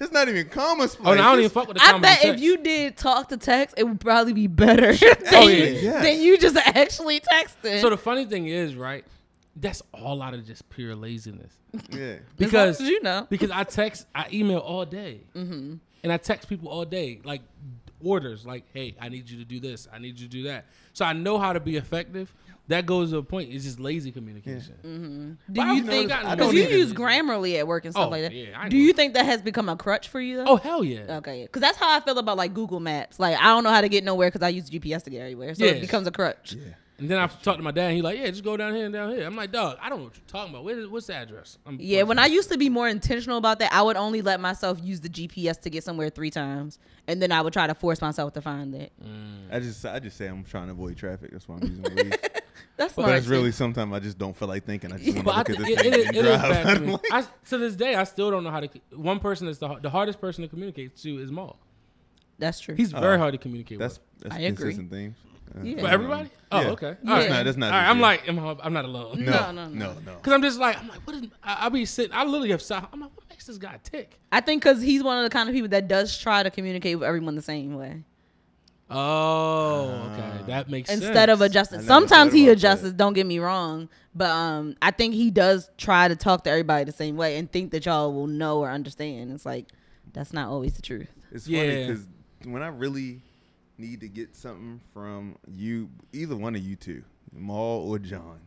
it's 0.00 0.12
not 0.12 0.28
even 0.28 0.48
comma 0.48 0.84
Oh, 0.84 0.86
splice. 0.86 1.16
no, 1.18 1.22
I 1.22 1.30
don't 1.30 1.38
even 1.40 1.50
fuck 1.50 1.68
with 1.68 1.76
the 1.78 1.82
I 1.82 1.86
comma 1.92 2.02
bet 2.02 2.20
text. 2.20 2.34
if 2.34 2.40
you 2.40 2.56
did 2.58 2.96
talk 2.96 3.28
to 3.30 3.36
text, 3.36 3.74
it 3.78 3.84
would 3.84 4.00
probably 4.00 4.32
be 4.32 4.46
better 4.46 4.90
Oh, 4.90 4.94
than, 5.46 5.48
yeah. 5.48 5.64
Yes. 5.66 6.02
than 6.04 6.20
you 6.20 6.38
just 6.38 6.56
actually 6.56 7.20
texting. 7.20 7.80
So 7.80 7.90
the 7.90 7.96
funny 7.96 8.24
thing 8.24 8.46
is, 8.46 8.74
right? 8.74 9.04
That's 9.58 9.82
all 9.94 10.20
out 10.22 10.34
of 10.34 10.46
just 10.46 10.68
pure 10.68 10.94
laziness. 10.94 11.52
Yeah. 11.90 12.16
Because 12.36 12.80
as 12.80 12.88
you 12.88 13.02
know. 13.02 13.26
because 13.30 13.50
I 13.50 13.64
text, 13.64 14.06
I 14.14 14.26
email 14.32 14.58
all 14.58 14.84
day, 14.84 15.20
Mm-hmm. 15.34 15.74
and 16.04 16.12
I 16.12 16.16
text 16.18 16.48
people 16.48 16.68
all 16.68 16.84
day, 16.84 17.20
like 17.24 17.40
orders, 18.02 18.44
like, 18.46 18.64
"Hey, 18.74 18.94
I 19.00 19.08
need 19.08 19.28
you 19.30 19.38
to 19.38 19.44
do 19.44 19.58
this. 19.60 19.88
I 19.92 19.98
need 19.98 20.18
you 20.20 20.26
to 20.26 20.30
do 20.32 20.42
that." 20.44 20.66
So 20.92 21.04
I 21.04 21.12
know 21.14 21.38
how 21.38 21.52
to 21.52 21.60
be 21.60 21.76
effective. 21.76 22.32
That 22.68 22.84
goes 22.84 23.10
to 23.12 23.18
a 23.18 23.22
point. 23.22 23.52
It's 23.52 23.64
just 23.64 23.78
lazy 23.78 24.10
communication. 24.10 24.74
Mm-hmm. 24.84 25.52
Do 25.52 25.60
But 25.60 25.76
you 25.76 25.82
think 25.84 26.08
because 26.08 26.52
you 26.52 26.62
even- 26.64 26.78
use 26.78 26.92
Grammarly 26.92 27.56
at 27.58 27.66
work 27.66 27.84
and 27.84 27.94
stuff 27.94 28.06
Oh, 28.06 28.10
like 28.10 28.22
that? 28.22 28.32
yeah, 28.34 28.68
do 28.68 28.76
you 28.76 28.92
think 28.92 29.14
that 29.14 29.24
has 29.24 29.40
become 29.40 29.68
a 29.68 29.76
crutch 29.76 30.08
for 30.08 30.20
you? 30.20 30.38
Though? 30.38 30.44
Oh 30.48 30.56
hell 30.56 30.82
yeah! 30.84 31.18
Okay, 31.18 31.42
because 31.44 31.62
that's 31.62 31.78
how 31.78 31.96
I 31.96 32.00
feel 32.00 32.18
about 32.18 32.36
like 32.36 32.52
Google 32.54 32.80
Maps. 32.80 33.18
Like 33.20 33.38
I 33.38 33.44
don't 33.44 33.62
know 33.64 33.70
how 33.70 33.80
to 33.82 33.88
get 33.88 34.02
nowhere 34.04 34.28
because 34.28 34.42
I 34.42 34.48
use 34.48 34.68
GPS 34.68 35.04
to 35.04 35.10
get 35.10 35.20
everywhere, 35.20 35.54
so 35.54 35.64
Yeah. 35.64 35.72
it 35.72 35.80
becomes 35.80 36.06
a 36.06 36.10
crutch. 36.10 36.54
Yeah. 36.54 36.72
And 36.98 37.10
then 37.10 37.18
I 37.18 37.26
talked 37.26 37.58
to 37.58 37.62
my 37.62 37.72
dad, 37.72 37.88
and 37.88 37.94
he's 37.96 38.02
like, 38.02 38.18
"Yeah, 38.18 38.30
just 38.30 38.42
go 38.42 38.56
down 38.56 38.74
here 38.74 38.86
and 38.86 38.94
down 38.94 39.10
here." 39.14 39.26
I'm 39.26 39.36
like, 39.36 39.52
"Dog, 39.52 39.76
I 39.82 39.90
don't 39.90 39.98
know 39.98 40.04
what 40.04 40.16
you're 40.16 40.24
talking 40.26 40.50
about. 40.54 40.64
Where, 40.64 40.82
what's 40.88 41.08
the 41.08 41.14
address?" 41.14 41.58
I'm 41.66 41.76
Yeah, 41.78 42.04
when 42.04 42.18
I 42.18 42.24
used 42.24 42.50
to 42.52 42.56
be 42.56 42.70
more 42.70 42.88
intentional 42.88 43.36
about 43.36 43.58
that, 43.58 43.70
I 43.70 43.82
would 43.82 43.96
only 43.98 44.22
let 44.22 44.40
myself 44.40 44.78
use 44.82 45.00
the 45.00 45.10
GPS 45.10 45.60
to 45.62 45.68
get 45.70 45.84
somewhere 45.84 46.08
three 46.08 46.30
times, 46.30 46.78
and 47.06 47.20
then 47.20 47.32
I 47.32 47.42
would 47.42 47.52
try 47.52 47.66
to 47.66 47.74
force 47.74 48.00
myself 48.00 48.32
to 48.32 48.40
find 48.40 48.74
it. 48.74 48.92
Mm. 49.04 49.54
I 49.54 49.60
just 49.60 49.84
I 49.84 49.98
just 49.98 50.16
say 50.16 50.26
I'm 50.26 50.42
trying 50.42 50.66
to 50.68 50.72
avoid 50.72 50.96
traffic. 50.96 51.32
That's 51.32 51.46
why 51.46 51.56
I'm 51.56 51.62
using 51.68 51.82
Waze. 51.82 52.18
That's 52.78 52.92
but 52.94 53.02
smart. 53.02 53.14
that's 53.16 53.26
really 53.26 53.52
sometimes 53.52 53.92
I 53.94 54.00
just 54.00 54.18
don't 54.18 54.36
feel 54.36 54.48
like 54.48 54.64
thinking. 54.64 54.92
I 54.92 54.98
just 54.98 55.08
want 55.14 55.18
to 55.18 55.24
But 55.24 55.34
I 55.34 55.38
look 55.38 55.46
think 55.46 55.60
at 55.60 55.66
this 55.66 55.86
it, 55.86 55.90
thing 55.92 56.00
is, 56.00 56.06
and 56.08 56.16
it 56.16 56.24
is 56.26 56.38
drive. 56.40 56.50
bad 56.50 56.64
for 56.64 56.82
I'm 56.82 56.86
me. 56.86 56.92
like, 56.92 57.02
I, 57.12 57.24
to 57.50 57.58
this 57.58 57.74
day, 57.76 57.94
I 57.94 58.04
still 58.04 58.30
don't 58.30 58.44
know 58.44 58.50
how 58.50 58.60
to. 58.60 58.68
One 58.94 59.18
person 59.18 59.48
is 59.48 59.58
the 59.58 59.74
the 59.76 59.88
hardest 59.90 60.20
person 60.20 60.42
to 60.42 60.48
communicate 60.48 60.96
to 60.96 61.18
is 61.18 61.30
Maul. 61.30 61.58
That's 62.38 62.60
true. 62.60 62.74
He's 62.74 62.92
uh, 62.92 63.00
very 63.00 63.16
Oh, 63.16 63.18
hard 63.18 63.32
to 63.32 63.38
communicate 63.38 63.78
That's 63.78 63.98
with. 63.98 64.24
that's 64.24 64.34
I 64.36 64.38
agree. 64.40 64.74
themes. 64.74 65.16
Yeah. 65.62 65.80
For 65.80 65.88
everybody? 65.88 66.30
Oh, 66.52 66.60
Yeah. 66.60 66.68
okay. 66.70 66.96
Yeah. 67.02 67.10
All 67.10 67.16
That's 67.16 67.28
right. 67.30 67.36
not 67.36 67.44
that's 67.44 67.56
not. 67.56 67.72
All 67.72 67.80
right, 67.80 67.88
I'm 67.90 68.00
like, 68.00 68.28
I'm, 68.28 68.38
I'm 68.38 68.72
not 68.72 68.84
alone. 68.84 69.24
no, 69.24 69.30
No, 69.32 69.52
no, 69.52 69.52
no, 69.52 69.68
no, 69.68 69.92
no. 69.94 70.00
no. 70.04 70.14
Because 70.16 70.32
I'm 70.32 70.42
just 70.42 70.58
like, 70.58 70.78
I'm 70.78 70.88
like, 70.88 71.00
what 71.06 71.16
is, 71.16 71.22
I, 71.42 71.66
I 71.66 71.68
be 71.70 71.84
sitting, 71.84 72.12
I 72.12 72.24
literally 72.24 72.50
have, 72.50 72.62
sat- 72.62 72.88
I'm 72.92 73.00
like, 73.00 73.10
what 73.16 73.28
makes 73.30 73.46
this 73.46 73.58
guy 73.58 73.78
tick? 73.82 74.18
I 74.30 74.40
think 74.40 74.62
because 74.62 74.80
he's 74.82 75.02
one 75.02 75.16
of 75.18 75.24
the 75.24 75.30
kind 75.30 75.48
of 75.48 75.54
people 75.54 75.68
that 75.70 75.88
does 75.88 76.16
try 76.18 76.42
to 76.42 76.50
communicate 76.50 76.98
with 76.98 77.06
everyone 77.08 77.34
the 77.36 77.42
same 77.42 77.74
way 77.74 78.04
Oh, 78.88 80.10
okay. 80.12 80.44
That 80.46 80.70
makes 80.70 80.88
sense. 80.88 81.02
instead 81.02 81.28
of 81.28 81.40
adjusting. 81.40 81.82
Sometimes 81.82 82.32
he 82.32 82.48
adjusts. 82.48 82.82
that. 82.82 82.96
Don't 82.96 83.14
get 83.14 83.26
me 83.26 83.38
wrong, 83.40 83.88
but 84.14 84.30
um, 84.30 84.76
I 84.80 84.92
think 84.92 85.14
he 85.14 85.30
does 85.32 85.68
try 85.76 86.06
to 86.06 86.14
talk 86.14 86.44
to 86.44 86.50
everybody 86.50 86.84
the 86.84 86.92
same 86.92 87.16
way 87.16 87.36
and 87.36 87.50
think 87.50 87.72
that 87.72 87.84
y'all 87.86 88.12
will 88.14 88.28
know 88.28 88.60
or 88.60 88.70
understand. 88.70 89.32
It's 89.32 89.44
like 89.44 89.66
that's 90.12 90.32
not 90.32 90.48
always 90.48 90.74
the 90.74 90.82
truth. 90.82 91.08
It's 91.32 91.46
funny 91.46 91.56
Yeah. 91.58 91.86
because 91.88 92.06
when 92.44 92.62
I 92.62 92.68
really 92.68 93.22
need 93.78 94.00
to 94.00 94.08
get 94.08 94.34
something 94.36 94.80
from 94.92 95.36
you, 95.50 95.90
either 96.12 96.36
one 96.36 96.54
of 96.54 96.62
you 96.62 96.76
two, 96.76 97.02
Maul 97.32 97.90
or 97.90 97.98
John, 97.98 98.40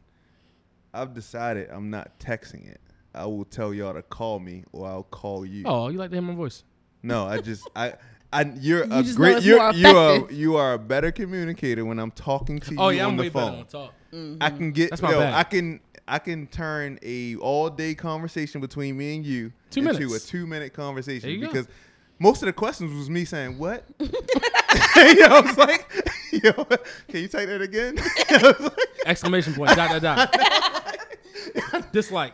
I've 0.94 1.14
decided 1.14 1.70
I'm 1.72 1.90
not 1.90 2.20
texting 2.20 2.68
it. 2.70 2.82
I 3.14 3.26
will 3.26 3.46
tell 3.46 3.74
y'all 3.74 3.94
to 3.94 4.02
call 4.04 4.40
me, 4.40 4.64
or 4.72 4.88
I'll 4.88 5.04
call 5.04 5.46
you. 5.46 5.64
Oh, 5.66 5.90
you 5.90 5.98
like 5.98 6.10
to 6.12 6.16
hear 6.16 6.22
my 6.22 6.36
voice? 6.36 6.64
No, 7.04 7.26
I 7.26 7.40
just 7.42 7.68
I. 7.76 7.94
I, 8.32 8.44
you're 8.60 8.86
You 8.86 9.12
a 9.12 9.14
great. 9.16 9.42
You're, 9.44 9.72
you 9.74 9.88
are 9.98 10.32
you 10.32 10.56
are 10.56 10.74
a 10.74 10.80
better 10.80 11.12
communicator 11.12 11.84
when 11.84 11.98
I'm 11.98 12.12
talking 12.12 12.60
to 12.60 12.76
Oh, 12.78 12.90
you 12.90 12.98
yeah, 12.98 13.06
on 13.06 13.12
I'm 13.12 13.18
the 13.18 13.24
way 13.24 13.30
phone. 13.30 13.66
better 13.66 13.80
on 13.80 13.90
talk. 14.36 14.38
I 14.40 14.50
can 14.52 14.72
get 14.72 14.92
That's 14.92 15.02
my 15.02 15.10
yo. 15.12 15.22
I 15.22 15.44
can 15.44 15.80
I 16.08 16.20
can 16.20 16.46
turn 16.46 17.00
a 17.02 17.36
all 17.38 17.72
day 17.72 17.96
conversation 17.96 18.62
between 18.62 18.98
me 18.98 19.16
and 19.16 19.26
you 19.26 19.52
Two 19.72 19.80
into 19.82 19.94
minutes. 20.02 20.26
a 20.26 20.28
two 20.28 20.46
minute 20.46 20.74
conversation 20.74 21.40
because 21.40 21.66
go. 21.66 21.74
Most 22.20 22.44
of 22.44 22.48
the 22.48 22.54
questions 22.54 22.94
was 22.94 23.10
me 23.10 23.26
saying 23.26 23.58
what. 23.58 23.86
yo, 24.00 24.06
I 24.06 25.42
was 25.44 25.58
like, 25.58 25.90
yo, 26.44 26.52
can 26.54 27.22
you 27.22 27.28
take 27.28 27.48
that 27.48 27.62
again? 27.62 27.98
Like, 28.30 28.88
Exclamation 29.06 29.54
point, 29.54 29.76
dot, 29.76 30.02
dot, 30.02 30.32
dot. 30.32 31.92
Dislike. 31.92 32.34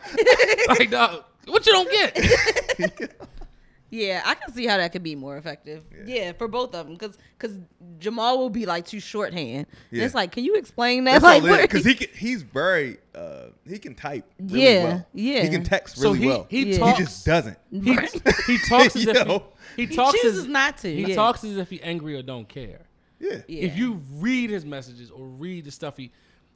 like, 0.68 0.90
dog, 0.90 1.24
what 1.46 1.64
you 1.64 1.72
don't 1.72 1.90
get? 1.90 3.16
Yeah, 3.90 4.22
I 4.24 4.34
can 4.34 4.52
see 4.52 4.66
how 4.66 4.76
that 4.78 4.90
could 4.92 5.02
be 5.04 5.14
more 5.14 5.36
effective. 5.36 5.84
Yeah, 6.04 6.32
for 6.32 6.48
both 6.48 6.74
of 6.74 6.86
them, 6.86 6.94
because 6.96 7.16
because 7.38 7.58
Jamal 8.00 8.38
will 8.38 8.50
be 8.50 8.66
like 8.66 8.84
too 8.86 8.98
shorthand. 9.00 9.66
And 9.66 9.66
Yeah. 9.92 10.04
It's 10.04 10.14
like, 10.14 10.32
can 10.32 10.44
you 10.44 10.56
explain 10.56 11.04
that? 11.04 11.22
That's 11.22 11.44
like, 11.44 11.62
because 11.62 11.84
he 11.84 11.94
can, 11.94 12.08
he's 12.16 12.42
very 12.42 12.98
uh, 13.14 13.46
he 13.66 13.78
can 13.78 13.94
type 13.94 14.24
really 14.40 14.62
Yeah, 14.64 14.84
well. 14.84 15.06
yeah. 15.14 15.42
he 15.44 15.48
can 15.50 15.62
text 15.62 15.96
So 15.98 16.08
really 16.10 16.18
he, 16.20 16.26
well. 16.26 16.46
he 16.50 16.72
Yeah. 16.76 16.92
he 16.92 16.98
just 17.04 17.24
doesn't. 17.24 17.58
he, 17.70 17.78
he 18.46 18.58
talks 18.68 18.96
as 18.96 19.06
if 19.06 19.16
Yo. 19.26 19.44
he, 19.76 19.82
he 19.82 19.86
he 19.88 19.94
talks 19.96 20.20
chooses 20.20 20.40
as, 20.40 20.46
not 20.48 20.78
to. 20.78 20.92
he 20.94 21.04
yeah. 21.10 21.14
talks 21.14 21.44
as 21.44 21.56
if 21.56 21.70
he's 21.70 21.80
angry 21.82 22.16
or 22.16 22.22
don't 22.22 22.48
care. 22.48 22.80
Yeah. 23.20 23.38
Yeah. 23.46 23.66
If 23.66 23.76
you 23.78 24.02
read 24.14 24.50
his 24.50 24.64
messages 24.66 25.10
or 25.12 25.24
read 25.26 25.64
the 25.64 25.70
stuff 25.70 25.96
he, 25.96 26.10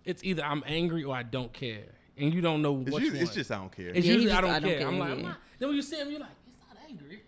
it's 0.04 0.24
either 0.24 0.42
I'm 0.42 0.62
angry 0.66 1.04
or 1.04 1.14
I 1.14 1.22
don't 1.22 1.52
care, 1.52 1.84
and 2.18 2.34
you 2.34 2.40
don't 2.40 2.60
know 2.60 2.80
It's, 2.80 2.90
what 2.90 3.02
usually, 3.02 3.20
you 3.20 3.24
it's 3.24 3.34
just 3.34 3.50
I 3.52 3.56
don't 3.56 3.70
care. 3.74 3.88
It's 3.90 3.98
Yeah, 3.98 4.02
he 4.02 4.12
usually 4.14 4.32
I 4.32 4.40
don't, 4.40 4.50
I 4.50 4.58
don't 4.58 4.68
care. 4.70 4.78
care, 4.80 4.88
I'm 4.88 4.98
like, 4.98 5.08
yeah. 5.10 5.14
I'm 5.14 5.22
not. 5.22 5.36
Then 5.58 5.68
when 5.68 5.76
you 5.76 5.82
see 5.82 5.96
him, 5.96 6.10
you're 6.10 6.20
like, 6.20 6.28
he's 6.30 6.30
not 6.30 6.39
angry. 6.90 7.22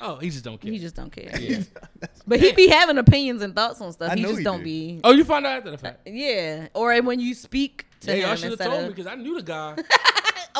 Oh, 0.00 0.16
he 0.16 0.28
just 0.30 0.44
don't 0.44 0.60
care. 0.60 0.72
He 0.72 0.78
just 0.78 0.96
don't 0.96 1.10
care. 1.10 1.30
Yeah. 1.38 1.60
But 2.26 2.40
he 2.40 2.52
be 2.52 2.68
having 2.68 2.98
opinions 2.98 3.40
and 3.42 3.54
thoughts 3.54 3.80
on 3.80 3.92
stuff. 3.92 4.10
I 4.12 4.16
he 4.16 4.20
know 4.22 4.28
just 4.28 4.38
he 4.40 4.44
don't 4.44 4.58
do. 4.58 4.64
be. 4.64 5.00
oh, 5.02 5.12
you 5.12 5.24
find 5.24 5.46
out 5.46 5.56
after 5.58 5.70
the 5.70 5.78
fact. 5.78 6.06
Yeah, 6.06 6.68
or 6.74 7.00
when 7.02 7.20
you 7.20 7.32
speak 7.34 7.86
to 8.00 8.10
Yeah, 8.10 8.14
y'all 8.22 8.30
him 8.32 8.36
should 8.36 8.42
have 8.44 8.52
instead 8.52 8.68
told 8.68 8.80
me 8.82 8.88
of. 8.88 8.94
because 8.96 9.06
I 9.10 9.14
knew 9.14 9.34
the 9.36 9.42
guy. 9.42 9.76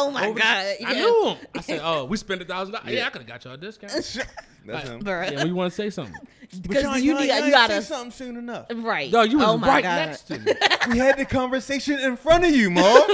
Oh 0.01 0.13
my 0.13 0.27
Over- 0.29 0.39
god! 0.39 0.47
I 0.47 0.77
yeah. 0.81 0.93
knew 0.93 1.29
him. 1.31 1.39
I 1.57 1.61
said, 1.61 1.81
"Oh, 1.83 2.05
we 2.05 2.17
spent 2.19 2.41
a 2.41 2.45
thousand 2.45 2.75
dollars. 2.75 2.89
Yeah, 2.93 3.07
I 3.07 3.11
could 3.11 3.23
have 3.23 3.27
got 3.29 3.45
y'all 3.45 3.55
a 3.55 3.57
discount." 3.57 3.91
That's 3.93 4.17
Like, 4.65 4.85
him. 4.85 5.03
Bruh. 5.03 5.33
yeah, 5.33 5.43
we 5.45 5.51
want 5.51 5.73
to 5.73 5.75
say 5.75 5.91
something, 5.91 6.15
because 6.63 6.83
John, 6.85 7.03
you, 7.03 7.13
y'all- 7.13 7.21
need, 7.21 7.29
y'all 7.29 7.39
you 7.39 7.45
ain't 7.47 7.53
gotta 7.53 7.83
say 7.83 7.95
something 7.95 8.11
soon 8.13 8.37
enough. 8.37 8.67
right. 8.77 9.09
yo, 9.11 9.23
you 9.23 9.39
was 9.39 9.47
oh 9.49 9.57
my 9.57 9.67
right 9.67 9.83
God. 9.83 10.07
next 10.07 10.23
to 10.29 10.39
me. 10.39 10.53
we 10.91 10.99
had 10.99 11.19
the 11.19 11.25
conversation 11.25 11.99
in 11.99 12.17
front 12.17 12.45
of 12.45 12.51
you, 12.55 12.71
Maul. 12.71 13.07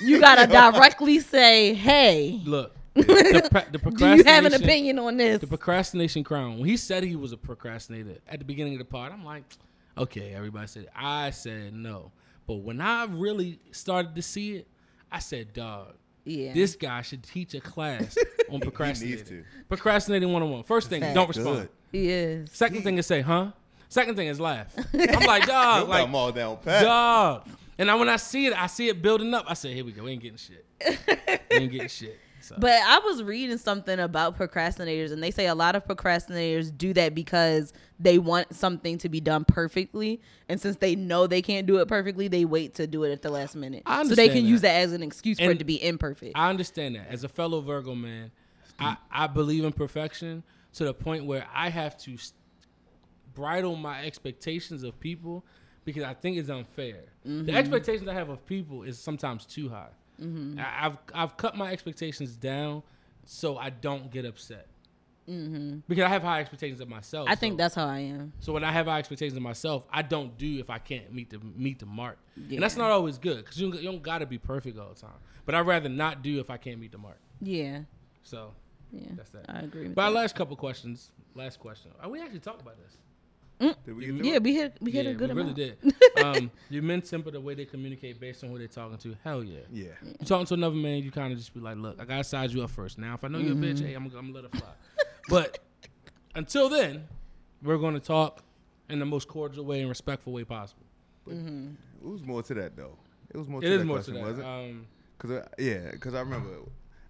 You 0.00 0.18
gotta 0.20 0.46
directly 0.46 1.18
say, 1.18 1.74
"Hey, 1.74 2.40
Look, 2.44 2.74
the, 3.06 3.48
pre- 3.50 3.62
the 3.72 3.90
do 3.90 4.16
you 4.16 4.24
have 4.24 4.44
an 4.44 4.54
opinion 4.54 4.98
on 4.98 5.16
this?" 5.16 5.40
The 5.40 5.46
procrastination 5.46 6.24
crown. 6.24 6.58
When 6.58 6.68
he 6.68 6.76
said 6.76 7.02
he 7.04 7.16
was 7.16 7.32
a 7.32 7.36
procrastinator 7.36 8.18
at 8.28 8.38
the 8.38 8.44
beginning 8.44 8.74
of 8.74 8.78
the 8.78 8.84
pod, 8.84 9.12
I'm 9.12 9.24
like, 9.24 9.44
okay, 9.96 10.32
everybody 10.34 10.66
said 10.66 10.84
it. 10.84 10.90
I 10.94 11.30
said 11.30 11.72
no, 11.74 12.12
but 12.46 12.56
when 12.56 12.80
I 12.80 13.04
really 13.06 13.58
started 13.72 14.14
to 14.14 14.22
see 14.22 14.56
it, 14.56 14.66
I 15.10 15.18
said, 15.20 15.52
dog. 15.52 15.94
Yeah. 16.24 16.52
This 16.52 16.76
guy 16.76 17.00
should 17.00 17.22
teach 17.22 17.54
a 17.54 17.60
class 17.60 18.14
on 18.50 18.60
procrastinating. 18.60 19.24
to. 19.24 19.44
Procrastinating 19.66 20.28
101. 20.30 20.62
First 20.64 20.90
thing, 20.90 21.00
Fact. 21.00 21.14
don't 21.14 21.26
respond. 21.28 21.56
Good. 21.60 21.68
He 21.90 22.10
is. 22.10 22.50
Second 22.52 22.82
thing 22.82 22.98
is 22.98 23.06
say, 23.06 23.22
huh? 23.22 23.52
Second 23.88 24.16
thing 24.16 24.28
is 24.28 24.38
laugh. 24.38 24.74
I'm 24.92 25.24
like, 25.24 25.46
dog, 25.46 25.80
Yo, 25.80 25.86
got 25.86 25.88
like, 25.88 26.02
'em 26.04 26.14
all 26.14 26.30
down 26.30 26.58
pat. 26.58 26.82
dog. 26.82 27.48
And 27.78 27.90
I, 27.90 27.94
when 27.94 28.10
I 28.10 28.16
see 28.16 28.44
it, 28.44 28.52
I 28.52 28.66
see 28.66 28.88
it 28.88 29.00
building 29.00 29.32
up. 29.32 29.46
I 29.48 29.54
say, 29.54 29.72
here 29.72 29.86
we 29.86 29.92
go. 29.92 30.02
We 30.04 30.10
ain't 30.10 30.20
getting 30.22 30.36
shit. 30.36 30.66
we 31.50 31.56
ain't 31.56 31.72
getting 31.72 31.88
shit. 31.88 32.18
So. 32.48 32.56
But 32.58 32.80
I 32.82 32.98
was 33.00 33.22
reading 33.22 33.58
something 33.58 34.00
about 34.00 34.38
procrastinators, 34.38 35.12
and 35.12 35.22
they 35.22 35.30
say 35.30 35.48
a 35.48 35.54
lot 35.54 35.76
of 35.76 35.86
procrastinators 35.86 36.76
do 36.76 36.94
that 36.94 37.14
because 37.14 37.74
they 38.00 38.18
want 38.18 38.54
something 38.54 38.96
to 38.98 39.10
be 39.10 39.20
done 39.20 39.44
perfectly, 39.44 40.22
and 40.48 40.58
since 40.58 40.76
they 40.76 40.96
know 40.96 41.26
they 41.26 41.42
can't 41.42 41.66
do 41.66 41.78
it 41.78 41.88
perfectly, 41.88 42.26
they 42.26 42.46
wait 42.46 42.74
to 42.76 42.86
do 42.86 43.04
it 43.04 43.12
at 43.12 43.20
the 43.20 43.28
last 43.28 43.54
minute, 43.54 43.82
so 43.86 44.14
they 44.14 44.28
can 44.28 44.44
that. 44.44 44.48
use 44.48 44.62
that 44.62 44.76
as 44.76 44.94
an 44.94 45.02
excuse 45.02 45.38
for 45.38 45.50
it 45.50 45.58
to 45.58 45.64
be 45.64 45.82
imperfect. 45.82 46.32
I 46.36 46.48
understand 46.48 46.94
that. 46.94 47.08
As 47.10 47.22
a 47.22 47.28
fellow 47.28 47.60
Virgo 47.60 47.94
man, 47.94 48.30
I, 48.78 48.92
mm. 48.92 48.96
I 49.10 49.26
believe 49.26 49.64
in 49.64 49.72
perfection 49.72 50.42
to 50.74 50.84
the 50.84 50.94
point 50.94 51.26
where 51.26 51.46
I 51.54 51.68
have 51.68 51.98
to 51.98 52.16
bridle 53.34 53.76
my 53.76 54.04
expectations 54.04 54.84
of 54.84 54.98
people 54.98 55.44
because 55.84 56.02
I 56.02 56.14
think 56.14 56.38
it's 56.38 56.48
unfair. 56.48 57.04
The 57.24 57.30
mm-hmm. 57.30 57.50
expectations 57.50 58.08
I 58.08 58.14
have 58.14 58.30
of 58.30 58.44
people 58.46 58.84
is 58.84 58.98
sometimes 58.98 59.44
too 59.44 59.68
high. 59.68 59.90
I, 60.20 60.86
I've 60.86 60.98
I've 61.14 61.36
cut 61.36 61.56
my 61.56 61.70
expectations 61.72 62.36
down 62.36 62.82
so 63.24 63.56
I 63.58 63.70
don't 63.70 64.10
get 64.10 64.24
upset. 64.24 64.66
because 65.26 66.04
I 66.04 66.08
have 66.08 66.22
high 66.22 66.40
expectations 66.40 66.80
of 66.80 66.88
myself. 66.88 67.24
Mm-hmm. 67.26 67.32
I 67.32 67.36
think 67.36 67.58
that's 67.58 67.74
how 67.74 67.86
I 67.86 67.98
am. 67.98 68.32
So 68.40 68.52
when 68.52 68.64
I 68.64 68.72
have 68.72 68.86
high 68.86 68.98
expectations 68.98 69.36
of 69.36 69.42
myself, 69.42 69.86
I 69.92 70.00
don't 70.02 70.36
do 70.38 70.58
if 70.58 70.70
I 70.70 70.78
can't 70.78 71.12
meet 71.12 71.30
the 71.30 71.38
meet 71.38 71.78
the 71.80 71.86
mark, 71.86 72.18
and 72.36 72.62
that's 72.62 72.76
not 72.76 72.90
always 72.90 73.18
good 73.18 73.38
because 73.38 73.60
you, 73.60 73.70
don't- 73.70 73.82
you 73.82 73.88
don't 73.90 74.02
got 74.02 74.18
to 74.18 74.26
be 74.26 74.38
perfect 74.38 74.78
all 74.78 74.88
the 74.88 75.00
time. 75.00 75.18
But 75.44 75.54
I'd 75.54 75.66
rather 75.66 75.88
not 75.88 76.22
do 76.22 76.40
if 76.40 76.50
I 76.50 76.56
can't 76.56 76.78
meet 76.80 76.92
the 76.92 76.98
mark. 76.98 77.18
Yeah. 77.40 77.80
So 78.22 78.52
Yeah. 78.90 79.08
That's 79.16 79.30
that. 79.30 79.44
I 79.48 79.60
agree 79.60 79.84
with 79.84 79.94
but 79.94 80.02
our 80.02 80.10
that. 80.10 80.16
last 80.18 80.34
couple 80.34 80.56
questions, 80.56 81.10
last 81.34 81.58
question. 81.60 81.90
Oh, 82.02 82.08
we 82.08 82.20
actually 82.22 82.40
talked 82.40 82.60
about 82.62 82.76
this. 82.82 82.96
Did 83.60 83.76
we 83.96 84.06
get 84.06 84.24
Yeah, 84.24 84.34
it? 84.34 84.42
we 84.42 84.54
hit 84.54 84.76
we 84.80 84.90
hit 84.92 85.04
yeah, 85.06 85.10
a 85.10 85.14
good 85.14 85.34
we 85.34 85.40
amount. 85.40 85.56
really 85.58 85.76
did. 85.82 85.94
um, 86.24 86.50
you 86.70 86.80
men 86.82 87.02
temper 87.02 87.30
the 87.30 87.40
way 87.40 87.54
they 87.54 87.64
communicate 87.64 88.20
based 88.20 88.44
on 88.44 88.50
who 88.50 88.58
they're 88.58 88.68
talking 88.68 88.98
to. 88.98 89.16
Hell 89.24 89.42
yeah. 89.42 89.60
Yeah. 89.72 89.86
You 90.04 90.26
talking 90.26 90.46
to 90.46 90.54
another 90.54 90.76
man, 90.76 91.02
you 91.02 91.10
kind 91.10 91.32
of 91.32 91.38
just 91.38 91.52
be 91.54 91.60
like, 91.60 91.76
"Look, 91.76 92.00
I 92.00 92.04
gotta 92.04 92.24
size 92.24 92.54
you 92.54 92.62
up 92.62 92.70
first. 92.70 92.98
Now, 92.98 93.14
if 93.14 93.24
I 93.24 93.28
know 93.28 93.38
you're 93.38 93.52
a 93.52 93.54
Mm-hmm. 93.54 93.64
bitch, 93.64 93.80
hey, 93.86 93.94
I'm, 93.94 94.04
I'm 94.06 94.10
gonna 94.32 94.32
let 94.32 94.44
it 94.44 94.56
fly." 94.56 94.68
but 95.28 95.58
until 96.34 96.68
then, 96.68 97.06
we're 97.62 97.78
gonna 97.78 98.00
talk 98.00 98.42
in 98.88 98.98
the 99.00 99.06
most 99.06 99.28
cordial 99.28 99.64
way 99.64 99.80
and 99.80 99.88
respectful 99.88 100.32
way 100.32 100.44
possible. 100.44 100.84
Mm-hmm. 101.28 101.70
It 102.02 102.08
was 102.08 102.22
more 102.22 102.42
to 102.42 102.54
that 102.54 102.76
though. 102.76 102.96
It 103.34 103.36
was 103.36 103.48
more. 103.48 103.60
It 103.62 103.66
to 103.66 103.72
is 103.72 103.78
that 103.80 103.84
more 103.84 103.96
question, 103.96 104.14
to 104.14 104.20
was 104.22 104.36
that. 104.36 104.42
it? 104.44 104.46
Um, 104.70 104.86
Cause 105.18 105.32
I, 105.32 105.42
yeah, 105.60 105.90
cause 105.98 106.14
I 106.14 106.20
remember, 106.20 106.48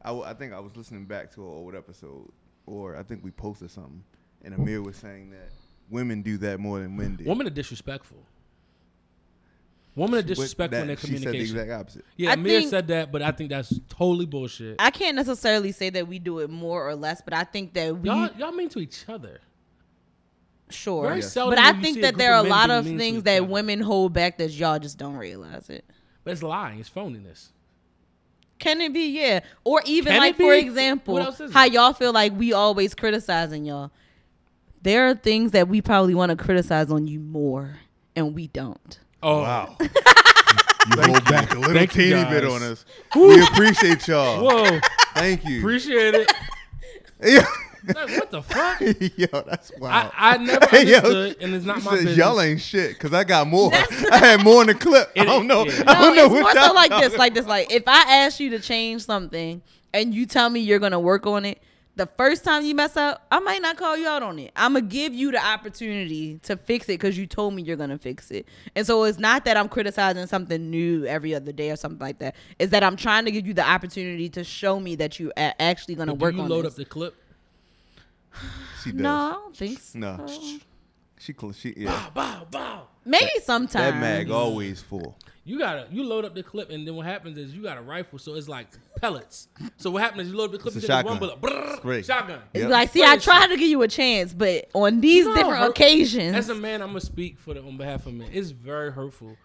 I, 0.01 0.13
I 0.19 0.33
think 0.33 0.55
I 0.55 0.61
was 0.61 0.75
listening 0.75 1.05
back 1.05 1.31
to 1.35 1.43
an 1.43 1.49
old 1.53 1.75
episode, 1.75 2.31
or 2.65 2.97
I 2.97 3.03
think 3.03 3.23
we 3.23 3.31
posted 3.31 3.71
something, 3.71 4.03
and 4.43 4.55
Amir 4.55 4.81
was 4.81 4.97
saying 4.97 5.29
that 5.33 5.51
women 5.91 6.23
do 6.23 6.39
that 6.39 6.59
more 6.61 6.81
than 6.81 6.97
men 6.97 7.17
do. 7.17 7.25
women 7.25 7.47
are 7.47 7.51
disrespectful. 7.51 8.19
Women 9.95 10.15
are 10.21 10.23
But 10.23 10.27
disrespectful 10.29 10.81
in 10.81 10.87
their 10.87 10.97
that- 10.97 11.07
She 11.09 11.17
said 11.19 11.33
the 11.33 11.39
exact 11.41 11.71
opposite. 11.73 12.05
Yeah, 12.17 12.31
I 12.31 12.35
Amir 12.35 12.61
think- 12.61 12.71
said 12.71 12.87
that, 12.89 13.11
but 13.11 13.21
I 13.21 13.33
think 13.33 13.51
that's 13.51 13.81
totally 13.89 14.27
bullshit. 14.27 14.77
I 14.79 14.91
can't 14.93 15.17
necessarily 15.17 15.73
say 15.73 15.91
that 15.91 16.07
we 16.07 16.21
do 16.21 16.39
it 16.39 16.51
more 16.51 16.87
or 16.89 16.95
less, 16.95 17.21
but 17.21 17.35
I 17.35 17.43
think 17.43 17.73
that 17.75 17.99
we 17.99 18.09
y'all, 18.09 18.31
y'all 18.39 18.53
mean 18.53 18.69
to 18.71 18.79
each 18.79 19.05
other. 19.09 19.41
sure. 20.71 21.05
Very 21.09 21.21
Yes. 21.21 21.35
But 21.35 21.59
I 21.59 21.73
think 21.81 22.01
that 22.03 22.17
there 22.17 22.35
are 22.35 22.45
a 22.45 22.49
lot 22.49 22.71
of 22.71 22.85
things 22.85 23.23
that 23.25 23.39
other. 23.43 23.45
women 23.51 23.81
hold 23.81 24.13
back 24.13 24.39
that 24.39 24.51
y'all 24.53 24.79
just 24.79 24.99
don't 24.99 25.17
realize 25.17 25.69
it. 25.71 25.85
But 26.23 26.33
it's 26.33 26.43
lying. 26.43 26.79
It's 26.79 26.91
phoniness. 26.91 27.49
Can 28.59 28.81
it 28.83 28.93
be? 28.93 29.07
Yeah. 29.19 29.41
Or 29.65 29.81
even 29.87 30.13
Can 30.13 30.21
like 30.21 30.37
for 30.37 30.53
example, 30.53 31.15
What 31.15 31.23
else 31.25 31.41
is 31.41 31.53
how 31.53 31.65
y'all 31.65 31.93
feel 31.95 32.13
like 32.13 32.37
we 32.37 32.53
always 32.53 32.95
criticizing 32.95 33.65
y'all. 33.65 33.91
There 34.83 35.09
are 35.09 35.15
things 35.15 35.53
that 35.53 35.69
we 35.69 35.81
probably 35.81 36.15
want 36.15 36.31
to 36.31 36.37
criticize 36.37 36.91
on 36.91 37.07
you 37.07 37.19
more, 37.21 37.79
and 38.17 38.35
we 38.35 38.47
don't. 38.49 38.99
Oh, 39.23 39.43
Wow. 39.43 39.77
you 39.81 41.03
hold 41.03 41.25
back 41.27 41.53
a 41.55 41.59
little 41.59 41.75
Thank 41.75 41.95
you, 41.97 42.15
teeny 42.15 42.25
bit 42.31 42.45
guys. 42.45 42.53
on 42.53 42.63
us. 42.63 42.85
We 43.15 43.43
appreciate 43.43 44.07
y'all. 44.09 44.45
Whoa, 44.45 44.81
Thank 45.15 45.45
you. 45.45 45.59
appreciate 45.59 46.15
it. 46.15 46.33
Yeah. 47.21 47.45
Like, 47.85 48.11
what 48.11 48.31
the 48.31 48.43
fuck? 48.43 48.81
Yo, 49.17 49.27
that's 49.45 49.73
I, 49.77 49.81
wild. 49.81 50.13
I 50.15 50.37
never 50.37 50.67
Yo, 50.85 50.97
understood, 50.99 51.37
and 51.41 51.55
it's 51.55 51.65
not 51.65 51.77
my 51.83 51.91
said, 51.91 51.91
business. 51.97 52.17
Y'all 52.17 52.41
ain't 52.41 52.61
shit 52.61 52.91
because 52.91 53.13
I 53.13 53.25
got 53.25 53.49
more. 53.49 53.73
I 53.75 54.19
had 54.19 54.45
more 54.45 54.61
in 54.61 54.69
the 54.69 54.75
clip. 54.75 55.11
I 55.17 55.25
don't 55.25 55.49
know. 55.49 55.65
yeah. 55.65 55.83
I 55.87 56.01
don't 56.01 56.15
know 56.15 56.27
it's 56.27 56.33
what 56.33 56.43
more 56.43 56.53
so 56.53 56.61
y'all 56.67 56.75
like 56.77 56.91
this, 56.91 57.17
like 57.19 57.35
this. 57.35 57.47
Like 57.47 57.73
if 57.73 57.83
I 57.89 58.19
ask 58.19 58.39
you 58.39 58.51
to 58.51 58.61
change 58.61 59.05
something 59.05 59.63
and 59.93 60.15
you 60.15 60.27
tell 60.27 60.49
me 60.49 60.61
you're 60.61 60.79
gonna 60.79 61.01
work 61.01 61.27
on 61.27 61.45
it, 61.45 61.61
the 61.99 62.07
first 62.17 62.45
time 62.45 62.65
you 62.65 62.75
mess 62.75 62.97
up, 62.97 63.27
I 63.31 63.41
might 63.41 63.61
not 63.61 63.77
call 63.77 63.97
you 63.97 64.07
out 64.09 64.23
on 64.23 64.39
it. 64.39 64.53
I'm 64.57 64.73
gonna 64.73 64.87
give 64.87 65.13
you 65.13 65.31
the 65.33 65.45
opportunity 65.45 66.39
to 66.45 66.57
fix 66.57 66.87
it 66.87 66.93
because 66.95 67.19
you 67.19 67.27
told 67.27 67.53
me 67.55 67.63
you're 67.63 67.77
gonna 67.77 67.99
fix 67.99 68.31
it. 68.31 68.47
And 68.75 68.87
so 68.87 69.05
it's 69.05 69.19
not 69.19 69.45
that 69.45 69.57
I'm 69.57 69.69
criticizing 69.69 70.27
something 70.27 70.71
new 70.71 71.05
every 71.05 71.35
other 71.35 71.53
day 71.53 71.71
or 71.71 71.77
something 71.77 71.99
like 72.01 72.21
that. 72.21 72.35
It's 72.59 72.71
that 72.71 72.83
I'm 72.83 72.97
trying 72.97 73.25
to 73.27 73.31
give 73.31 73.47
you 73.47 73.53
the 73.53 73.69
opportunity 73.69 74.29
to 74.31 74.45
show 74.45 74.81
me 74.81 74.95
that 74.97 75.21
you 75.21 75.33
are 75.37 75.53
actually 75.61 75.97
gonna 75.97 76.13
Do 76.15 76.19
work 76.19 76.35
you 76.35 76.41
on 76.43 76.49
load 76.49 76.65
this. 76.65 76.73
up 76.73 76.77
the 76.79 76.85
clip? 76.87 77.15
She 78.85 78.93
does. 78.93 79.01
no, 79.01 79.13
I 79.15 79.33
don't 79.33 79.57
think 79.57 79.79
so. 79.81 79.99
No. 79.99 80.27
She, 81.19 81.35
cl- 81.39 81.53
she, 81.53 81.75
yeah. 81.77 81.91
Bow, 81.91 82.11
bow, 82.15 82.47
bow. 82.51 82.83
Maybe 83.05 83.29
sometimes. 83.43 83.73
That 83.93 84.01
mag 84.01 84.31
always 84.31 84.81
full. 84.81 85.19
You 85.49 85.59
gotta 85.59 85.87
you 85.91 86.05
load 86.05 86.25
up 86.27 86.35
the 86.35 86.43
clip, 86.43 86.69
and 86.71 86.87
then 86.87 86.95
what 86.95 87.07
happens 87.07 87.39
is 87.39 87.55
you 87.55 87.63
got 87.63 87.79
a 87.79 87.81
rifle, 87.81 88.19
so 88.19 88.35
it's 88.35 88.49
like 88.49 88.69
pellets. 89.01 89.49
So 89.79 89.91
what 89.91 90.03
happens 90.03 90.27
is 90.27 90.33
you 90.33 90.39
load 90.39 90.47
up 90.47 90.53
the 90.53 90.59
clip, 90.59 90.77
It's 90.77 90.87
you 90.87 90.93
a 90.95 90.97
take 90.99 91.07
one 91.07 91.19
shotgun. 91.19 91.41
bullet, 91.41 91.55
brrr, 91.55 91.77
Spray. 91.79 92.03
shotgun. 92.03 92.41
It's 92.53 92.63
Yep. 92.63 92.71
like, 92.71 92.91
see, 92.91 93.03
I 93.03 93.17
tried 93.17 93.43
shit. 93.43 93.51
to 93.53 93.57
give 93.57 93.69
you 93.69 93.81
a 93.83 93.89
chance, 93.89 94.35
but 94.35 94.69
on 94.75 95.01
these 95.01 95.25
No, 95.25 95.35
different 95.35 95.59
hurt- 95.59 95.71
occasions, 95.71 96.35
As 96.37 96.49
a 96.51 96.55
man, 96.55 96.83
I'm 96.83 96.89
gonna 96.89 97.01
speak 97.01 97.39
for 97.39 97.55
the 97.55 97.63
on 97.63 97.79
behalf 97.79 98.07
of 98.07 98.13
men. 98.13 98.29
It's 98.33 98.51
very 98.51 98.93
hurtful. 98.93 99.37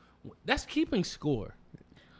That's 0.45 0.65
keeping 0.65 1.03
score. 1.05 1.55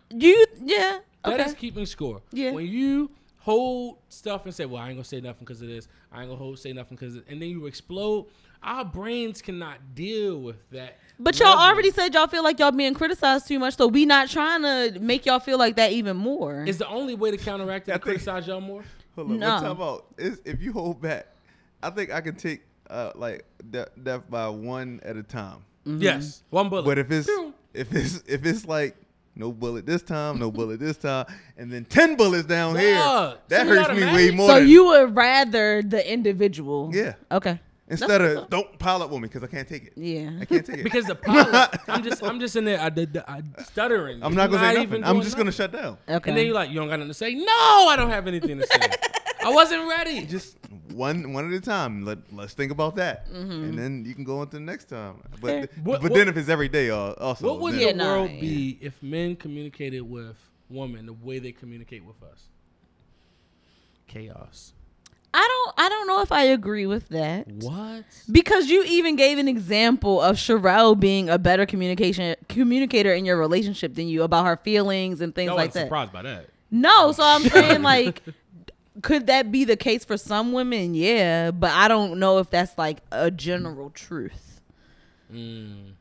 you, 0.10 0.46
yeah, 0.64 1.00
That 1.26 1.40
is 1.42 1.54
keeping 1.54 1.86
score. 1.86 2.22
Yeah. 2.32 2.52
When 2.52 2.66
you 2.68 3.12
hold 3.40 3.98
stuff 4.10 4.46
and 4.46 4.54
say, 4.56 4.66
"Well, 4.66 4.82
I 4.82 4.88
ain't 4.88 4.96
gonna 4.98 5.04
say 5.04 5.20
nothing 5.20 5.40
because 5.46 5.62
of 5.62 5.68
this. 5.68 5.88
I 6.12 6.22
ain't 6.22 6.30
gonna 6.30 6.38
hold 6.40 6.58
say 6.60 6.72
nothing 6.72 6.96
because," 6.96 7.16
and 7.28 7.42
then 7.42 7.50
you 7.50 7.66
explode. 7.66 8.28
Our 8.62 8.86
brains 8.86 9.42
cannot 9.42 9.94
deal 9.94 10.40
with 10.40 10.70
that. 10.72 10.98
But 11.24 11.40
y'all 11.40 11.50
level. 11.50 11.64
already 11.64 11.92
said 11.92 12.14
y'all 12.14 12.28
feel 12.28 12.44
like 12.44 12.60
y'all 12.60 12.72
being 12.72 12.94
criticized 12.94 13.48
too 13.48 13.58
much, 13.60 13.78
so 13.78 13.88
we 13.88 14.06
not 14.06 14.30
trying 14.30 14.62
to 14.64 15.00
make 15.00 15.26
y'all 15.26 15.40
feel 15.40 15.58
like 15.58 15.78
that 15.78 15.92
even 15.94 16.18
more. 16.18 16.66
Is 16.66 16.78
the 16.78 16.88
only 16.88 17.16
way 17.16 17.32
to 17.32 17.38
counteract 17.38 17.88
it 17.88 17.92
I 17.92 17.96
to 17.96 18.00
think- 18.00 18.04
criticize 18.22 18.46
y'all 18.48 18.60
more? 18.62 18.84
Hold 19.16 19.32
on. 19.32 19.40
No. 19.40 19.54
What 19.54 19.62
time 19.62 19.72
about? 19.72 20.06
Is 20.18 20.42
if 20.44 20.62
you 20.62 20.74
hold 20.74 21.02
back, 21.02 21.28
I 21.82 21.90
think 21.92 22.12
I 22.12 22.20
can 22.22 22.36
take 22.36 22.62
uh 22.90 23.12
like 23.16 23.46
death, 23.72 23.90
death 24.02 24.22
by 24.30 24.50
one 24.50 25.00
at 25.04 25.16
a 25.18 25.24
time. 25.24 25.64
Yes, 25.86 26.44
one 26.50 26.70
bullet. 26.70 26.86
But 26.86 26.98
if 26.98 27.12
it's 27.12 27.28
Pew. 27.28 27.54
if 27.74 27.94
it's 27.94 28.24
if 28.28 28.46
it's 28.46 28.66
like 28.66 28.96
no 29.36 29.52
bullet 29.52 29.86
this 29.86 30.02
time, 30.02 30.40
no 30.40 30.50
bullet 30.52 30.80
this 30.80 30.98
time, 30.98 31.26
and 31.58 31.72
then 31.72 31.86
ten 31.86 32.16
bullets 32.16 32.46
down 32.48 32.76
here, 32.78 32.96
Dog, 32.96 33.38
that 33.50 33.68
semi 33.68 33.76
hurts 33.76 33.90
me 33.90 33.96
way 33.96 34.04
automatic? 34.08 34.36
more. 34.36 34.48
so 34.50 34.60
than, 34.60 34.68
you 34.68 34.86
would 34.86 35.16
rather 35.16 35.82
the 35.84 36.12
individual? 36.12 36.90
Yeah. 36.94 37.14
Okay. 37.32 37.60
Instead 37.90 38.22
That's 38.22 38.40
of 38.42 38.50
don't 38.50 38.80
pile 38.80 39.04
up 39.04 39.10
with 39.12 39.22
me 39.22 39.28
because 39.28 39.44
I 39.44 39.48
can't 39.48 39.68
take 39.68 39.86
it. 39.88 39.94
Yeah. 39.96 40.32
I 40.40 40.46
can't 40.46 40.66
take 40.66 40.78
it 40.80 40.84
because 40.84 41.06
the 41.06 41.16
pilot, 41.16 41.70
I'm 41.88 42.04
just 42.04 42.24
I'm 42.24 42.40
just 42.40 42.56
in 42.56 42.66
there, 42.66 42.80
I, 42.80 42.90
did 42.90 43.18
I, 43.28 43.42
stuttering. 43.66 44.24
I'm 44.24 44.34
not 44.36 44.50
gonna 44.52 44.64
say 44.64 44.74
nothing. 44.74 44.84
even 44.84 45.04
I'm 45.04 45.14
doing 45.14 45.24
just 45.24 45.36
gonna 45.36 45.46
nothing. 45.52 45.58
shut 45.58 45.72
down. 45.72 45.98
Okay. 46.10 46.30
And 46.30 46.38
then 46.38 46.46
you're 46.46 46.56
like, 46.56 46.70
you 46.70 46.76
don't 46.76 46.88
got 46.88 46.98
nothing 47.00 47.10
to 47.10 47.14
say. 47.14 47.34
No, 47.36 47.46
I 47.90 47.96
don't 47.98 48.10
have 48.10 48.28
anything 48.28 48.58
to 48.60 48.68
say. 48.68 48.80
I 49.46 49.50
wasn't 49.52 49.90
ready. 49.90 50.26
Just 50.26 50.56
one 50.94 51.34
one 51.34 51.46
at 51.46 51.52
a 51.54 51.60
time. 51.60 52.06
Let 52.06 52.20
let's 52.32 52.54
think 52.54 52.72
about 52.72 52.96
that, 52.96 53.30
Mm-hmm. 53.30 53.52
and 53.52 53.78
then 53.78 54.06
you 54.06 54.16
can 54.16 54.24
go 54.24 54.40
on 54.40 54.48
to 54.48 54.54
the 54.54 54.62
next 54.62 54.86
time. 54.86 55.16
Fair. 55.42 55.68
But 55.68 55.70
What- 55.84 56.02
but 56.02 56.12
what- 56.12 56.14
then 56.18 56.30
if 56.30 56.38
it's 56.38 56.48
every 56.48 56.70
day, 56.70 56.90
uh, 56.92 57.12
also 57.20 57.48
What 57.48 57.60
would 57.60 57.74
then- 57.74 57.82
Yeah, 57.82 57.88
the 57.92 57.98
nah, 57.98 58.06
world 58.16 58.32
yeah. 58.32 58.40
be 58.40 58.78
if 58.80 59.04
men 59.04 59.36
communicated 59.36 60.00
with 60.02 60.38
women 60.70 61.08
the 61.08 61.14
way 61.14 61.40
they 61.40 61.52
communicate 61.52 62.06
with 62.06 62.24
us? 62.24 62.44
Chaos. 64.08 64.74
I 65.36 65.48
don't. 65.48 65.86
I 65.86 65.90
don't 65.90 66.08
know 66.08 66.22
if 66.22 66.32
I 66.32 66.44
agree 66.44 66.86
with 66.86 67.10
that. 67.10 67.48
What? 67.48 68.04
Because 68.32 68.70
you 68.70 68.84
even 68.84 69.16
gave 69.16 69.40
an 69.40 69.48
example 69.48 70.22
of 70.22 70.36
Sherelle 70.36 71.00
being 71.00 71.30
a 71.30 71.40
better 71.40 71.66
communication 71.66 72.36
communicator 72.50 73.14
in 73.14 73.26
your 73.26 73.38
relationship 73.38 73.96
than 73.96 74.08
you 74.08 74.24
about 74.24 74.46
her 74.46 74.58
feelings 74.58 75.22
and 75.22 75.34
things 75.34 75.50
I 75.50 75.54
like 75.54 75.70
wasn't 75.70 75.74
that. 75.74 75.86
surprised 75.86 76.14
by 76.14 76.22
that. 76.22 76.50
No, 76.70 77.12
so 77.12 77.24
I'm 77.24 77.42
saying 77.44 77.82
like 77.82 78.22
could 79.02 79.28
that 79.28 79.52
be 79.52 79.64
the 79.64 79.76
case 79.76 80.06
for 80.06 80.18
some 80.18 80.52
women? 80.52 80.94
Yeah, 80.94 81.52
but 81.52 81.72
I 81.72 81.88
don't 81.88 82.20
know 82.20 82.38
if 82.40 82.50
that's 82.50 82.78
like 82.78 83.00
a 83.12 83.32
general 83.32 83.90
truth. 83.90 84.62
Mm. 85.32 85.94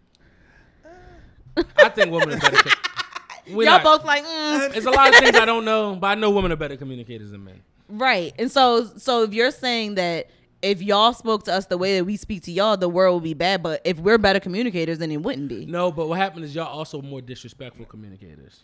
I 1.76 1.88
think 1.88 2.10
women 2.10 2.34
are 2.34 2.38
better. 2.38 2.70
Y'all 3.46 3.64
not- 3.64 3.82
both 3.82 4.04
like 4.04 4.24
mm. 4.24 4.72
There's 4.72 4.84
a 4.84 4.90
lot 4.90 5.08
of 5.08 5.16
things 5.16 5.36
I 5.36 5.44
don't 5.44 5.64
know, 5.64 5.96
but 5.96 6.06
I 6.08 6.14
know 6.14 6.30
women 6.30 6.52
are 6.52 6.56
better 6.56 6.76
communicators 6.76 7.30
than 7.30 7.44
men. 7.44 7.62
Right. 7.92 8.32
And 8.38 8.50
so 8.50 8.84
so 8.96 9.22
if 9.22 9.32
you're 9.34 9.50
saying 9.50 9.94
that 9.96 10.28
if 10.62 10.80
y'all 10.80 11.12
spoke 11.12 11.44
to 11.44 11.52
us 11.52 11.66
the 11.66 11.76
way 11.78 11.98
that 11.98 12.04
we 12.04 12.16
speak 12.16 12.42
to 12.44 12.52
y'all, 12.52 12.76
the 12.76 12.88
world 12.88 13.14
would 13.16 13.24
be 13.24 13.34
bad. 13.34 13.62
But 13.62 13.80
if 13.84 13.98
we're 13.98 14.18
better 14.18 14.40
communicators, 14.40 14.98
then 14.98 15.10
it 15.10 15.18
wouldn't 15.18 15.48
be. 15.48 15.66
No, 15.66 15.90
but 15.90 16.08
what 16.08 16.18
happened 16.18 16.44
is 16.44 16.54
y'all 16.54 16.66
also 16.68 17.02
more 17.02 17.20
disrespectful 17.20 17.84
communicators. 17.86 18.60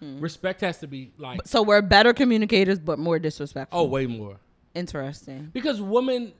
Hmm. 0.00 0.20
Respect 0.20 0.60
has 0.62 0.78
to 0.78 0.86
be 0.86 1.12
like 1.18 1.40
So 1.46 1.62
we're 1.62 1.82
better 1.82 2.12
communicators, 2.12 2.78
but 2.78 2.98
more 2.98 3.18
disrespectful. 3.18 3.80
oh 3.80 3.84
way 3.84 4.06
more 4.06 4.36
interesting. 4.74 5.50
because 5.52 5.80
women. 5.80 6.32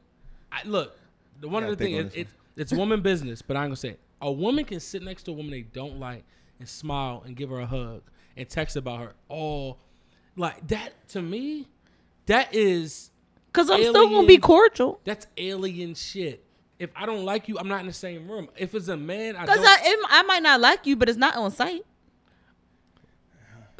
I, 0.52 0.62
look, 0.64 0.96
the 1.40 1.48
one 1.48 1.62
Gotta 1.62 1.72
of 1.72 1.78
the 1.78 1.84
things 1.84 1.98
on 1.98 2.06
it's, 2.06 2.14
it's 2.16 2.32
it's 2.56 2.72
woman 2.72 3.00
business, 3.10 3.40
but 3.42 3.56
I'm 3.56 3.64
gonna 3.66 3.76
say 3.76 3.90
it. 3.90 4.00
a 4.20 4.30
woman 4.32 4.64
can 4.64 4.80
sit 4.80 5.02
next 5.02 5.22
to 5.24 5.30
a 5.30 5.34
woman 5.34 5.50
they 5.52 5.62
don't 5.62 5.98
like 6.00 6.24
and 6.58 6.68
smile 6.68 7.22
and 7.24 7.36
give 7.36 7.50
her 7.50 7.60
a 7.60 7.66
hug 7.66 8.02
and 8.36 8.48
text 8.48 8.76
about 8.76 8.98
her 9.00 9.12
all 9.28 9.78
like 10.36 10.66
that 10.68 10.92
to 11.10 11.22
me. 11.22 11.68
That 12.30 12.54
is 12.54 13.10
Because 13.46 13.68
I'm 13.70 13.80
still 13.82 14.08
gonna 14.08 14.26
be 14.26 14.38
cordial. 14.38 15.00
that's 15.04 15.26
alien 15.36 15.94
shit. 15.94 16.44
If 16.78 16.90
I 16.94 17.04
don't 17.04 17.24
like 17.24 17.48
you, 17.48 17.58
I'm 17.58 17.66
not 17.68 17.80
in 17.80 17.86
the 17.88 17.92
same 17.92 18.30
room. 18.30 18.48
If 18.56 18.74
it's 18.74 18.86
a 18.88 18.96
man, 18.96 19.34
I 19.36 19.40
Because. 19.44 19.58
I, 19.66 19.76
it- 19.82 20.06
I 20.08 20.22
might 20.22 20.42
not 20.42 20.60
like 20.60 20.86
you, 20.86 20.94
but 20.96 21.08
it's 21.08 21.18
not 21.18 21.34
on 21.36 21.50
site. 21.50 21.84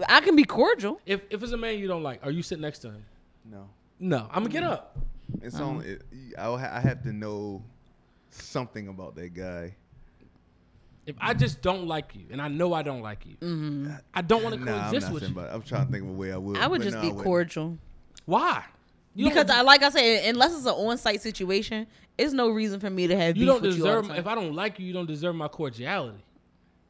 I 0.08 0.20
can 0.20 0.34
be 0.34 0.44
cordial. 0.44 1.00
if 1.06 1.20
if 1.30 1.42
it's 1.42 1.52
a 1.52 1.56
man 1.56 1.78
you 1.78 1.86
don't 1.86 2.02
like, 2.02 2.24
are 2.24 2.30
you 2.30 2.42
sitting 2.42 2.62
next 2.62 2.80
to 2.80 2.88
him? 2.90 3.04
no. 3.44 3.68
No, 4.02 4.26
I'm 4.32 4.42
gonna 4.44 4.48
get 4.48 4.62
up. 4.62 4.96
It's 5.42 5.54
Uh-huh. 5.56 5.64
only 5.64 5.86
it, 5.90 6.02
I'll 6.38 6.56
ha- 6.56 6.70
I 6.72 6.80
have 6.80 7.02
to 7.02 7.12
know 7.12 7.62
something 8.30 8.88
about 8.88 9.14
that 9.16 9.34
guy. 9.34 9.76
If 11.06 11.16
I 11.20 11.34
just 11.34 11.60
don't 11.60 11.86
like 11.86 12.14
you, 12.14 12.22
and 12.30 12.40
I 12.40 12.48
know 12.48 12.72
I 12.72 12.80
don't 12.82 13.02
like 13.02 13.26
you, 13.26 13.36
I 14.14 14.22
don't 14.22 14.42
want 14.42 14.54
to 14.54 14.60
Nah, 14.64 14.72
I'm 14.72 14.80
coexist 14.90 15.06
not 15.08 15.12
with 15.12 15.22
saying, 15.24 15.34
you. 15.34 15.40
but 15.40 15.52
I'm 15.52 15.60
trying 15.62 15.84
to 15.86 15.92
think 15.92 16.04
of 16.04 16.10
a 16.10 16.12
way 16.14 16.32
I 16.32 16.36
would. 16.38 16.56
I 16.56 16.66
would 16.66 16.80
just 16.82 16.96
no, 16.96 17.02
be 17.02 17.22
cordial. 17.22 17.76
Why? 18.30 18.64
You 19.16 19.28
because 19.28 19.50
I 19.50 19.58
uh, 19.58 19.64
like 19.64 19.82
I 19.82 19.90
said, 19.90 20.28
unless 20.32 20.56
it's 20.56 20.64
an 20.64 20.72
on-site 20.72 21.20
situation, 21.20 21.88
it's 22.16 22.32
no 22.32 22.48
reason 22.50 22.78
for 22.78 22.88
me 22.88 23.08
to 23.08 23.16
have 23.16 23.36
you 23.36 23.44
beef 23.44 23.46
don't 23.52 23.62
with 23.62 23.76
you 23.76 23.82
all 23.84 23.88
deserve. 23.88 24.02
the 24.04 24.08
time. 24.10 24.18
if 24.20 24.26
I 24.28 24.34
don't 24.36 24.54
like 24.54 24.78
you, 24.78 24.86
you 24.86 24.92
don't 24.92 25.06
deserve 25.06 25.34
my 25.34 25.48
cordiality. 25.48 26.22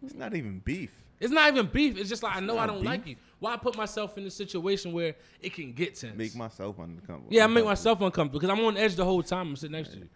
It's 0.05 0.14
not 0.14 0.35
even 0.37 0.59
beef. 0.59 0.90
It's 1.18 1.33
not 1.33 1.50
even 1.50 1.66
beef. 1.66 1.96
It's 1.98 2.11
just 2.11 2.22
like 2.22 2.37
I 2.37 2.40
know 2.40 2.59
I 2.59 2.66
don't 2.66 2.81
beef. 2.81 2.87
like 2.87 3.07
you. 3.07 3.16
Why 3.38 3.57
put 3.57 3.74
myself 3.74 4.18
in 4.18 4.26
a 4.26 4.31
situation 4.31 4.92
where 4.92 5.14
it 5.40 5.55
can 5.55 5.72
get 5.72 5.94
tense? 5.94 6.14
Make 6.14 6.37
myself 6.37 6.79
uncomfortable. 6.79 7.29
yeah, 7.31 7.44
I 7.44 7.46
make 7.46 7.64
myself 7.64 8.03
uncomfortable 8.03 8.38
because 8.38 8.50
I'm 8.50 8.62
on 8.66 8.76
edge 8.76 8.96
the 8.96 9.05
whole 9.05 9.22
time 9.22 9.48
I'm 9.48 9.57
sitting 9.57 9.72
next 9.79 9.92
to 9.92 9.98
you. 10.00 10.09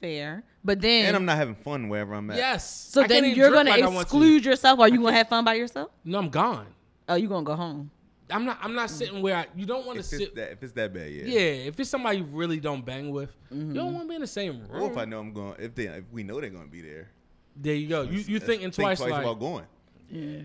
Fair, 0.00 0.42
but 0.64 0.80
then 0.80 1.06
And 1.06 1.16
I'm 1.16 1.24
not 1.24 1.36
having 1.36 1.54
fun 1.54 1.88
wherever 1.88 2.14
I'm 2.14 2.28
at. 2.32 2.36
Yes. 2.36 2.88
so 2.90 3.02
I 3.02 3.06
then 3.06 3.24
you're 3.26 3.50
gonna 3.52 3.70
like 3.70 3.82
I 3.82 3.88
to. 3.90 4.00
exclude 4.00 4.44
yourself. 4.44 4.80
Are 4.80 4.88
you 4.88 5.00
gonna 5.00 5.16
have 5.16 5.28
fun 5.28 5.44
by 5.44 5.54
yourself? 5.54 5.90
No, 6.04 6.18
I'm 6.18 6.30
gone. 6.30 6.66
Oh, 7.08 7.14
you 7.14 7.28
gonna 7.28 7.44
go 7.44 7.54
home? 7.54 7.90
I'm 8.30 8.44
not. 8.44 8.58
I'm 8.60 8.74
not 8.74 8.90
sitting 8.90 9.22
where 9.22 9.36
I, 9.36 9.46
you 9.54 9.66
don't 9.66 9.86
want 9.86 9.98
to 9.98 10.02
sit. 10.02 10.20
it's 10.20 10.34
that, 10.34 10.52
if 10.52 10.62
it's 10.62 10.72
that 10.72 10.92
bad, 10.92 11.10
yeah. 11.10 11.24
yeah, 11.24 11.40
if 11.40 11.78
it's 11.78 11.90
somebody 11.90 12.18
you 12.18 12.24
really 12.24 12.58
don't 12.58 12.84
bang 12.84 13.10
with, 13.10 13.30
you 13.50 13.58
don't 13.58 13.74
mm-hmm. 13.74 13.94
want 13.94 14.00
to 14.00 14.08
be 14.08 14.14
in 14.16 14.20
the 14.20 14.26
same 14.26 14.60
room. 14.68 14.82
Or 14.82 14.90
if 14.90 14.96
I 14.96 15.04
know 15.04 15.20
I'm 15.20 15.32
going, 15.32 15.54
if 15.58 15.74
they, 15.74 15.84
if 15.84 16.04
we 16.10 16.22
know 16.24 16.40
they're 16.40 16.50
going 16.50 16.64
to 16.64 16.70
be 16.70 16.82
there, 16.82 17.08
there 17.54 17.74
you 17.74 17.88
go. 17.88 18.02
You 18.02 18.18
you 18.18 18.34
let's 18.34 18.46
thinking 18.46 18.70
think 18.70 18.74
twice, 18.74 19.00
like 19.00 19.12
about 19.12 19.38
going. 19.38 19.64
Yeah. 20.10 20.42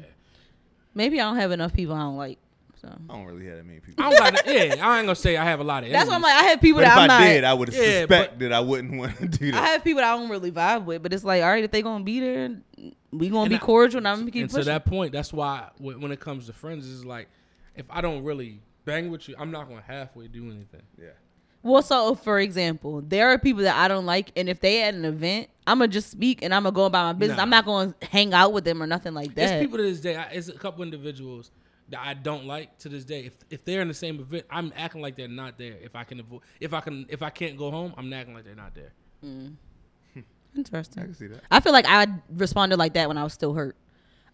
Maybe 0.94 1.20
I 1.20 1.24
don't 1.24 1.38
have 1.38 1.52
enough 1.52 1.74
people 1.74 1.96
I 1.96 2.00
don't 2.00 2.18
like. 2.18 2.38
So 2.82 2.88
I 2.88 3.14
don't 3.14 3.26
really 3.26 3.46
have 3.46 3.58
that 3.58 3.66
many 3.66 3.80
people. 3.80 4.04
I 4.04 4.10
don't 4.10 4.20
got. 4.20 4.44
To, 4.44 4.54
yeah, 4.54 4.88
I 4.88 4.98
ain't 4.98 5.06
gonna 5.06 5.16
say 5.16 5.38
I 5.38 5.44
have 5.44 5.60
a 5.60 5.64
lot 5.64 5.84
of. 5.84 5.92
that's 5.92 6.10
why 6.10 6.16
I'm 6.16 6.22
like, 6.22 6.34
I 6.34 6.44
have 6.46 6.62
people 6.62 6.80
But 6.80 6.86
if 6.86 6.90
that 6.90 6.98
I'm 6.98 7.04
I 7.04 7.20
not. 7.20 7.24
did, 7.26 7.44
I 7.44 7.54
would 7.54 7.74
Yeah, 7.74 8.00
suspect 8.00 8.40
that 8.40 8.52
I 8.54 8.60
wouldn't 8.60 8.94
want 9.00 9.18
to 9.18 9.28
do 9.28 9.52
that. 9.52 9.64
I 9.64 9.68
have 9.68 9.84
people 9.84 10.02
that 10.02 10.12
I 10.12 10.18
don't 10.18 10.30
really 10.30 10.52
vibe 10.52 10.86
with, 10.86 11.04
but 11.04 11.14
it's 11.14 11.24
like, 11.24 11.44
all 11.44 11.50
right, 11.50 11.64
if 11.64 11.70
they 11.70 11.84
gonna 11.84 12.04
be 12.04 12.20
there, 12.20 12.50
we 13.12 13.30
gonna 13.30 13.42
And 13.42 13.50
be 13.50 13.56
I- 13.58 13.60
cordial, 13.60 14.00
and 14.00 14.08
I'm 14.08 14.20
gonna 14.20 14.32
keep 14.32 14.44
and 14.44 14.52
to 14.52 14.64
that 14.64 14.86
point, 14.86 15.12
that's 15.12 15.32
why 15.32 15.70
when 15.78 16.02
when 16.02 16.12
it 16.12 16.20
comes 16.20 16.48
to 16.48 16.54
friends, 16.54 16.92
it's 16.92 17.06
like 17.06 17.30
if 17.76 17.86
I 17.90 18.02
don't 18.02 18.24
really 18.24 18.62
bang 18.86 19.12
with 19.12 19.28
you, 19.30 19.36
I'm 19.38 19.52
not 19.52 19.68
gonna 19.68 19.84
halfway 19.86 20.28
do 20.28 20.46
anything. 20.46 20.84
yeah. 21.00 21.10
Well, 21.64 21.84
so 21.84 22.16
for 22.16 22.40
example, 22.40 23.02
there 23.02 23.30
are 23.30 23.38
people 23.38 23.64
that 23.64 23.76
I 23.76 23.88
don't 23.88 24.06
like, 24.06 24.32
and 24.36 24.50
if 24.50 24.60
they 24.62 24.82
at 24.82 24.96
an 24.96 25.06
event, 25.06 25.48
I'm 25.68 25.78
gonna 25.78 25.90
just 25.90 26.10
speak 26.10 26.42
and 26.42 26.54
I'm 26.54 26.64
gonna 26.64 26.74
go 26.74 26.86
about 26.86 27.06
my 27.06 27.14
business. 27.14 27.38
Nah. 27.38 27.44
I'm 27.44 27.50
not 27.52 27.66
gonna 27.66 27.94
hang 28.02 28.34
out 28.34 28.52
with 28.52 28.64
them 28.64 28.82
or 28.82 28.88
nothing 28.88 29.14
like 29.14 29.30
that. 29.30 29.36
There's 29.36 29.62
people 29.62 29.78
to 29.78 29.84
this 29.84 30.02
day. 30.02 30.16
I, 30.16 30.24
it's 30.32 30.48
a 30.48 30.54
couple 30.54 30.84
individuals 30.84 31.52
that 31.90 32.00
I 32.04 32.16
don't 32.16 32.46
like 32.46 32.78
to 32.80 32.90
this 32.90 33.06
day. 33.06 33.26
If 33.26 33.34
if 33.52 33.64
they're 33.64 33.82
in 33.82 33.88
the 33.88 33.94
same 33.94 34.20
event, 34.20 34.46
I'm 34.50 34.74
acting 34.76 35.02
like 35.02 35.16
they're 35.16 35.28
not 35.28 35.60
there. 35.60 35.78
If 35.82 35.96
I 35.96 36.04
can 36.04 36.20
avoid, 36.20 36.42
if 36.60 36.74
I 36.74 36.82
can, 36.82 37.06
if 37.10 37.22
I 37.22 37.30
can't 37.30 37.58
go 37.58 37.70
home, 37.70 37.94
I'm 37.96 38.12
acting 38.12 38.34
like 38.34 38.44
they're 38.44 38.56
not 38.56 38.74
there. 38.74 38.94
I 39.24 40.18
Interesting. 40.56 41.04
I 41.04 41.06
can 41.06 41.14
see 41.14 41.28
that. 41.28 41.42
I 41.50 41.60
feel 41.60 41.74
like 41.74 41.86
I 41.88 42.08
responded 42.30 42.78
like 42.78 42.94
that 42.94 43.08
when 43.08 43.18
I 43.18 43.24
was 43.24 43.34
still 43.34 43.54
hurt. 43.54 43.78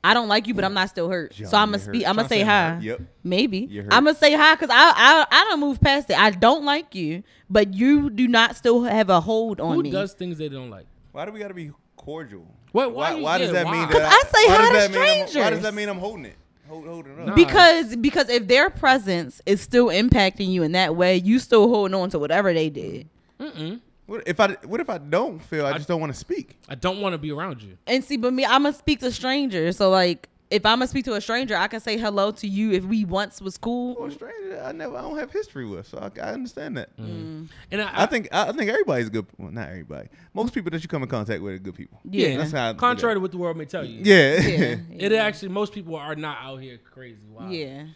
I 0.03 0.13
don't 0.13 0.27
like 0.27 0.47
you, 0.47 0.53
but 0.53 0.63
I'm 0.63 0.73
not 0.73 0.89
still 0.89 1.10
hurt. 1.10 1.33
John, 1.33 1.47
so 1.47 1.57
I'm 1.57 1.67
gonna 1.71 1.79
speak. 1.83 2.07
I'm 2.07 2.15
gonna 2.15 2.29
say 2.29 2.39
say 2.39 2.43
hi. 2.45 2.69
hurt. 2.75 2.83
Yep. 2.83 3.01
Maybe 3.23 3.81
I'm 3.91 4.05
gonna 4.05 4.13
say 4.15 4.33
hi 4.33 4.55
because 4.55 4.69
I 4.69 4.93
I 4.95 5.25
I 5.29 5.43
don't 5.49 5.60
move 5.60 5.81
past 5.81 6.10
it. 6.10 6.17
I 6.17 6.29
don't 6.31 6.63
like 6.65 6.95
you, 6.95 7.23
but 7.49 7.73
you 7.73 8.10
do 8.10 8.27
not 8.27 8.55
still 8.55 8.83
have 8.83 9.10
a 9.10 9.19
hold 9.19 9.60
on 9.60 9.75
Who 9.75 9.83
me. 9.83 9.91
does 9.91 10.13
things 10.13 10.38
they 10.38 10.49
don't 10.49 10.69
like? 10.69 10.86
Why 11.12 11.25
do 11.25 11.31
we 11.31 11.39
got 11.39 11.47
to 11.49 11.53
be 11.53 11.71
cordial? 11.95 12.45
What- 12.71 12.93
why 12.93 13.13
you- 13.15 13.25
does 13.45 13.51
that 13.53 13.65
why? 13.65 13.71
mean? 13.79 13.88
'Cause 13.88 14.01
That 14.01 14.13
I 14.13 14.29
say 14.29 14.47
hi 14.47 14.71
to 14.88 14.93
strangers. 14.93 15.33
mean 15.36 15.43
Why 15.43 15.49
does 15.49 15.62
that 15.63 15.73
mean 15.73 15.89
I'm 15.89 15.97
holding 15.99 16.25
it? 16.25 16.36
Hold, 16.69 16.86
holding 16.86 17.13
it 17.13 17.19
up. 17.21 17.27
Nah. 17.27 17.36
because 17.36 17.95
because 17.95 18.29
if 18.29 18.47
their 18.47 18.69
presence 18.69 19.41
is 19.45 19.62
still 19.62 19.88
impacting 19.88 20.47
you 20.49 20.63
in 20.63 20.73
that 20.73 20.95
way, 20.95 21.15
you 21.15 21.39
still 21.39 21.67
holding 21.69 21.95
on 21.95 22.10
to 22.12 22.19
whatever 22.19 22.53
they 22.53 22.69
did. 22.69 23.07
Mm-mm. 23.39 23.79
What 24.07 24.23
if 24.25 24.39
I 24.39 24.53
what 24.65 24.79
if 24.79 24.89
I 24.89 24.97
don't 24.97 25.39
feel? 25.39 25.65
I 25.65 25.73
just 25.73 25.87
don't 25.87 25.99
want 25.99 26.13
to 26.13 26.17
speak. 26.17 26.57
I 26.67 26.75
don't 26.75 27.01
want 27.01 27.13
to 27.13 27.17
be 27.17 27.31
around 27.31 27.61
you. 27.61 27.77
And 27.85 28.03
see, 28.03 28.17
but 28.17 28.33
me, 28.33 28.45
I'm 28.45 28.63
gonna 28.63 28.73
speak 28.73 29.01
to 29.01 29.11
strangers. 29.11 29.75
So 29.77 29.89
like, 29.89 30.29
if 30.49 30.65
I'm 30.65 30.79
gonna 30.79 30.87
speak 30.87 31.03
to 31.05 31.13
a 31.15 31.21
stranger, 31.21 31.57
I 31.57 31.67
can 31.67 31.81
say 31.81 31.97
hello 31.97 32.31
to 32.31 32.47
you 32.47 32.71
if 32.71 32.85
we 32.85 33.03
once 33.03 33.41
was 33.41 33.57
cool. 33.57 33.95
Or 33.99 34.07
a 34.07 34.11
stranger 34.11 34.63
I 34.63 34.71
never 34.71 34.95
I 34.95 35.01
don't 35.01 35.17
have 35.17 35.29
history 35.29 35.65
with, 35.65 35.87
so 35.87 35.97
I, 35.97 36.21
I 36.21 36.31
understand 36.31 36.77
that. 36.77 36.89
And 36.97 37.49
I, 37.73 38.03
I 38.03 38.05
think 38.05 38.29
I, 38.31 38.47
I 38.47 38.51
think 38.53 38.69
everybody's 38.71 39.09
good. 39.09 39.25
Well, 39.37 39.51
not 39.51 39.67
everybody. 39.67 40.07
Most 40.33 40.53
people 40.53 40.71
that 40.71 40.81
you 40.81 40.87
come 40.87 41.03
in 41.03 41.09
contact 41.09 41.41
with 41.41 41.55
are 41.55 41.59
good 41.59 41.75
people. 41.75 41.99
Yeah. 42.09 42.37
that's 42.37 42.53
how. 42.53 42.73
Contrary 42.75 43.15
to 43.15 43.19
what 43.19 43.31
the 43.31 43.37
world 43.37 43.57
may 43.57 43.65
tell 43.65 43.83
you. 43.83 44.01
Yeah. 44.03 44.39
Yeah, 44.47 44.75
It 44.91 45.11
actually 45.11 45.49
most 45.49 45.73
people 45.73 45.97
are 45.97 46.15
not 46.15 46.37
out 46.41 46.61
here 46.61 46.77
crazy. 46.77 47.27
Wow. 47.29 47.49
yeah. 47.49 47.87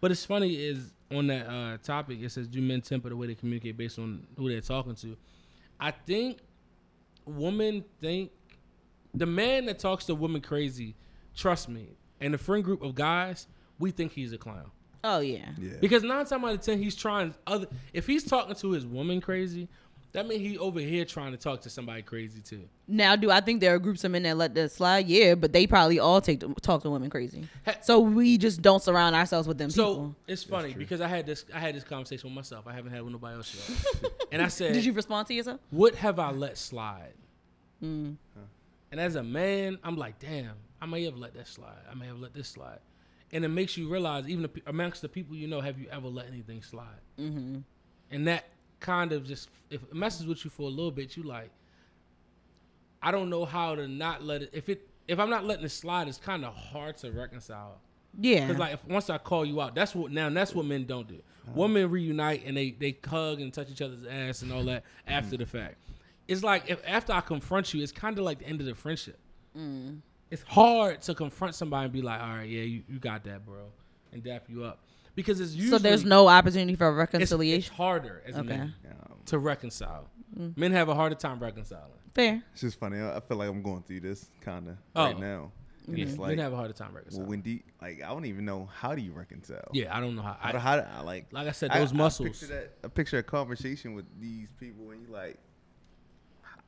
But 0.00 0.12
it's 0.12 0.24
funny 0.24 0.54
is 0.54 0.92
on 1.10 1.26
that 1.26 1.48
uh, 1.48 1.78
topic. 1.78 2.20
It 2.22 2.30
says 2.30 2.46
do 2.46 2.62
men 2.62 2.82
temper 2.82 3.08
the 3.08 3.16
way 3.16 3.26
they 3.26 3.34
communicate 3.34 3.76
based 3.76 3.98
on 3.98 4.26
who 4.36 4.48
they're 4.48 4.60
talking 4.60 4.94
to. 4.96 5.16
I 5.80 5.90
think 5.90 6.38
women 7.24 7.84
think 8.00 8.30
the 9.14 9.26
man 9.26 9.66
that 9.66 9.78
talks 9.78 10.06
to 10.06 10.14
women 10.14 10.40
crazy. 10.40 10.94
Trust 11.34 11.68
me, 11.68 11.96
and 12.20 12.32
the 12.32 12.38
friend 12.38 12.64
group 12.64 12.82
of 12.82 12.94
guys, 12.94 13.46
we 13.78 13.90
think 13.90 14.12
he's 14.12 14.32
a 14.32 14.38
clown. 14.38 14.70
Oh 15.04 15.20
yeah. 15.20 15.50
yeah. 15.58 15.74
Because 15.80 16.02
nine 16.02 16.24
times 16.24 16.44
out 16.44 16.54
of 16.54 16.60
ten, 16.60 16.82
he's 16.82 16.96
trying 16.96 17.34
other. 17.46 17.66
If 17.92 18.06
he's 18.06 18.24
talking 18.24 18.54
to 18.56 18.70
his 18.72 18.86
woman 18.86 19.20
crazy, 19.20 19.68
that 20.16 20.26
means 20.26 20.40
he 20.40 20.56
over 20.56 20.80
here 20.80 21.04
trying 21.04 21.32
to 21.32 21.36
talk 21.36 21.60
to 21.60 21.70
somebody 21.70 22.00
crazy 22.00 22.40
too. 22.40 22.62
Now, 22.88 23.16
do 23.16 23.30
I 23.30 23.42
think 23.42 23.60
there 23.60 23.74
are 23.74 23.78
groups 23.78 24.02
of 24.02 24.10
men 24.12 24.22
that 24.22 24.34
let 24.38 24.54
that 24.54 24.72
slide? 24.72 25.06
Yeah, 25.08 25.34
but 25.34 25.52
they 25.52 25.66
probably 25.66 25.98
all 25.98 26.22
take 26.22 26.40
to, 26.40 26.54
talk 26.62 26.82
to 26.84 26.90
women 26.90 27.10
crazy. 27.10 27.46
So 27.82 28.00
we 28.00 28.38
just 28.38 28.62
don't 28.62 28.82
surround 28.82 29.14
ourselves 29.14 29.46
with 29.46 29.58
them 29.58 29.68
So 29.68 29.84
people. 29.84 30.16
it's 30.26 30.42
funny 30.42 30.72
because 30.72 31.02
I 31.02 31.08
had 31.08 31.26
this. 31.26 31.44
I 31.54 31.58
had 31.58 31.74
this 31.74 31.84
conversation 31.84 32.30
with 32.30 32.34
myself. 32.34 32.66
I 32.66 32.72
haven't 32.72 32.92
had 32.92 33.02
with 33.02 33.12
nobody 33.12 33.36
else 33.36 33.54
yet. 34.02 34.12
and 34.32 34.40
I 34.40 34.48
said, 34.48 34.72
Did 34.72 34.86
you 34.86 34.94
respond 34.94 35.28
to 35.28 35.34
yourself? 35.34 35.60
what 35.70 35.94
have 35.96 36.18
I 36.18 36.30
let 36.30 36.56
slide? 36.56 37.12
Mm. 37.84 38.16
And 38.90 39.00
as 39.00 39.16
a 39.16 39.22
man, 39.22 39.78
I'm 39.84 39.98
like, 39.98 40.18
damn, 40.18 40.54
I 40.80 40.86
may 40.86 41.04
have 41.04 41.18
let 41.18 41.34
that 41.34 41.46
slide. 41.46 41.82
I 41.90 41.94
may 41.94 42.06
have 42.06 42.18
let 42.18 42.32
this 42.32 42.48
slide. 42.48 42.78
And 43.32 43.44
it 43.44 43.48
makes 43.48 43.76
you 43.76 43.88
realize, 43.90 44.26
even 44.28 44.48
amongst 44.66 45.02
the 45.02 45.10
people 45.10 45.36
you 45.36 45.46
know, 45.46 45.60
have 45.60 45.78
you 45.78 45.88
ever 45.90 46.08
let 46.08 46.26
anything 46.28 46.62
slide? 46.62 47.02
Mm-hmm. 47.20 47.58
And 48.10 48.28
that 48.28 48.44
kind 48.80 49.12
of 49.12 49.24
just, 49.24 49.48
if 49.70 49.82
it 49.82 49.94
messes 49.94 50.26
with 50.26 50.44
you 50.44 50.50
for 50.50 50.62
a 50.62 50.70
little 50.70 50.90
bit, 50.90 51.16
you 51.16 51.22
like, 51.22 51.50
I 53.02 53.10
don't 53.10 53.30
know 53.30 53.44
how 53.44 53.74
to 53.74 53.86
not 53.86 54.22
let 54.22 54.42
it. 54.42 54.50
If 54.52 54.68
it, 54.68 54.88
if 55.06 55.18
I'm 55.18 55.30
not 55.30 55.44
letting 55.44 55.64
it 55.64 55.70
slide, 55.70 56.08
it's 56.08 56.18
kind 56.18 56.44
of 56.44 56.54
hard 56.54 56.96
to 56.98 57.12
reconcile. 57.12 57.80
Yeah. 58.18 58.46
Because 58.46 58.58
like 58.58 58.74
if, 58.74 58.84
once 58.86 59.10
I 59.10 59.18
call 59.18 59.44
you 59.44 59.60
out, 59.60 59.74
that's 59.74 59.94
what 59.94 60.10
now 60.10 60.28
that's 60.30 60.54
what 60.54 60.64
men 60.64 60.86
don't 60.86 61.06
do. 61.06 61.16
Uh-huh. 61.16 61.52
Women 61.54 61.90
reunite 61.90 62.44
and 62.44 62.56
they 62.56 62.70
they 62.72 62.96
hug 63.06 63.40
and 63.40 63.52
touch 63.52 63.70
each 63.70 63.82
other's 63.82 64.04
ass 64.06 64.42
and 64.42 64.52
all 64.52 64.64
that 64.64 64.82
mm. 64.82 65.12
after 65.12 65.36
the 65.36 65.46
fact. 65.46 65.76
It's 66.26 66.42
like 66.42 66.64
if 66.68 66.80
after 66.86 67.12
I 67.12 67.20
confront 67.20 67.72
you, 67.74 67.82
it's 67.82 67.92
kind 67.92 68.18
of 68.18 68.24
like 68.24 68.40
the 68.40 68.46
end 68.46 68.60
of 68.60 68.66
the 68.66 68.74
friendship. 68.74 69.18
Mm. 69.56 70.00
It's 70.30 70.42
hard 70.42 71.02
to 71.02 71.14
confront 71.14 71.54
somebody 71.54 71.84
and 71.84 71.92
be 71.92 72.02
like, 72.02 72.20
all 72.20 72.28
right, 72.28 72.48
yeah, 72.48 72.62
you, 72.62 72.82
you 72.88 72.98
got 72.98 73.22
that, 73.24 73.46
bro, 73.46 73.66
and 74.12 74.24
dap 74.24 74.46
you 74.48 74.64
up 74.64 74.80
because 75.16 75.40
it's 75.40 75.54
usually 75.54 75.70
so 75.70 75.78
there's 75.78 76.04
no 76.04 76.28
opportunity 76.28 76.76
for 76.76 77.02
it's, 77.12 77.32
it's 77.32 77.68
harder 77.68 78.22
as 78.26 78.36
Okay. 78.36 78.46
men 78.48 78.74
to 79.26 79.38
reconcile. 79.38 80.08
Men 80.34 80.70
have 80.72 80.88
a 80.88 80.94
harder 80.94 81.16
time 81.16 81.40
reconciling. 81.40 81.90
Fair. 82.14 82.42
it's 82.52 82.60
just 82.62 82.78
funny. 82.78 82.98
I 83.00 83.16
I 83.16 83.20
feel 83.20 83.36
like 83.36 83.48
I'm 83.48 83.62
going 83.62 83.82
through 83.82 84.00
this 84.00 84.28
kind 84.40 84.68
of 84.68 84.76
Oh. 84.94 85.04
right 85.06 85.18
now. 85.18 85.50
And 85.88 85.96
Yeah, 85.98 86.04
It's 86.04 86.12
men 86.18 86.20
like, 86.28 86.38
have 86.38 86.52
a 86.52 86.56
harder 86.56 86.72
time 86.72 86.94
reconciling. 86.94 87.26
well, 87.28 87.30
reconciling. 87.30 87.30
when 87.30 87.40
do 87.42 87.50
you, 87.50 87.60
like 87.80 88.02
I 88.08 88.12
don't 88.12 88.24
even 88.26 88.44
know 88.44 88.68
how 88.80 88.94
do 88.94 89.02
you 89.02 89.12
reconcile? 89.12 89.68
yeah, 89.72 89.96
I 89.96 90.00
don't 90.00 90.16
know 90.16 90.22
how. 90.22 90.36
How, 90.40 90.52
do- 90.52 90.58
I, 90.58 90.60
how, 90.60 90.76
do 90.76 90.82
I 90.98 91.00
like 91.02 91.26
like 91.32 91.48
I 91.48 91.52
said, 91.52 91.70
those 91.72 91.92
I 91.92 91.96
muscles. 91.96 92.28
picture, 92.40 92.46
that, 92.54 92.72
I 92.84 92.88
picture 92.88 93.18
a 93.18 93.22
conversation 93.22 93.94
with 93.94 94.04
these 94.20 94.48
people, 94.58 94.90
and 94.90 95.02
you 95.06 95.12
like, 95.12 95.38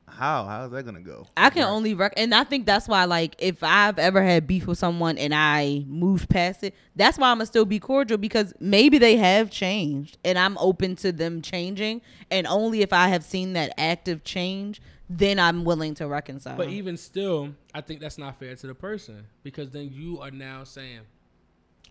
how? 0.09 0.45
How's 0.45 0.71
that 0.71 0.83
gonna 0.85 1.01
go? 1.01 1.27
I 1.37 1.49
can 1.49 1.63
only 1.63 1.93
rec, 1.93 2.13
and 2.17 2.33
I 2.33 2.43
think 2.43 2.65
that's 2.65 2.87
why, 2.87 3.05
like, 3.05 3.35
if 3.39 3.63
I've 3.63 3.97
ever 3.99 4.21
had 4.23 4.47
beef 4.47 4.67
with 4.67 4.77
someone 4.77 5.17
and 5.17 5.33
I 5.33 5.85
moved 5.87 6.29
past 6.29 6.63
it, 6.63 6.75
that's 6.95 7.17
why 7.17 7.29
I'm 7.29 7.37
gonna 7.37 7.45
still 7.45 7.65
be 7.65 7.79
cordial 7.79 8.17
because 8.17 8.53
maybe 8.59 8.97
they 8.97 9.17
have 9.17 9.49
changed, 9.49 10.17
and 10.23 10.37
I'm 10.37 10.57
open 10.57 10.95
to 10.97 11.11
them 11.11 11.41
changing, 11.41 12.01
and 12.29 12.45
only 12.47 12.81
if 12.81 12.93
I 12.93 13.07
have 13.07 13.23
seen 13.23 13.53
that 13.53 13.73
active 13.77 14.23
change, 14.23 14.81
then 15.09 15.39
I'm 15.39 15.63
willing 15.63 15.95
to 15.95 16.07
reconcile. 16.07 16.55
But 16.55 16.69
even 16.69 16.95
still, 16.95 17.55
I 17.73 17.81
think 17.81 17.99
that's 17.99 18.17
not 18.17 18.39
fair 18.39 18.55
to 18.55 18.67
the 18.67 18.75
person 18.75 19.25
because 19.43 19.71
then 19.71 19.89
you 19.91 20.19
are 20.21 20.31
now 20.31 20.63
saying 20.63 20.99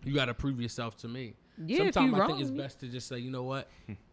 you 0.03 0.13
got 0.13 0.25
to 0.25 0.33
prove 0.33 0.61
yourself 0.61 0.95
to 0.97 1.07
me. 1.07 1.33
Yeah, 1.65 1.79
Sometimes 1.79 2.15
you 2.15 2.21
I 2.21 2.27
think 2.27 2.39
it's 2.39 2.51
best 2.51 2.79
to 2.79 2.87
just 2.87 3.07
say, 3.07 3.19
you 3.19 3.31
know 3.31 3.43
what, 3.43 3.69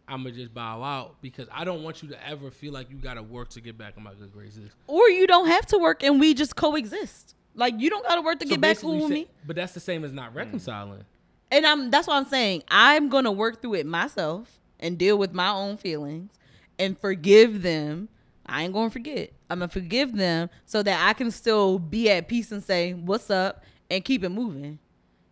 I'm 0.07 0.23
gonna 0.23 0.35
just 0.35 0.53
bow 0.53 0.81
out 0.83 1.21
because 1.21 1.47
I 1.51 1.63
don't 1.65 1.83
want 1.83 2.01
you 2.01 2.09
to 2.09 2.27
ever 2.27 2.49
feel 2.51 2.71
like 2.73 2.89
you 2.89 2.95
got 2.97 3.15
to 3.15 3.23
work 3.23 3.49
to 3.49 3.61
get 3.61 3.77
back 3.77 3.93
on 3.97 4.03
my 4.03 4.13
good 4.13 4.31
graces. 4.33 4.71
or 4.87 5.09
you 5.09 5.27
don't 5.27 5.47
have 5.47 5.65
to 5.67 5.77
work, 5.77 6.01
and 6.03 6.19
we 6.19 6.33
just 6.33 6.55
coexist. 6.55 7.35
Like 7.55 7.73
you 7.79 7.89
don't 7.89 8.05
gotta 8.05 8.21
work 8.21 8.39
to 8.39 8.45
So 8.45 8.51
get 8.51 8.61
back 8.61 8.77
cool 8.77 9.01
with 9.03 9.09
me. 9.11 9.27
But 9.45 9.55
that's 9.55 9.73
the 9.73 9.79
same 9.79 10.03
as 10.05 10.13
not 10.13 10.33
reconciling. 10.35 11.03
and 11.51 11.65
I'm 11.65 11.89
that's 11.89 12.07
what 12.07 12.15
I'm 12.17 12.25
saying. 12.25 12.63
I'm 12.69 13.09
gonna 13.09 13.31
work 13.31 13.61
through 13.61 13.75
it 13.75 13.85
myself 13.87 14.59
and 14.79 14.97
deal 14.97 15.17
with 15.17 15.33
my 15.33 15.49
own 15.49 15.77
feelings 15.77 16.31
and 16.77 16.97
forgive 16.99 17.63
them. 17.63 18.09
I 18.45 18.63
ain't 18.63 18.73
gonna 18.73 18.91
forget. 18.91 19.31
I'm 19.49 19.59
gonna 19.59 19.69
forgive 19.69 20.15
them 20.15 20.49
so 20.65 20.83
that 20.83 21.07
I 21.09 21.13
can 21.13 21.31
still 21.31 21.79
be 21.79 22.09
at 22.11 22.27
peace 22.27 22.51
and 22.51 22.63
say 22.63 22.93
what's 22.93 23.29
up 23.31 23.63
and 23.89 24.05
keep 24.05 24.23
it 24.23 24.29
moving 24.29 24.77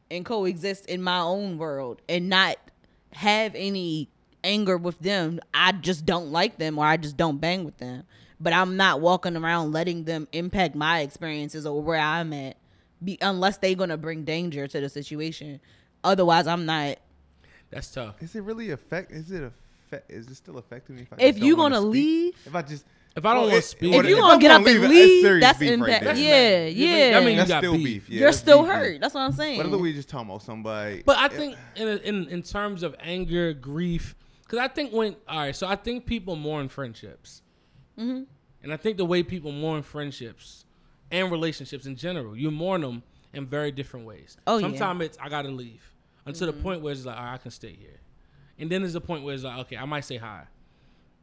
and 0.10 0.26
coexist 0.26 0.88
in 0.88 1.02
my 1.04 1.20
own 1.20 1.58
world 1.60 2.02
and 2.10 2.28
not 2.28 2.58
have 3.14 3.54
any 3.56 4.10
anger 4.46 4.78
with 4.78 5.00
them. 5.00 5.40
I 5.54 5.72
just 5.74 6.06
don't 6.06 6.32
like 6.32 6.58
them 6.58 6.78
or 6.80 6.86
I 6.86 6.98
just 6.98 7.18
don't 7.18 7.40
bang 7.42 7.66
with 7.66 7.78
them. 7.78 8.04
But 8.40 8.54
I'm 8.54 8.78
not 8.78 9.02
walking 9.02 9.36
around 9.38 9.72
letting 9.72 10.04
them 10.04 10.28
impact 10.32 10.76
my 10.76 11.00
experiences 11.00 11.66
or 11.66 11.82
where 11.82 12.00
I'm 12.00 12.32
at. 12.34 12.58
Be 13.04 13.18
unless 13.22 13.58
they're 13.58 13.76
gonna 13.76 13.98
bring 13.98 14.24
danger 14.24 14.68
to 14.68 14.80
the 14.80 14.90
situation. 14.90 15.60
Otherwise, 16.04 16.48
I'm 16.48 16.66
not. 16.66 16.98
That's 17.72 17.92
tough. 17.92 18.16
Is 18.22 18.36
it 18.36 18.42
really 18.44 18.72
affect? 18.72 19.12
Is 19.12 19.32
it 19.32 19.44
affect? 19.44 20.12
Is 20.12 20.28
it 20.28 20.36
still 20.36 20.58
affecting 20.58 20.96
me? 20.96 21.02
If, 21.04 21.14
I 21.14 21.16
If 21.20 21.40
you 21.40 21.52
don't 21.56 21.60
wanna 21.64 21.76
gonna 21.76 21.92
speak? 21.92 21.94
leave, 21.94 22.34
if 22.48 22.56
I 22.56 22.62
just 22.62 22.86
If 23.16 23.26
I 23.26 23.34
don't 23.34 23.38
oh, 23.38 23.42
Well, 23.44 23.52
want 23.52 23.64
to 23.64 23.70
speak, 23.70 23.94
if 23.94 24.06
you 24.06 24.16
if 24.16 24.22
gonna 24.22 24.40
get 24.42 24.48
gonna 24.50 24.64
up 24.64 24.68
and 24.68 24.82
leave, 24.82 24.82
that's 24.82 25.22
serious 25.22 25.42
that's 25.42 25.60
beef 25.60 25.70
right 25.70 25.74
impact. 25.80 26.04
yeah, 26.04 26.66
That's 26.66 26.76
yeah. 26.76 26.92
mad. 26.94 27.14
That 27.14 27.20
mean 27.24 27.30
you 27.32 27.38
that's 27.38 27.50
got 27.50 27.60
still 27.62 27.74
beef. 27.74 27.84
beef. 27.84 28.10
Yeah, 28.10 28.20
You're 28.20 28.32
still 28.34 28.62
beef, 28.62 28.68
yeah. 28.70 28.76
hurt. 28.76 29.02
That's 29.02 29.14
what 29.14 29.22
I'm 29.22 29.32
saying. 29.32 29.58
What 29.58 29.66
if 29.68 29.80
we 29.82 29.94
just 29.94 30.10
talking 30.10 30.30
about 30.30 30.42
somebody? 30.44 31.04
But 31.06 31.18
I 31.18 31.24
Yeah. 31.24 31.28
think 31.30 31.58
in, 31.78 31.88
in 32.00 32.28
in 32.30 32.42
terms 32.44 32.84
of 32.84 32.94
anger, 33.00 33.54
grief, 33.54 34.16
because 34.46 34.60
I 34.60 34.68
think 34.68 34.94
when 34.94 35.16
all 35.28 35.40
right, 35.40 35.56
so 35.56 35.68
I 35.68 35.76
think 35.76 36.06
people 36.06 36.36
mourn 36.36 36.70
friendships, 36.70 37.42
Mm-hmm. 37.98 38.24
and 38.64 38.74
I 38.74 38.78
think 38.78 38.98
the 38.98 39.06
way 39.06 39.24
people 39.24 39.52
mourn 39.52 39.82
friendships 39.82 40.66
and 41.12 41.32
relationships 41.32 41.86
in 41.86 41.96
general, 41.96 42.36
you 42.36 42.52
mourn 42.52 42.82
them 42.82 43.04
in 43.34 43.46
very 43.46 43.72
different 43.72 44.06
ways. 44.06 44.38
Oh, 44.48 44.58
yeah. 44.58 44.68
Sometimes 44.68 45.02
it's 45.04 45.18
I 45.22 45.30
gotta 45.30 45.50
leave 45.50 45.84
until 46.26 46.48
Mm-hmm. 46.50 46.58
the 46.58 46.64
point 46.64 46.82
where 46.82 46.92
it's 46.94 47.06
like 47.06 47.18
all 47.18 47.24
right, 47.24 47.34
I 47.34 47.38
can 47.38 47.52
stay 47.52 47.74
here, 47.74 48.00
and 48.60 48.70
then 48.70 48.82
there's 48.82 48.96
a 48.96 49.02
point 49.02 49.24
where 49.24 49.34
it's 49.34 49.44
like 49.44 49.58
okay, 49.60 49.78
I 49.78 49.86
might 49.86 50.06
say 50.06 50.18
hi, 50.18 50.44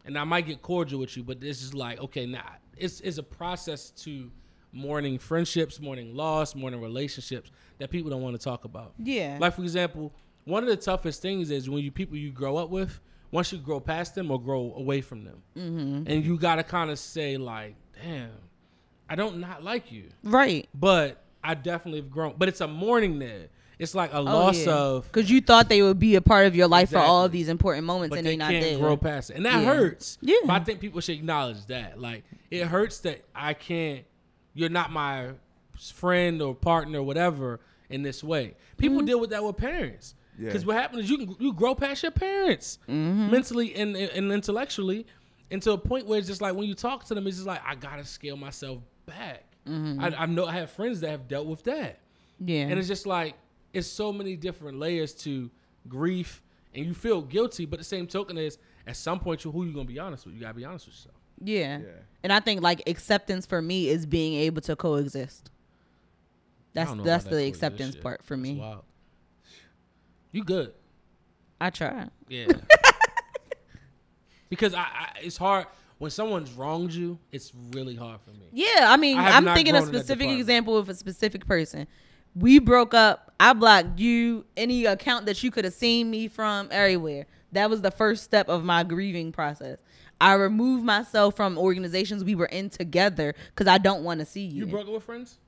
and 0.04 0.16
I 0.18 0.24
might 0.24 0.46
get 0.46 0.62
cordial 0.62 1.00
with 1.00 1.16
you, 1.16 1.22
but 1.22 1.40
this 1.40 1.62
is 1.62 1.74
like 1.74 2.00
okay, 2.00 2.26
nah, 2.26 2.40
it's 2.76 3.00
it's 3.00 3.18
a 3.18 3.22
process 3.22 3.90
to 4.04 4.30
mourning 4.72 5.18
friendships, 5.18 5.78
mourning 5.78 6.16
loss, 6.16 6.54
mourning 6.54 6.80
relationships 6.80 7.50
that 7.78 7.90
people 7.90 8.10
don't 8.10 8.22
want 8.22 8.34
to 8.34 8.42
talk 8.42 8.64
about. 8.64 8.94
yeah. 8.98 9.36
Like 9.38 9.54
for 9.54 9.62
example, 9.62 10.10
one 10.44 10.62
of 10.62 10.70
the 10.70 10.76
toughest 10.78 11.20
things 11.20 11.50
is 11.50 11.68
when 11.68 11.84
you 11.84 11.90
people 11.90 12.16
you 12.16 12.30
grow 12.30 12.56
up 12.56 12.70
with, 12.70 12.98
once 13.32 13.50
you 13.52 13.58
grow 13.58 13.80
past 13.80 14.14
them 14.14 14.30
or 14.30 14.40
grow 14.40 14.72
away 14.76 15.00
from 15.00 15.24
them, 15.24 15.42
Mm-hmm. 15.56 16.04
and 16.06 16.24
you 16.24 16.38
gotta 16.38 16.62
kind 16.62 16.90
of 16.90 16.98
say 17.00 17.36
like, 17.36 17.74
damn, 18.00 18.30
I 19.08 19.16
don't 19.16 19.38
not 19.38 19.64
like 19.64 19.90
you, 19.90 20.04
right. 20.22 20.68
but 20.72 21.20
I 21.42 21.54
definitely 21.54 22.00
have 22.02 22.10
grown. 22.10 22.34
But 22.38 22.48
it's 22.48 22.60
a 22.60 22.68
mourning 22.68 23.18
there. 23.18 23.48
It's 23.78 23.96
like 23.96 24.10
a 24.12 24.20
loss 24.20 24.64
of, 24.68 25.06
because 25.10 25.28
you 25.28 25.40
thought 25.40 25.68
they 25.68 25.82
would 25.82 25.98
be 25.98 26.14
a 26.14 26.20
part 26.20 26.46
of 26.46 26.54
your 26.54 26.68
life 26.68 26.90
for 26.90 26.98
all 26.98 27.24
of 27.24 27.32
these 27.32 27.48
important 27.48 27.84
moments, 27.84 28.10
but 28.10 28.18
and 28.18 28.26
they 28.26 28.32
they 28.32 28.36
not 28.36 28.50
can't 28.52 28.64
there. 28.64 28.78
grow 28.78 28.96
past 28.96 29.30
it, 29.30 29.36
and 29.36 29.44
that 29.46 29.60
Yeah. 29.60 29.64
hurts. 29.74 30.18
Yeah. 30.20 30.36
but 30.44 30.52
I 30.52 30.60
think 30.60 30.78
people 30.78 31.00
should 31.00 31.16
acknowledge 31.16 31.66
that. 31.66 31.98
Like 32.00 32.22
it 32.50 32.66
hurts 32.68 33.00
that 33.00 33.24
I 33.34 33.54
can't. 33.54 34.04
You're 34.54 34.68
not 34.68 34.92
my 34.92 35.30
friend 35.80 36.40
or 36.42 36.54
partner 36.54 37.00
or 37.00 37.02
whatever 37.02 37.60
in 37.88 38.02
this 38.02 38.22
way. 38.22 38.54
People 38.76 38.98
Mm-hmm. 38.98 39.06
deal 39.06 39.20
with 39.20 39.30
that 39.30 39.42
with 39.42 39.56
parents. 39.56 40.14
Yeah. 40.42 40.48
Because 40.48 40.66
what 40.66 40.76
happens 40.76 41.04
is 41.04 41.10
you 41.10 41.18
can 41.18 41.36
you 41.38 41.52
grow 41.52 41.74
past 41.74 42.02
your 42.02 42.12
parents 42.12 42.78
Mm-hmm. 42.88 43.30
mentally 43.30 43.74
and, 43.74 43.96
and 43.96 44.32
intellectually, 44.32 45.06
and 45.50 45.62
to 45.62 45.72
a 45.72 45.78
point 45.78 46.06
where 46.06 46.18
it's 46.18 46.26
just 46.28 46.40
like 46.40 46.54
when 46.54 46.66
you 46.66 46.74
talk 46.74 47.04
to 47.06 47.14
them, 47.14 47.26
it's 47.26 47.36
just 47.36 47.46
like 47.46 47.60
I 47.66 47.74
gotta 47.74 48.04
scale 48.04 48.36
myself 48.36 48.78
back. 49.06 49.44
Mm-hmm. 49.68 50.00
I, 50.00 50.22
I 50.22 50.26
know 50.26 50.46
I 50.46 50.52
have 50.52 50.70
friends 50.70 51.00
that 51.00 51.10
have 51.10 51.28
dealt 51.28 51.46
with 51.46 51.62
that, 51.64 52.00
Yeah. 52.40 52.62
and 52.62 52.78
it's 52.78 52.88
just 52.88 53.06
like 53.06 53.34
it's 53.72 53.86
so 53.88 54.12
many 54.12 54.36
different 54.36 54.78
layers 54.78 55.14
to 55.24 55.50
grief, 55.88 56.42
and 56.74 56.84
you 56.86 56.94
feel 56.94 57.22
guilty, 57.22 57.64
but 57.66 57.78
the 57.78 57.84
same 57.84 58.06
token 58.06 58.36
is 58.38 58.58
at 58.86 58.96
some 58.96 59.20
point 59.20 59.44
you 59.44 59.52
who 59.52 59.64
you 59.64 59.72
gonna 59.72 59.84
be 59.84 59.98
honest 60.00 60.26
with? 60.26 60.34
You 60.34 60.40
gotta 60.40 60.54
be 60.54 60.64
honest 60.64 60.86
with 60.86 60.94
yourself. 60.96 61.14
yeah. 61.40 61.78
Yeah. 61.78 61.86
And 62.24 62.32
I 62.32 62.40
think 62.40 62.60
like 62.62 62.82
acceptance 62.88 63.46
for 63.46 63.60
me 63.62 63.88
is 63.88 64.06
being 64.06 64.34
able 64.34 64.60
to 64.62 64.74
coexist. 64.76 65.50
I 66.74 66.84
That's 66.84 66.94
that's 67.02 67.24
the 67.24 67.44
acceptance 67.46 67.94
part 67.96 68.24
for 68.24 68.34
It's 68.34 68.42
me. 68.42 68.60
You 70.32 70.44
good? 70.44 70.72
I 71.60 71.70
try. 71.70 72.08
Yeah. 72.28 72.46
because 74.48 74.74
I, 74.74 74.80
I, 74.80 75.08
it's 75.22 75.36
hard 75.36 75.66
when 75.98 76.10
someone's 76.10 76.52
wronged 76.52 76.92
you. 76.92 77.18
It's 77.30 77.52
really 77.72 77.94
hard 77.94 78.20
for 78.20 78.30
me. 78.30 78.48
Yeah, 78.52 78.86
I 78.88 78.96
mean, 78.96 79.18
I 79.18 79.36
I'm 79.36 79.44
thinking 79.44 79.74
a 79.74 79.78
grown 79.78 79.88
in 79.88 79.92
that 79.92 79.98
specific 80.00 80.30
example 80.30 80.76
of 80.76 80.88
a 80.88 80.94
specific 80.94 81.46
person. 81.46 81.86
We 82.34 82.58
broke 82.58 82.94
up. 82.94 83.32
I 83.38 83.52
blocked 83.52 83.98
you. 83.98 84.44
Any 84.56 84.86
account 84.86 85.26
that 85.26 85.42
you 85.42 85.50
could 85.50 85.64
have 85.64 85.74
seen 85.74 86.10
me 86.10 86.28
from, 86.28 86.68
everywhere. 86.70 87.26
That 87.52 87.68
was 87.68 87.82
the 87.82 87.90
first 87.90 88.24
step 88.24 88.48
of 88.48 88.64
my 88.64 88.82
grieving 88.82 89.30
process. 89.32 89.78
I 90.20 90.34
removed 90.34 90.84
myself 90.84 91.36
from 91.36 91.58
organizations 91.58 92.24
we 92.24 92.34
were 92.34 92.46
in 92.46 92.70
together 92.70 93.34
because 93.48 93.66
I 93.66 93.78
don't 93.78 94.02
want 94.04 94.20
to 94.20 94.26
see 94.26 94.42
you. 94.44 94.64
You 94.64 94.66
broke 94.66 94.86
up 94.86 94.94
with 94.94 95.04
friends? 95.04 95.38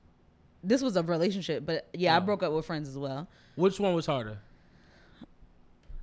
this 0.67 0.81
was 0.81 0.95
a 0.95 1.03
relationship, 1.03 1.63
but 1.65 1.87
yeah, 1.93 2.15
I 2.15 2.17
Oh. 2.17 2.21
broke 2.21 2.41
up 2.43 2.51
with 2.51 2.65
friends 2.65 2.89
as 2.89 2.97
well. 2.97 3.27
Which 3.55 3.79
one 3.79 3.93
was 3.93 4.05
harder? 4.07 4.39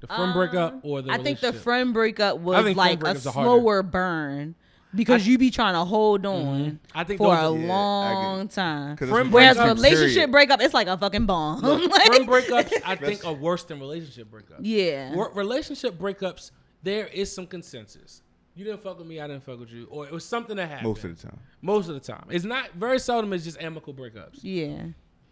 The 0.03 0.07
friend 0.09 0.35
breakup 0.35 0.81
or 0.83 1.01
the 1.03 1.11
Um, 1.12 1.21
I 1.21 1.23
think 1.23 1.41
the 1.41 1.53
friend 1.53 1.95
breakup 1.95 2.38
was 2.38 2.77
like 2.77 3.01
a 3.01 3.05
breakups 3.05 3.27
are 3.27 3.31
harder. 3.33 3.49
slower 3.49 3.83
burn 3.83 4.55
because 4.95 5.27
you 5.27 5.38
be 5.38 5.51
trying 5.51 5.73
to 5.75 5.85
hold 5.85 6.27
on 6.27 6.79
I 6.95 7.05
think 7.05 7.19
for 7.19 7.29
a 7.35 7.38
are- 7.38 7.57
Yeah, 7.57 7.65
I 7.65 7.69
long 7.69 8.49
time. 8.49 8.97
'Cause 8.97 9.09
Friend 9.09 9.33
Whereas 9.33 9.57
breakups, 9.57 9.75
relationship 9.77 10.15
period. 10.15 10.31
breakup, 10.33 10.61
it's 10.61 10.75
like 10.75 10.88
a 10.88 10.99
fucking 10.99 11.25
bomb. 11.27 11.62
Like- 11.62 12.07
friend 12.07 12.29
breakups 12.29 12.73
I 12.85 12.97
think 13.07 13.25
are 13.25 13.33
worse 13.33 13.65
than 13.65 13.79
relationship 13.81 14.29
breakups. 14.31 14.59
yeah. 14.61 15.15
Wor- 15.15 15.33
relationship 15.35 15.99
breakups, 15.99 16.51
there 16.83 17.07
is 17.07 17.33
some 17.33 17.47
consensus. 17.47 18.23
You 18.55 18.65
didn't 18.67 18.83
fuck 18.83 18.99
with 18.99 19.07
me, 19.07 19.19
I 19.21 19.29
didn't 19.29 19.45
fuck 19.45 19.61
with 19.61 19.71
you, 19.71 19.87
or 19.88 20.05
it 20.05 20.12
was 20.12 20.27
something 20.27 20.57
that 20.57 20.69
happened. 20.69 20.88
most 20.88 21.05
of 21.05 21.17
the 21.17 21.23
time. 21.29 21.38
Most 21.62 21.88
of 21.88 21.95
the 21.95 22.01
time, 22.01 22.27
it's 22.29 22.45
not 22.45 22.73
very 22.75 22.99
seldom. 22.99 23.33
It's 23.33 23.45
just 23.45 23.62
amicable 23.62 23.95
breakups. 23.95 24.41
Yeah. 24.43 24.88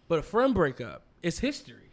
But 0.08 0.20
a 0.20 0.22
friend 0.22 0.54
breakup, 0.54 1.02
it's 1.22 1.38
history, 1.40 1.89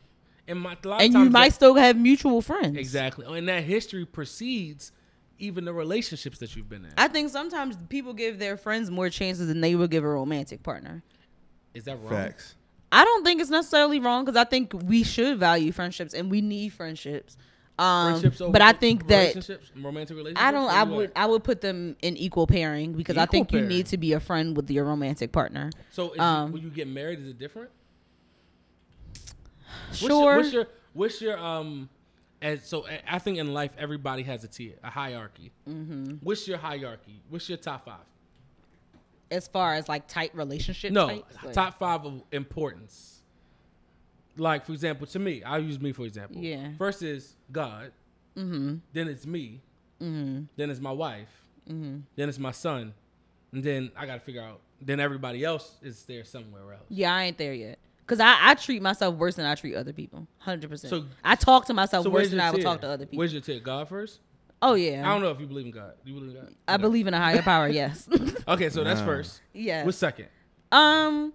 and 0.48 0.60
my 0.60 0.78
a 0.84 0.88
lot 0.88 0.98
of 1.02 1.06
And 1.06 1.14
you 1.14 1.30
might 1.30 1.50
that- 1.50 1.54
still 1.56 1.76
have 1.76 1.98
mutual 1.98 2.42
friends. 2.42 2.78
exactly, 2.78 3.26
and 3.38 3.48
that 3.50 3.64
history 3.64 4.06
precedes 4.06 4.92
even 5.40 5.66
the 5.66 5.74
relationships 5.74 6.40
that 6.40 6.56
you've 6.56 6.70
been 6.70 6.86
in. 6.86 6.92
I 6.98 7.08
think 7.08 7.30
sometimes 7.30 7.78
people 7.90 8.14
give 8.14 8.40
their 8.40 8.58
friends 8.58 8.90
more 8.90 9.10
chances 9.10 9.48
than 9.48 9.62
they 9.62 9.76
would 9.76 9.92
give 9.92 10.04
a 10.04 10.08
romantic 10.08 10.64
partner. 10.64 11.04
is 11.74 11.84
that 11.84 11.98
wrong? 12.00 12.10
Facts. 12.10 12.56
I 12.92 13.04
don't 13.04 13.24
think 13.24 13.42
it's 13.42 13.50
necessarily 13.52 14.00
wrong 14.00 14.26
because 14.26 14.38
I 14.38 14.46
think 14.46 14.74
we 14.74 15.04
should 15.04 15.38
value 15.38 15.72
friendships 15.72 16.14
and 16.14 16.32
we 16.32 16.42
need 16.42 16.70
friendships. 16.70 17.38
Um, 17.78 18.14
Friendships 18.14 18.42
over 18.42 18.52
but 18.52 18.62
I 18.64 18.72
think 18.72 19.06
that 19.08 19.36
romantic 19.76 20.18
relationships. 20.18 20.42
I 20.44 20.52
don't. 20.52 20.68
I 20.72 20.84
would. 20.84 21.12
at? 21.12 21.18
I 21.18 21.26
would 21.28 21.44
put 21.44 21.62
them 21.62 21.96
in 22.02 22.18
equal 22.18 22.48
pairing 22.48 22.94
because 22.94 23.18
I 23.18 23.24
Equal 23.24 23.32
think 23.32 23.52
you 23.52 23.62
need 23.62 23.86
to 23.88 23.98
be 23.98 24.14
a 24.14 24.20
friend 24.20 24.58
with 24.58 24.72
your 24.72 24.86
romantic 24.86 25.32
partner. 25.32 25.70
So 25.92 26.14
is 26.14 26.20
um, 26.20 26.48
you, 26.48 26.54
when 26.54 26.62
you 26.64 26.70
get 26.72 26.88
married, 26.88 27.20
is 27.20 27.28
it 27.30 27.38
different? 27.38 27.70
What's 29.90 30.00
Sure. 30.00 30.10
Your, 30.10 30.38
what's 30.38 30.54
your 30.54 30.68
what's 30.94 31.22
your 31.22 31.38
um? 31.38 31.90
As 32.40 32.64
so, 32.68 32.86
I- 33.08 33.18
think 33.18 33.40
in 33.40 33.52
life 33.52 33.72
everybody 33.80 34.22
has 34.24 34.44
a 34.44 34.48
tier, 34.48 34.76
a 34.84 34.92
hierarchy. 34.92 35.52
Mm-hmm. 35.68 36.18
What's 36.22 36.48
your 36.48 36.60
hierarchy? 36.60 37.22
What's 37.30 37.50
your 37.50 37.58
top 37.58 37.86
five? 37.86 38.06
as 39.32 39.48
far 39.48 39.74
as 39.74 39.90
like 39.90 40.08
tight 40.08 40.34
relationship. 40.36 40.92
No, 40.92 41.08
types, 41.08 41.36
top 41.54 41.80
five 41.80 42.06
of 42.06 42.24
importance. 42.32 43.22
Like 44.38 44.66
for 44.66 44.74
example, 44.74 45.08
to 45.08 45.20
me, 45.20 45.44
I'll 45.44 45.62
use 45.62 45.80
me 45.80 45.92
for 45.92 46.06
example. 46.06 46.42
Yeah. 46.42 46.70
First 46.78 47.04
is 47.04 47.36
God. 47.52 47.92
Mm-hmm. 48.36 48.76
Then 48.94 49.08
it's 49.08 49.26
me. 49.26 49.62
Mm-hmm. 50.02 50.44
Then 50.56 50.70
it's 50.70 50.80
my 50.80 50.92
wife. 50.92 51.30
Mm-hmm. 51.68 52.00
Then 52.16 52.30
it's 52.30 52.40
my 52.40 52.52
son. 52.52 52.94
And 53.52 53.64
then 53.64 53.92
I 53.96 54.06
got 54.06 54.16
to 54.16 54.20
figure 54.20 54.42
out. 54.42 54.62
Then 54.80 55.00
everybody 55.00 55.44
else 55.44 55.78
is 55.82 56.04
there 56.04 56.24
somewhere 56.24 56.74
else. 56.74 56.84
Yeah, 56.90 57.16
I 57.16 57.24
ain't 57.24 57.38
there 57.40 57.54
yet. 57.54 57.80
Cause 58.08 58.20
I, 58.22 58.38
I 58.42 58.54
treat 58.56 58.82
myself 58.82 59.16
worse 59.16 59.36
than 59.36 59.46
I 59.46 59.54
treat 59.56 59.76
other 59.76 59.92
people. 59.94 60.28
Hundred 60.40 60.70
percent. 60.70 60.90
So- 60.90 61.06
I 61.24 61.36
talk 61.36 61.66
to 61.66 61.74
myself 61.74 62.06
So 62.06 62.10
worse 62.10 62.30
than 62.30 62.38
your 62.38 62.46
I 62.48 62.52
would 62.52 62.56
tier? 62.58 62.64
talk 62.64 62.82
to 62.82 62.88
other 62.88 63.06
people. 63.06 63.20
Where's 63.20 63.34
your 63.34 63.42
tier? 63.42 63.60
God 63.60 63.90
first. 63.90 64.22
oh 64.62 64.76
yeah. 64.76 65.02
I 65.06 65.14
don't 65.14 65.22
know 65.22 65.30
if 65.32 65.40
you 65.42 65.46
believe 65.46 65.66
in 65.66 65.72
God. 65.72 65.94
Do 66.06 66.12
you 66.12 66.20
believe 66.20 66.36
in 66.36 66.42
God? 66.42 66.54
I 66.70 66.78
No. 66.78 66.82
believe 66.84 67.08
in 67.08 67.14
a 67.14 67.20
higher 67.20 67.42
power. 67.42 67.68
Yes. 67.82 68.08
Okay, 68.48 68.70
so 68.70 68.84
that's 68.84 69.02
Nah. 69.02 69.06
first. 69.06 69.42
yeah. 69.54 69.84
What's 69.84 69.98
second? 69.98 70.28
Um, 70.72 71.34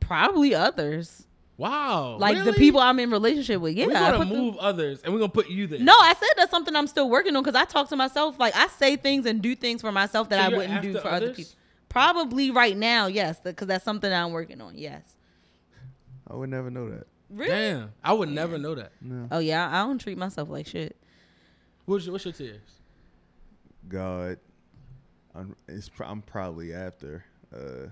probably 0.00 0.54
others. 0.54 1.26
Wow. 1.56 2.16
Like 2.18 2.42
the 2.44 2.52
people 2.54 2.80
I'm 2.80 2.98
in 2.98 3.10
relationship 3.12 3.60
with. 3.60 3.74
Yeah. 3.76 3.86
We're 3.86 3.94
I 3.96 4.10
gonna 4.10 4.18
put 4.18 4.28
them- 4.28 4.36
move 4.38 4.56
others, 4.56 5.00
and 5.04 5.12
we're 5.14 5.20
gonna 5.20 5.30
put 5.30 5.48
you 5.48 5.68
there. 5.68 5.78
No, 5.78 5.92
I 5.94 6.12
said 6.14 6.28
that's 6.36 6.50
something 6.50 6.74
I'm 6.74 6.88
still 6.88 7.08
working 7.08 7.36
on 7.36 7.44
because 7.44 7.54
I 7.54 7.64
talk 7.64 7.88
to 7.90 7.96
myself. 7.96 8.38
Like 8.40 8.56
I 8.56 8.66
say 8.66 8.96
things 8.96 9.26
and 9.26 9.40
do 9.40 9.54
things 9.54 9.80
for 9.80 9.92
myself 9.92 10.28
that 10.30 10.40
So 10.40 10.52
I 10.54 10.56
wouldn't 10.58 10.82
do 10.82 10.88
after 10.96 11.00
for 11.00 11.08
other 11.14 11.32
people. 11.32 11.52
Probably 11.88 12.50
right 12.50 12.76
now, 12.76 13.06
yes, 13.06 13.38
because 13.38 13.68
that's 13.68 13.84
something 13.84 14.12
I'm 14.12 14.32
working 14.32 14.60
on. 14.60 14.76
Yes. 14.76 15.02
I 16.28 16.34
would 16.34 16.50
never 16.50 16.70
know 16.70 16.88
that. 16.90 17.06
Really? 17.30 17.50
Damn, 17.50 17.92
I 18.02 18.12
would 18.12 18.28
never 18.28 18.58
know 18.58 18.74
that. 18.74 18.92
No. 19.00 19.28
Oh 19.30 19.38
yeah, 19.38 19.68
I 19.68 19.86
don't 19.86 19.98
treat 19.98 20.18
myself 20.18 20.48
like 20.48 20.66
shit. 20.66 20.96
What's 21.86 22.04
your, 22.06 22.12
what's 22.12 22.24
your 22.24 22.32
tiers? 22.32 22.60
God, 23.88 24.38
I'm, 25.34 25.54
it's, 25.68 25.88
pro- 25.88 26.06
I'm 26.06 26.22
probably 26.22 26.72
after 26.72 27.24
uh, 27.54 27.88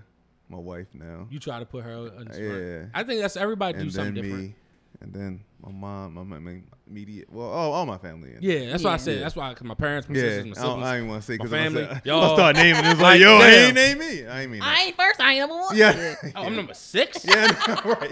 my 0.49 0.57
wife 0.57 0.87
now, 0.93 1.27
You 1.29 1.39
try 1.39 1.59
to 1.59 1.65
put 1.65 1.83
her 1.83 1.93
on 1.93 2.25
the 2.25 2.33
spot. 2.33 2.43
Yeah. 2.43 2.85
I 2.93 3.03
think 3.03 3.21
that's 3.21 3.37
everybody 3.37 3.73
do 3.73 3.81
and 3.81 3.91
then 3.91 4.05
something 4.05 4.15
me, 4.15 4.21
different. 4.21 4.55
And 5.03 5.13
then 5.13 5.43
my 5.61 5.71
mom, 5.71 6.13
my, 6.15 6.23
my, 6.23 6.39
my 6.39 6.61
immediate, 6.89 7.31
well, 7.31 7.47
all, 7.47 7.73
all 7.73 7.85
my 7.85 7.97
family. 7.97 8.33
and- 8.33 8.43
Yeah, 8.43 8.71
that's 8.71 8.83
why 8.83 8.91
I 8.91 8.93
Yeah. 8.93 8.97
said. 8.97 9.15
Yeah. 9.17 9.21
That's 9.23 9.35
why 9.35 9.53
'cause 9.53 9.63
my 9.63 9.75
parents, 9.75 10.09
my 10.09 10.15
yeah. 10.15 10.21
sisters, 10.21 10.45
my 10.45 10.51
I, 10.61 10.65
don't, 10.65 10.71
siblings. 10.75 10.87
I 10.87 10.97
ain't 10.97 11.07
want 11.07 11.21
to 11.21 11.25
say 11.25 11.33
because 11.37 11.51
family. 11.51 11.83
I 11.85 12.01
Y'all- 12.05 12.35
start 12.35 12.55
naming. 12.55 12.85
It's 12.85 12.99
Like, 12.99 13.13
like, 13.13 13.21
yo, 13.21 13.39
damn. 13.39 13.49
he 13.49 13.55
ain't 13.57 13.75
name 13.75 13.97
me. 13.99 14.27
I 14.27 14.41
ain't 14.41 14.51
mean 14.51 14.61
I 14.61 14.81
ain't 14.85 14.95
first. 14.97 15.19
I 15.21 15.31
ain't 15.33 15.39
number 15.41 15.55
one. 15.55 15.77
Yeah. 15.77 16.15
oh, 16.35 16.43
I'm 16.43 16.55
number 16.55 16.73
six. 16.73 17.23
yeah, 17.27 17.47
no, 17.67 17.91
right. 17.91 18.11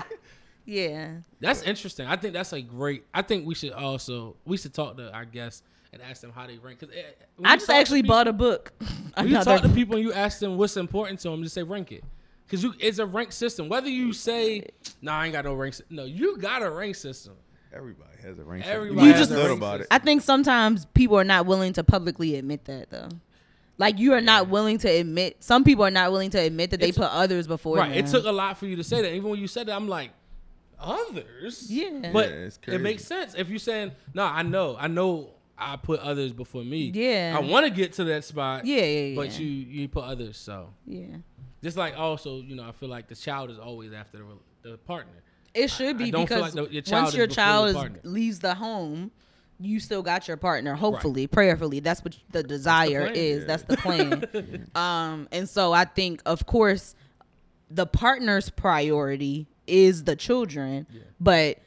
Yeah. 0.66 1.12
That's 1.40 1.64
interesting. 1.64 2.08
I 2.08 2.16
think 2.18 2.34
that's 2.34 2.54
a 2.54 2.62
great. 2.62 3.04
I 3.14 3.22
think 3.22 3.46
we 3.48 3.56
should 3.56 3.72
also 3.74 4.36
we 4.46 4.58
should 4.58 4.74
talk 4.74 4.98
to 4.98 5.12
our 5.14 5.26
guests 5.26 5.64
and 5.94 6.02
ask 6.02 6.22
them 6.22 6.32
how 6.32 6.48
they 6.48 6.58
rank. 6.58 6.80
Cause 6.80 6.90
eh, 6.96 7.02
I 7.44 7.58
just 7.58 7.70
actually 7.70 8.02
people- 8.04 8.16
bought 8.16 8.28
a 8.28 8.34
book. 8.34 8.72
When 9.16 9.28
you 9.28 9.42
talk 9.44 9.62
to 9.64 9.70
people 9.70 9.96
and 9.96 10.04
you 10.06 10.14
ask 10.14 10.40
them 10.40 10.58
what's 10.58 10.78
important 10.78 11.20
to 11.22 11.30
them, 11.30 11.42
just 11.44 11.56
say 11.56 11.64
rank 11.64 11.92
it. 11.92 12.04
Cause 12.52 12.64
you 12.64 12.74
it's 12.82 13.00
a 13.00 13.06
rank 13.06 13.32
system. 13.32 13.70
Whether 13.70 13.90
you 13.90 14.12
say, 14.12 14.68
"Nah, 15.02 15.20
I 15.20 15.26
ain't 15.26 15.34
got 15.34 15.46
no 15.46 15.54
rank," 15.54 15.74
sy-" 15.74 15.86
no, 15.90 16.04
you 16.04 16.38
got 16.38 16.62
a 16.62 16.70
rank 16.70 16.98
system. 16.98 17.34
Everybody 17.74 18.22
has 18.22 18.38
a 18.38 18.44
rank. 18.44 18.68
Everybody 18.68 19.08
You 19.08 19.14
you 19.14 19.18
just 19.18 19.32
a 19.32 19.36
thought 19.36 19.48
ring 19.48 19.58
about 19.58 19.80
it. 19.80 19.88
I 19.90 20.00
think 20.00 20.22
sometimes 20.22 20.86
people 20.88 21.18
are 21.18 21.24
not 21.24 21.46
willing 21.46 21.72
to 21.74 21.84
publicly 21.86 22.36
admit 22.36 22.66
that 22.66 22.90
though. 22.90 23.08
Like 23.78 24.00
you 24.00 24.12
are 24.14 24.22
not 24.22 24.50
willing 24.50 24.78
to 24.80 24.90
admit. 24.90 25.42
Some 25.42 25.64
people 25.64 25.86
are 25.86 25.92
not 25.92 26.12
willing 26.12 26.30
to 26.32 26.40
admit 26.40 26.72
that 26.72 26.82
they 26.82 26.92
put 26.92 27.10
others 27.10 27.48
before. 27.48 27.78
Right. 27.78 27.96
It 27.96 28.08
took 28.08 28.26
a 28.26 28.32
lot 28.32 28.58
for 28.58 28.66
you 28.66 28.76
to 28.76 28.84
say 28.84 29.02
that. 29.02 29.14
Even 29.14 29.30
when 29.30 29.40
you 29.40 29.48
said 29.48 29.68
that, 29.68 29.76
I'm 29.76 29.88
like, 29.88 30.12
others. 30.78 31.72
Yeah. 31.72 32.12
But 32.12 32.30
Yeah, 32.30 32.36
it's 32.36 32.60
it 32.68 32.82
makes 32.82 33.06
sense 33.06 33.34
if 33.36 33.50
you're 33.50 33.60
saying, 33.60 33.94
no, 34.14 34.24
I 34.24 34.44
know, 34.44 34.76
I 34.78 34.88
know, 34.88 35.32
I 35.58 35.78
put 35.78 36.00
others 36.00 36.34
before 36.34 36.64
me. 36.64 36.92
Yeah. 36.94 37.36
I 37.38 37.42
want 37.42 37.66
to 37.66 37.72
get 37.72 37.94
to 37.94 38.04
that 38.06 38.24
spot. 38.24 38.66
Yeah, 38.66 38.84
yeah, 38.84 39.16
But 39.16 39.40
you 39.40 39.48
you 39.48 39.88
put 39.88 40.04
others. 40.04 40.38
So 40.38 40.70
Yeah. 40.86 41.18
Just 41.64 41.78
like 41.78 41.98
also, 41.98 42.42
you 42.42 42.56
know, 42.56 42.68
I 42.68 42.72
feel 42.72 42.90
like 42.90 43.08
the 43.08 43.16
child 43.16 43.52
is 43.52 43.60
always 43.60 43.94
after 43.94 44.20
the, 44.64 44.70
the 44.72 44.78
partner. 44.80 45.14
It 45.54 45.70
should 45.70 45.96
I 45.96 46.00
be 46.00 46.12
because 46.12 46.42
like 46.42 46.54
the- 46.54 46.68
your 46.74 46.84
once 46.92 47.14
your 47.16 47.28
child 47.28 47.70
is, 47.70 47.76
partner. 47.76 48.00
leaves 48.04 48.40
the 48.40 48.56
home, 48.56 49.12
you 49.60 49.80
still 49.80 50.02
got 50.02 50.28
your 50.28 50.38
partner. 50.38 50.74
Hopefully, 50.76 51.28
prayerfully, 51.28 51.82
that's 51.82 52.04
what 52.04 52.18
the 52.32 52.42
desire 52.42 53.08
plan. 53.08 53.16
is. 53.16 53.40
Yeah. 53.42 53.46
That's 53.48 53.64
the 53.64 53.78
plan. 53.78 54.70
um, 54.76 55.28
and 55.32 55.48
so 55.48 55.72
I 55.74 55.86
think, 55.86 56.22
of 56.26 56.46
course, 56.46 56.96
the 57.70 57.86
partner's 57.86 58.50
priority 58.50 59.48
is 59.68 60.04
the 60.06 60.16
children, 60.16 60.88
but 61.20 61.60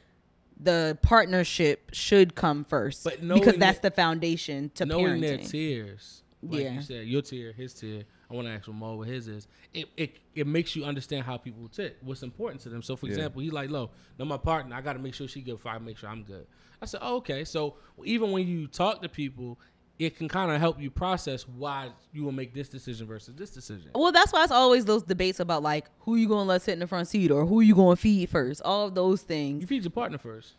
the 0.59 0.97
partnership 1.01 1.89
should 1.93 2.33
come 2.35 2.63
first 2.65 3.03
But 3.03 3.21
because 3.21 3.55
that's 3.57 3.79
that- 3.79 3.81
the 3.81 3.91
foundation 3.91 4.71
to 4.75 4.85
Knowing 4.85 5.21
their 5.21 5.37
tiers. 5.37 6.23
Like 6.41 6.61
Yeah. 6.63 6.71
you 6.73 6.81
said, 6.81 7.07
your 7.07 7.21
tier, 7.21 7.53
his 7.53 7.73
tier. 7.73 8.03
I 8.29 8.33
want 8.33 8.47
to 8.47 8.53
ask 8.53 8.67
him 8.67 8.75
Mo 8.77 8.95
what 8.95 9.07
his 9.07 9.27
is. 9.27 9.47
It, 9.73 9.87
it 9.97 10.17
it 10.33 10.47
makes 10.47 10.75
you 10.75 10.83
understand 10.83 11.23
how 11.25 11.37
people 11.37 11.67
tick, 11.69 11.97
what's 12.01 12.23
important 12.23 12.61
to 12.61 12.69
them. 12.69 12.81
So, 12.81 12.95
for 12.95 13.05
Yeah. 13.07 13.13
example, 13.13 13.41
he's 13.41 13.51
like, 13.53 13.69
"Lo, 13.69 13.91
no, 14.17 14.25
my 14.25 14.37
partner. 14.37 14.75
I 14.75 14.81
got 14.81 14.93
to 14.93 14.99
make 14.99 15.13
sure 15.13 15.27
she 15.27 15.41
good 15.41 15.55
before 15.55 15.71
I 15.71 15.77
make 15.77 15.97
sure 15.97 16.09
I'm 16.09 16.23
good." 16.23 16.47
I 16.81 16.85
said, 16.85 16.99
oh, 17.03 17.17
"Okay." 17.17 17.43
So 17.45 17.75
even 18.03 18.31
when 18.31 18.47
you 18.47 18.67
talk 18.67 19.01
to 19.03 19.09
people, 19.09 19.59
it 19.97 20.17
can 20.17 20.27
kind 20.27 20.51
of 20.51 20.59
help 20.59 20.81
you 20.81 20.91
process 20.91 21.47
why 21.47 21.89
you 22.11 22.23
will 22.23 22.31
make 22.33 22.53
this 22.53 22.67
decision 22.67 23.07
versus 23.07 23.33
this 23.35 23.51
decision. 23.51 23.91
Well, 23.95 24.11
that's 24.11 24.33
why 24.33 24.43
it's 24.43 24.51
always 24.51 24.83
those 24.85 25.03
debates 25.03 25.39
about 25.39 25.63
like 25.63 25.85
who 25.99 26.15
you 26.15 26.27
gonna 26.27 26.43
let 26.43 26.63
sit 26.63 26.73
in 26.73 26.79
the 26.79 26.87
front 26.87 27.07
seat 27.07 27.31
or 27.31 27.45
who 27.45 27.61
you 27.61 27.75
gonna 27.75 27.95
feed 27.95 28.29
first. 28.29 28.61
All 28.65 28.87
of 28.87 28.95
those 28.95 29.21
things. 29.21 29.61
You 29.61 29.67
feed 29.67 29.83
your 29.83 29.91
partner 29.91 30.17
first. 30.17 30.55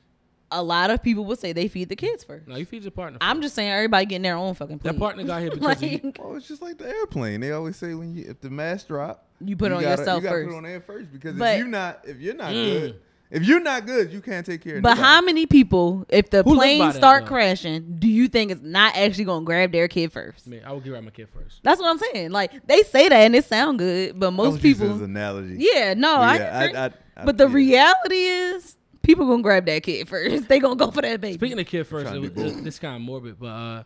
A 0.50 0.62
lot 0.62 0.90
of 0.90 1.02
people 1.02 1.24
would 1.24 1.38
say 1.40 1.52
they 1.52 1.66
feed 1.66 1.88
the 1.88 1.96
kids 1.96 2.22
first. 2.22 2.46
No, 2.46 2.54
you 2.56 2.64
feed 2.64 2.82
your 2.84 2.92
partner. 2.92 3.18
I'm 3.20 3.42
just 3.42 3.54
saying 3.56 3.70
everybody 3.70 4.06
getting 4.06 4.22
their 4.22 4.36
own 4.36 4.54
fucking 4.54 4.78
plate. 4.78 4.92
that 4.92 4.98
partner 4.98 5.24
got 5.24 5.42
here 5.42 5.50
because 5.54 5.82
of 5.82 5.90
you. 5.90 6.00
like, 6.04 6.18
Well, 6.22 6.36
it's 6.36 6.46
just 6.46 6.62
like 6.62 6.78
the 6.78 6.88
airplane. 6.88 7.40
They 7.40 7.50
always 7.52 7.76
say 7.76 7.94
when 7.94 8.14
you 8.14 8.26
if 8.28 8.40
the 8.40 8.50
mask 8.50 8.86
drop, 8.86 9.26
You 9.40 9.56
put 9.56 9.72
it 9.72 9.74
on 9.74 9.82
gotta, 9.82 10.00
yourself 10.00 10.22
you 10.22 10.28
gotta 10.28 10.36
first. 10.36 10.48
Put 10.48 10.54
it 10.54 10.56
on 10.58 10.62
there 10.62 10.80
first 10.80 11.12
because 11.12 11.36
But- 11.36 11.54
if 11.54 11.58
you 11.58 11.66
not 11.68 12.00
if 12.04 12.20
you're 12.20 12.34
not 12.34 12.52
Mm. 12.52 12.64
good, 12.80 13.00
if 13.28 13.42
you're 13.42 13.58
not 13.60 13.86
good, 13.86 14.12
you 14.12 14.20
can't 14.20 14.46
take 14.46 14.62
care 14.62 14.76
of. 14.76 14.82
but 14.82 14.90
nobody. 14.90 15.02
how 15.04 15.20
many 15.20 15.46
people, 15.46 16.06
if 16.08 16.30
the 16.30 16.44
Who 16.44 16.50
live 16.50 16.58
by 16.58 16.62
planes 16.64 16.92
that, 16.94 16.98
start 17.00 17.24
though? 17.24 17.28
crashing, 17.30 17.96
do 17.98 18.06
you 18.06 18.28
think 18.28 18.52
is 18.52 18.62
not 18.62 18.96
actually 18.96 19.24
gonna 19.24 19.44
grab 19.44 19.72
their 19.72 19.88
kid 19.88 20.12
first? 20.12 20.46
Man, 20.46 20.60
I 20.64 20.72
would 20.72 20.84
give 20.84 20.94
out 20.94 21.02
my 21.02 21.10
kid 21.10 21.26
first. 21.34 21.58
That's 21.64 21.80
what 21.80 21.90
I'm 21.90 21.98
saying. 21.98 22.30
Like 22.30 22.64
they 22.68 22.82
say 22.84 23.08
that 23.08 23.16
and 23.16 23.34
it 23.34 23.44
sound 23.44 23.80
good, 23.80 24.12
but 24.20 24.26
That 24.26 24.30
most 24.30 24.52
was 24.52 24.62
used 24.64 24.80
as 24.80 24.88
people, 24.90 25.04
analogy. 25.04 25.56
yeah, 25.58 25.94
no, 25.94 26.14
I, 26.18 26.36
Yeah, 26.36 26.60
agree. 26.62 26.76
I- 26.78 26.84
I- 26.86 26.90
I- 27.16 27.24
but 27.24 27.36
the 27.36 27.48
yeah. 27.48 27.52
reality 27.54 28.14
is, 28.16 28.75
people 29.06 29.26
gonna 29.26 29.42
grab 29.42 29.64
that 29.66 29.82
kid 29.84 30.08
first. 30.08 30.48
they 30.48 30.58
gonna 30.58 30.76
go 30.76 30.90
for 30.90 31.00
that 31.00 31.20
baby. 31.20 31.34
Speaking 31.34 31.58
of 31.58 31.66
kid 31.66 31.86
first, 31.86 32.12
it 32.12 32.18
was, 32.18 32.30
be 32.30 32.42
bold. 32.42 32.64
this 32.64 32.78
kind 32.78 32.96
of 32.96 33.02
morbid, 33.02 33.38
but 33.38 33.46
uh, 33.46 33.82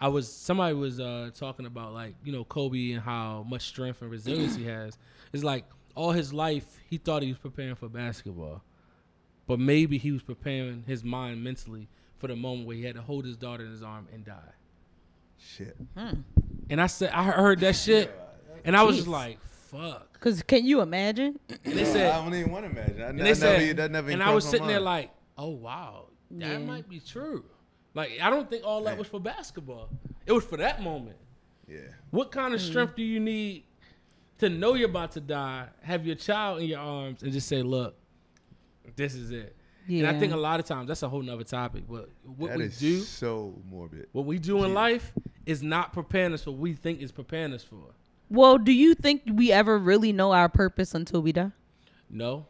I 0.00 0.08
was 0.08 0.30
somebody 0.30 0.74
was 0.74 1.00
uh, 1.00 1.30
talking 1.34 1.64
about 1.64 1.94
like 1.94 2.16
you 2.24 2.32
know 2.32 2.44
Kobe 2.44 2.92
and 2.92 3.02
how 3.02 3.46
much 3.48 3.62
strength 3.62 4.02
and 4.02 4.10
resilience 4.10 4.56
he 4.56 4.64
has. 4.64 4.98
It's 5.32 5.44
like 5.44 5.64
all 5.94 6.10
his 6.10 6.34
life 6.34 6.80
he 6.90 6.98
thought 6.98 7.22
he 7.22 7.28
was 7.28 7.38
preparing 7.38 7.76
for 7.76 7.88
basketball, 7.88 8.62
but 9.46 9.60
maybe 9.60 9.96
he 9.96 10.10
was 10.10 10.22
preparing 10.22 10.82
his 10.86 11.04
mind 11.04 11.42
mentally 11.42 11.88
for 12.18 12.26
the 12.26 12.36
moment 12.36 12.66
where 12.66 12.76
he 12.76 12.84
had 12.84 12.96
to 12.96 13.02
hold 13.02 13.24
his 13.24 13.36
daughter 13.36 13.64
in 13.64 13.70
his 13.70 13.82
arm 13.82 14.08
and 14.12 14.24
die. 14.24 14.52
Shit. 15.38 15.76
And 16.68 16.80
I 16.80 16.86
said 16.88 17.10
I 17.10 17.24
heard 17.24 17.60
that 17.60 17.76
shit, 17.76 18.12
and 18.64 18.76
I 18.76 18.82
was 18.82 18.96
just 18.96 19.08
like, 19.08 19.38
"Fuck." 19.44 20.13
Cause 20.24 20.42
can 20.42 20.64
you 20.64 20.80
imagine? 20.80 21.38
And 21.66 21.74
they 21.74 22.08
I 22.08 22.24
don't 22.24 22.34
even 22.34 22.50
want 22.50 22.64
to 22.64 22.70
imagine. 22.70 23.02
I, 23.02 23.08
and 23.10 23.20
I 23.20 23.32
they 23.34 23.40
never, 23.58 23.74
that 23.74 23.90
never 23.90 24.10
and 24.10 24.22
I 24.22 24.32
was 24.32 24.44
crossed 24.44 24.46
my 24.46 24.50
sitting 24.52 24.68
there 24.68 24.80
like, 24.80 25.10
"Oh 25.36 25.50
wow, 25.50 26.06
that 26.30 26.48
Yeah. 26.48 26.58
might 26.60 26.88
be 26.88 26.98
true." 26.98 27.44
Like 27.92 28.12
I 28.22 28.30
don't 28.30 28.48
think 28.48 28.64
all 28.64 28.82
that 28.84 28.96
was 28.96 29.06
for 29.06 29.20
basketball. 29.20 29.90
It 30.24 30.32
was 30.32 30.42
for 30.44 30.56
that 30.56 30.80
moment. 30.82 31.18
yeah. 31.68 31.80
What 32.10 32.32
kind 32.32 32.54
of 32.54 32.60
mm. 32.62 32.66
strength 32.66 32.96
do 32.96 33.02
you 33.02 33.20
need 33.20 33.64
to 34.38 34.48
know 34.48 34.72
you're 34.72 34.88
about 34.88 35.12
to 35.12 35.20
die, 35.20 35.66
have 35.82 36.06
your 36.06 36.16
child 36.16 36.62
in 36.62 36.68
your 36.68 36.80
arms, 36.80 37.22
and 37.22 37.30
just 37.30 37.46
say, 37.46 37.60
"Look, 37.60 37.94
this 38.96 39.14
is 39.14 39.30
it." 39.30 39.54
Yeah. 39.86 40.08
And 40.08 40.16
I 40.16 40.18
think 40.18 40.32
a 40.32 40.38
lot 40.38 40.58
of 40.58 40.64
times 40.64 40.88
that's 40.88 41.02
a 41.02 41.08
whole 41.10 41.20
nother 41.20 41.44
topic. 41.44 41.84
But 41.86 42.08
what 42.38 42.48
That 42.48 42.58
we 42.60 42.64
is 42.64 42.78
do, 42.78 43.00
so 43.00 43.60
morbid. 43.68 44.06
what 44.12 44.24
we 44.24 44.38
do 44.38 44.64
in 44.64 44.72
life, 44.72 45.12
is 45.44 45.62
not 45.62 45.92
preparing 45.92 46.32
us 46.32 46.44
for 46.44 46.52
what 46.52 46.60
we 46.60 46.72
think 46.72 47.02
is 47.02 47.12
preparing 47.12 47.52
us 47.52 47.62
for. 47.62 47.92
Well, 48.30 48.58
do 48.58 48.72
you 48.72 48.94
think 48.94 49.22
we 49.32 49.52
ever 49.52 49.78
really 49.78 50.12
know 50.12 50.32
our 50.32 50.48
purpose 50.48 50.94
until 50.94 51.22
we 51.22 51.32
die? 51.32 51.52
No, 52.10 52.46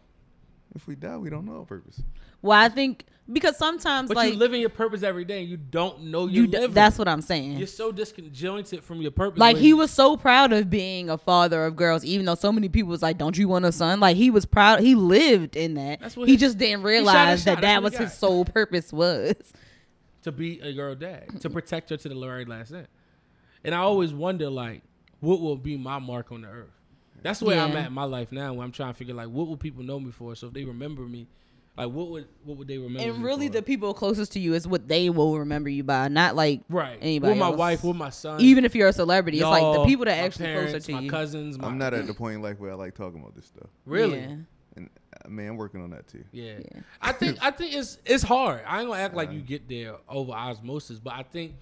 If 0.75 0.87
we 0.87 0.95
die, 0.95 1.17
we 1.17 1.31
don't 1.31 1.45
know 1.47 1.59
our 1.61 1.65
purpose. 1.65 2.03
Well, 2.43 2.59
I 2.59 2.69
think 2.69 3.07
because 3.33 3.57
sometimes 3.57 4.09
but 4.09 4.19
like 4.19 4.29
you're 4.31 4.39
living 4.39 4.61
your 4.61 4.69
purpose 4.71 5.03
every 5.03 5.25
day, 5.25 5.41
and 5.41 5.49
you 5.49 5.57
don't 5.57 6.03
know 6.05 6.27
you 6.27 6.43
you're 6.43 6.47
d- 6.47 6.59
living. 6.59 6.75
that's 6.75 6.99
what 6.99 7.09
I'm 7.09 7.23
saying. 7.23 7.57
you're 7.57 7.67
so 7.67 7.91
disconjointed 7.91 8.83
from 8.83 9.01
your 9.01 9.11
purpose. 9.13 9.39
like 9.41 9.57
he 9.57 9.73
was 9.73 9.91
so 9.91 10.17
proud 10.19 10.53
of 10.53 10.69
being 10.69 11.09
a 11.09 11.17
father 11.17 11.65
of 11.65 11.75
girls, 11.75 12.05
even 12.05 12.27
though 12.27 12.35
so 12.35 12.53
many 12.53 12.69
people 12.69 12.91
was 12.91 13.01
like, 13.01 13.17
"Don't 13.17 13.39
you 13.39 13.49
want 13.49 13.65
a 13.65 13.73
son?" 13.73 13.99
Like 14.01 14.17
he 14.17 14.31
was 14.31 14.45
proud. 14.45 14.81
He 14.81 14.95
lived 14.95 15.57
in 15.57 15.75
that. 15.75 16.01
That's 16.01 16.17
what 16.19 16.29
he 16.29 16.35
he- 16.35 16.39
just 16.39 16.59
didn't 16.59 16.83
realize 16.83 17.45
that 17.45 17.63
that 17.63 17.83
was 17.83 17.97
his 17.97 18.13
sole 18.13 18.45
purpose 18.45 18.93
was. 18.93 19.35
to 20.23 20.33
be 20.33 20.61
a 20.61 20.73
girl 20.75 20.95
dad, 20.95 21.41
to 21.41 21.49
protect 21.51 21.89
her 21.91 21.97
to 21.97 22.09
the 22.09 22.15
very 22.19 22.45
last 22.45 22.73
end. 22.73 22.89
And 23.65 23.75
I 23.75 23.79
always 23.79 24.13
wonder, 24.13 24.51
like, 24.51 24.83
what 25.25 25.41
will 25.41 25.57
be 25.57 25.77
my 25.77 25.99
mark 25.99 26.31
on 26.31 26.43
the 26.43 26.49
earth? 26.49 26.71
That's 27.23 27.41
where 27.41 27.59
I'm 27.59 27.75
at 27.77 27.87
in 27.87 27.93
my 27.95 28.05
life 28.05 28.31
now, 28.33 28.53
where 28.53 28.65
I'm 28.65 28.73
trying 28.73 28.93
to 28.93 28.99
figure, 28.99 29.15
like, 29.15 29.29
what 29.29 29.47
will 29.49 29.57
people 29.57 29.83
know 29.83 29.99
me 29.99 30.11
for? 30.13 30.35
So 30.37 30.49
if 30.49 30.53
they 30.53 30.65
remember 30.65 31.03
me, 31.03 31.27
like, 31.77 31.91
what 31.91 32.11
would 32.11 32.29
what 32.45 32.59
would 32.59 32.69
they 32.69 32.77
remember? 32.79 33.01
And 33.01 33.19
me 33.19 33.25
really, 33.25 33.47
for? 33.49 33.55
the 33.55 33.63
people 33.63 33.95
closest 33.95 34.33
to 34.33 34.41
you 34.41 34.55
is 34.55 34.69
what 34.69 34.87
they 34.87 35.09
will 35.11 35.39
remember 35.39 35.69
you 35.71 35.83
by, 35.83 36.09
not 36.09 36.37
like 36.37 36.61
right, 36.69 36.99
anybody 37.01 37.33
with 37.33 37.39
my 37.39 37.47
else. 37.47 37.57
wife, 37.57 37.83
with 37.83 37.97
my 37.97 38.11
son, 38.11 38.41
Even 38.41 38.65
if 38.65 38.75
you're 38.75 38.89
a 38.89 38.93
celebrity, 38.93 39.39
it's 39.39 39.47
like 39.47 39.79
the 39.79 39.85
people 39.85 40.05
that 40.05 40.19
actually 40.19 40.47
parents, 40.47 40.73
closer 40.73 40.87
to 40.87 40.93
my 40.93 41.01
you. 41.01 41.11
cousins. 41.11 41.59
My, 41.59 41.67
I'm 41.67 41.79
not 41.79 41.95
at 41.95 42.07
the 42.07 42.15
point 42.23 42.37
in 42.37 42.43
life 42.43 42.61
where 42.61 42.71
I 42.71 42.75
like 42.75 42.95
talking 42.95 43.21
about 43.21 43.35
this 43.35 43.47
stuff. 43.47 43.69
really. 43.87 44.19
Yeah. 44.21 44.37
And 44.77 44.91
uh, 45.25 45.29
man, 45.29 45.51
I'm 45.51 45.57
working 45.57 45.83
on 45.83 45.91
that 45.91 46.07
too. 46.07 46.25
Yeah. 46.31 46.59
Yeah. 46.59 46.81
I 47.01 47.13
think 47.13 47.39
I 47.43 47.51
think 47.51 47.75
it's 47.75 47.99
it's 48.05 48.23
hard. 48.23 48.61
I 48.67 48.81
ain't 48.81 48.89
gonna 48.89 49.01
act 49.01 49.15
like 49.15 49.33
you 49.33 49.41
get 49.41 49.69
there 49.69 49.97
over 50.09 50.33
osmosis, 50.33 50.99
but 51.01 51.15
I 51.15 51.23
think 51.23 51.55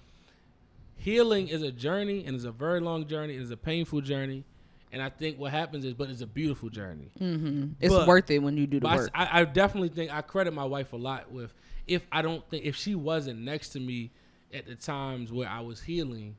healing 1.03 1.47
is 1.49 1.61
a 1.61 1.71
journey 1.71 2.23
and 2.25 2.35
it's 2.35 2.45
a 2.45 2.51
very 2.51 2.79
long 2.79 3.07
journey. 3.07 3.35
It's 3.35 3.51
a 3.51 3.57
painful 3.57 4.01
journey, 4.01 4.43
and 4.91 5.01
I 5.01 5.09
think 5.09 5.37
what 5.39 5.51
happens 5.51 5.83
is, 5.85 5.93
but 5.93 6.09
it's 6.09 6.21
a 6.21 6.27
beautiful 6.27 6.69
journey. 6.69 7.11
Mm-hmm. 7.19 7.73
It's 7.79 7.93
But- 7.93 8.07
worth 8.07 8.31
it 8.31 8.39
when 8.39 8.57
you 8.57 8.67
do 8.67 8.79
the 8.79 8.83
But 8.83 8.89
I 8.91 8.93
s- 8.95 8.99
work. 9.01 9.11
I, 9.13 9.41
I 9.41 9.45
definitely 9.45 9.89
think 9.89 10.11
I 10.13 10.21
credit 10.21 10.53
my 10.53 10.65
wife 10.65 10.93
a 10.93 10.97
lot 10.97 11.31
with 11.31 11.53
if 11.87 12.05
I 12.11 12.21
don't 12.21 12.47
think 12.49 12.63
if 12.65 12.75
she 12.75 12.95
wasn't 12.95 13.39
next 13.41 13.69
to 13.69 13.79
me 13.79 14.11
at 14.53 14.65
the 14.65 14.75
times 14.75 15.31
where 15.31 15.49
I 15.49 15.59
was 15.59 15.81
healing, 15.81 16.35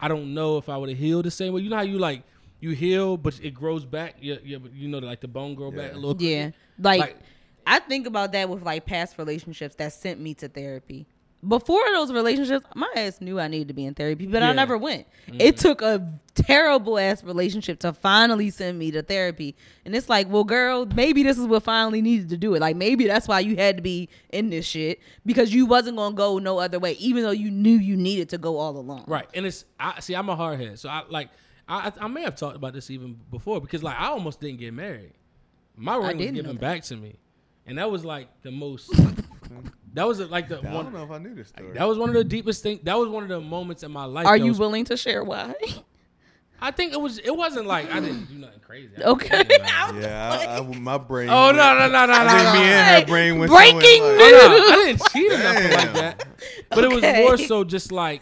I 0.00 0.08
don't 0.08 0.32
know 0.32 0.56
if 0.56 0.68
I 0.68 0.76
would 0.78 0.88
have 0.88 0.98
healed 0.98 1.26
the 1.26 1.30
same 1.30 1.52
way. 1.52 1.60
You 1.60 1.68
know 1.68 1.76
how 1.76 1.82
you 1.82 1.98
like 1.98 2.22
you 2.60 2.70
heal, 2.70 3.16
but 3.16 3.38
it 3.42 3.50
grows 3.54 3.84
back. 3.84 4.16
Yeah, 4.20 4.36
yeah, 4.44 4.58
but 4.58 4.72
you 4.72 4.88
know, 4.88 4.98
like 4.98 5.20
the 5.20 5.28
bone 5.28 5.54
grow 5.54 5.70
back 5.70 5.92
a 5.92 5.96
little. 5.96 6.16
Yeah. 6.22 6.50
Like, 6.78 7.00
Like- 7.00 7.16
I 7.66 7.78
think 7.78 8.06
about 8.06 8.32
that 8.32 8.48
with 8.48 8.62
like 8.62 8.86
past 8.86 9.18
relationships 9.18 9.74
that 9.76 9.92
sent 9.92 10.18
me 10.20 10.32
to 10.34 10.48
therapy. 10.48 11.06
Before 11.46 11.82
those 11.92 12.12
relationships, 12.12 12.66
my 12.74 12.88
ass 12.94 13.20
knew 13.20 13.40
I 13.40 13.48
needed 13.48 13.68
to 13.68 13.74
be 13.74 13.86
in 13.86 13.94
therapy, 13.94 14.26
but 14.26 14.42
Yeah. 14.42 14.50
I 14.50 14.52
never 14.52 14.76
went. 14.76 15.06
Mm-hmm. 15.26 15.40
It 15.40 15.56
took 15.56 15.80
a 15.80 16.06
terrible 16.34 16.98
ass 16.98 17.24
relationship 17.24 17.80
to 17.80 17.94
finally 17.94 18.50
send 18.50 18.78
me 18.78 18.90
to 18.90 19.02
therapy. 19.02 19.56
And 19.86 19.96
it's 19.96 20.08
like, 20.10 20.28
well, 20.28 20.44
girl, 20.44 20.84
maybe 20.84 21.22
this 21.22 21.38
is 21.38 21.46
what 21.46 21.62
finally 21.62 22.02
needed 22.02 22.28
to 22.28 22.36
do 22.36 22.54
it. 22.54 22.60
Like 22.60 22.76
maybe 22.76 23.06
that's 23.06 23.26
why 23.26 23.40
you 23.40 23.56
had 23.56 23.76
to 23.78 23.82
be 23.82 24.10
in 24.30 24.50
this 24.50 24.66
shit 24.66 25.00
because 25.24 25.52
you 25.54 25.64
wasn't 25.64 25.96
gonna 25.96 26.14
go 26.14 26.38
no 26.38 26.58
other 26.58 26.78
way, 26.78 26.92
even 26.92 27.22
though 27.22 27.30
you 27.30 27.50
knew 27.50 27.76
you 27.78 27.96
needed 27.96 28.28
to 28.30 28.38
go 28.38 28.58
all 28.58 28.76
along. 28.76 29.04
Right, 29.06 29.28
and 29.32 29.46
it's 29.46 29.64
I 29.78 30.00
see. 30.00 30.14
I'm 30.14 30.28
a 30.28 30.36
hardhead, 30.36 30.78
so 30.78 30.88
I 30.90 31.04
like. 31.08 31.30
I 31.68 31.90
I 32.00 32.08
may 32.08 32.22
have 32.22 32.36
talked 32.36 32.56
about 32.56 32.74
this 32.74 32.90
even 32.90 33.18
before 33.30 33.60
because 33.60 33.82
like 33.82 33.98
I 33.98 34.08
almost 34.08 34.40
didn't 34.40 34.58
get 34.58 34.74
married. 34.74 35.12
My 35.76 35.94
ring 35.94 36.02
was 36.02 36.16
didn't 36.16 36.34
know 36.34 36.42
given 36.42 36.56
back 36.58 36.82
to 36.84 36.96
me, 36.96 37.16
and 37.66 37.78
that 37.78 37.90
was 37.90 38.04
like 38.04 38.28
the 38.42 38.50
most. 38.50 38.92
that 39.94 40.06
was 40.06 40.20
like 40.20 40.48
the 40.48 40.58
I 40.58 40.62
don't 40.62 40.72
one. 40.72 40.92
know 40.92 41.04
if 41.04 41.10
I 41.10 41.18
knew 41.18 41.34
this 41.34 41.48
story. 41.48 41.72
That 41.72 41.86
was 41.88 41.98
one 41.98 42.08
of 42.10 42.14
the 42.14 42.24
deepest 42.24 42.62
things. 42.62 42.80
That 42.84 42.98
was 42.98 43.08
one 43.08 43.22
of 43.22 43.28
the 43.28 43.40
moments 43.40 43.82
in 43.82 43.90
my 43.90 44.04
life. 44.04 44.26
Are 44.26 44.38
that 44.38 44.44
you 44.44 44.50
was- 44.52 44.58
willing 44.58 44.84
to 44.86 44.96
share 44.96 45.24
why? 45.24 45.54
I 46.62 46.70
think 46.70 46.92
it 46.92 47.00
was. 47.00 47.18
It 47.18 47.34
wasn't 47.34 47.66
like 47.66 47.90
I 47.90 48.00
didn't 48.00 48.26
do 48.26 48.34
nothing 48.34 48.60
crazy. 48.60 48.90
I 48.98 49.08
Okay. 49.08 49.28
didn't 49.44 49.48
do 49.48 49.58
nothing. 49.62 49.74
I'm 49.96 50.02
yeah, 50.02 50.46
I, 50.50 50.58
I, 50.58 50.78
my 50.78 50.98
brain. 50.98 51.30
Oh 51.30 51.50
no 51.52 51.78
no 51.78 51.88
no 51.88 52.04
no 52.06 52.12
I 52.12 52.24
no! 52.24 52.30
think 52.30 52.44
no. 52.44 52.52
me 52.52 52.60
and 52.68 53.00
her 53.02 53.06
brain 53.06 53.38
went 53.38 53.50
breaking 53.50 53.80
somewhere 53.80 54.16
Oh, 54.20 54.46
like- 54.48 54.58
no, 54.58 54.82
I 54.82 54.84
didn't 54.86 55.02
cheat 55.10 55.32
or 55.32 55.38
nothing 55.38 55.70
like 55.70 55.84
Damn. 55.84 55.94
that. 55.94 56.26
But 56.68 56.84
it 56.84 56.90
was 56.92 57.02
more 57.02 57.36
so 57.38 57.64
just 57.64 57.90
like 57.92 58.20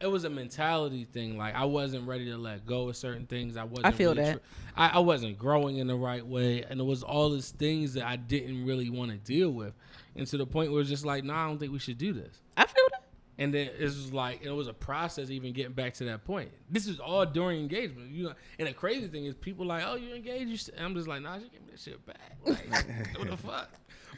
it 0.00 0.08
was 0.08 0.24
a 0.24 0.30
mentality 0.30 1.04
thing. 1.04 1.38
Like 1.38 1.54
I 1.54 1.64
wasn't 1.64 2.08
ready 2.08 2.24
to 2.26 2.36
let 2.36 2.66
go 2.66 2.88
of 2.88 2.96
certain 2.96 3.26
things. 3.26 3.56
I 3.56 3.62
wasn't. 3.64 3.86
I 3.86 3.92
feel 3.92 4.10
really 4.16 4.24
that. 4.24 4.32
tr- 4.34 4.48
I, 4.76 4.88
I 4.88 4.98
wasn't 4.98 5.38
growing 5.38 5.76
in 5.78 5.86
the 5.86 5.94
right 5.94 6.26
way, 6.26 6.64
and 6.68 6.80
it 6.80 6.84
was 6.84 7.04
all 7.04 7.30
these 7.30 7.50
things 7.52 7.94
that 7.94 8.04
I 8.04 8.16
didn't 8.16 8.66
really 8.66 8.90
want 8.90 9.12
to 9.12 9.16
deal 9.16 9.50
with, 9.50 9.72
and 10.16 10.26
to 10.26 10.36
the 10.36 10.46
point 10.46 10.72
where 10.72 10.80
it's 10.80 10.90
just 10.90 11.04
like, 11.04 11.24
nah, 11.24 11.44
I 11.44 11.48
don't 11.48 11.58
think 11.58 11.72
we 11.72 11.78
should 11.78 11.98
do 11.98 12.12
this. 12.12 12.40
I 12.56 12.66
feel 12.66 12.84
that. 12.92 13.02
And 13.36 13.52
then 13.52 13.68
it 13.78 13.82
was 13.82 14.12
like 14.12 14.44
it 14.44 14.50
was 14.50 14.68
a 14.68 14.72
process 14.72 15.28
even 15.30 15.52
getting 15.52 15.72
back 15.72 15.94
to 15.94 16.04
that 16.04 16.24
point. 16.24 16.50
This 16.70 16.86
is 16.86 17.00
all 17.00 17.26
during 17.26 17.60
engagement, 17.60 18.12
you 18.12 18.24
know. 18.24 18.34
And 18.58 18.68
the 18.68 18.72
crazy 18.72 19.08
thing 19.08 19.24
is, 19.24 19.34
people 19.34 19.66
like, 19.66 19.82
"Oh, 19.84 19.96
you're 19.96 20.14
engaged?" 20.14 20.68
You 20.68 20.84
I'm 20.84 20.94
just 20.94 21.08
like, 21.08 21.20
"Nah, 21.20 21.38
she 21.38 21.48
give 21.48 21.62
me 21.62 21.72
that 21.72 21.80
shit 21.80 22.06
back." 22.06 22.18
Like, 22.46 23.18
what 23.18 23.30
the 23.30 23.36
fuck? 23.36 23.70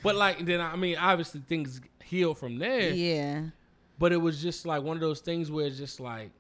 But 0.03 0.17
like, 0.17 0.45
then 0.45 0.61
I 0.61 0.77
mean, 0.77 0.97
obviously 0.99 1.41
things 1.41 1.81
heal 2.05 2.35
from 2.35 2.59
there. 2.59 2.91
Yeah. 2.91 3.45
But 3.99 4.13
it 4.13 4.19
was 4.19 4.43
just 4.43 4.67
like 4.67 4.83
one 4.83 4.97
of 4.97 5.01
those 5.01 5.21
things 5.21 5.51
where 5.51 5.67
it's 5.67 5.79
just 5.79 5.99
like 5.99 6.31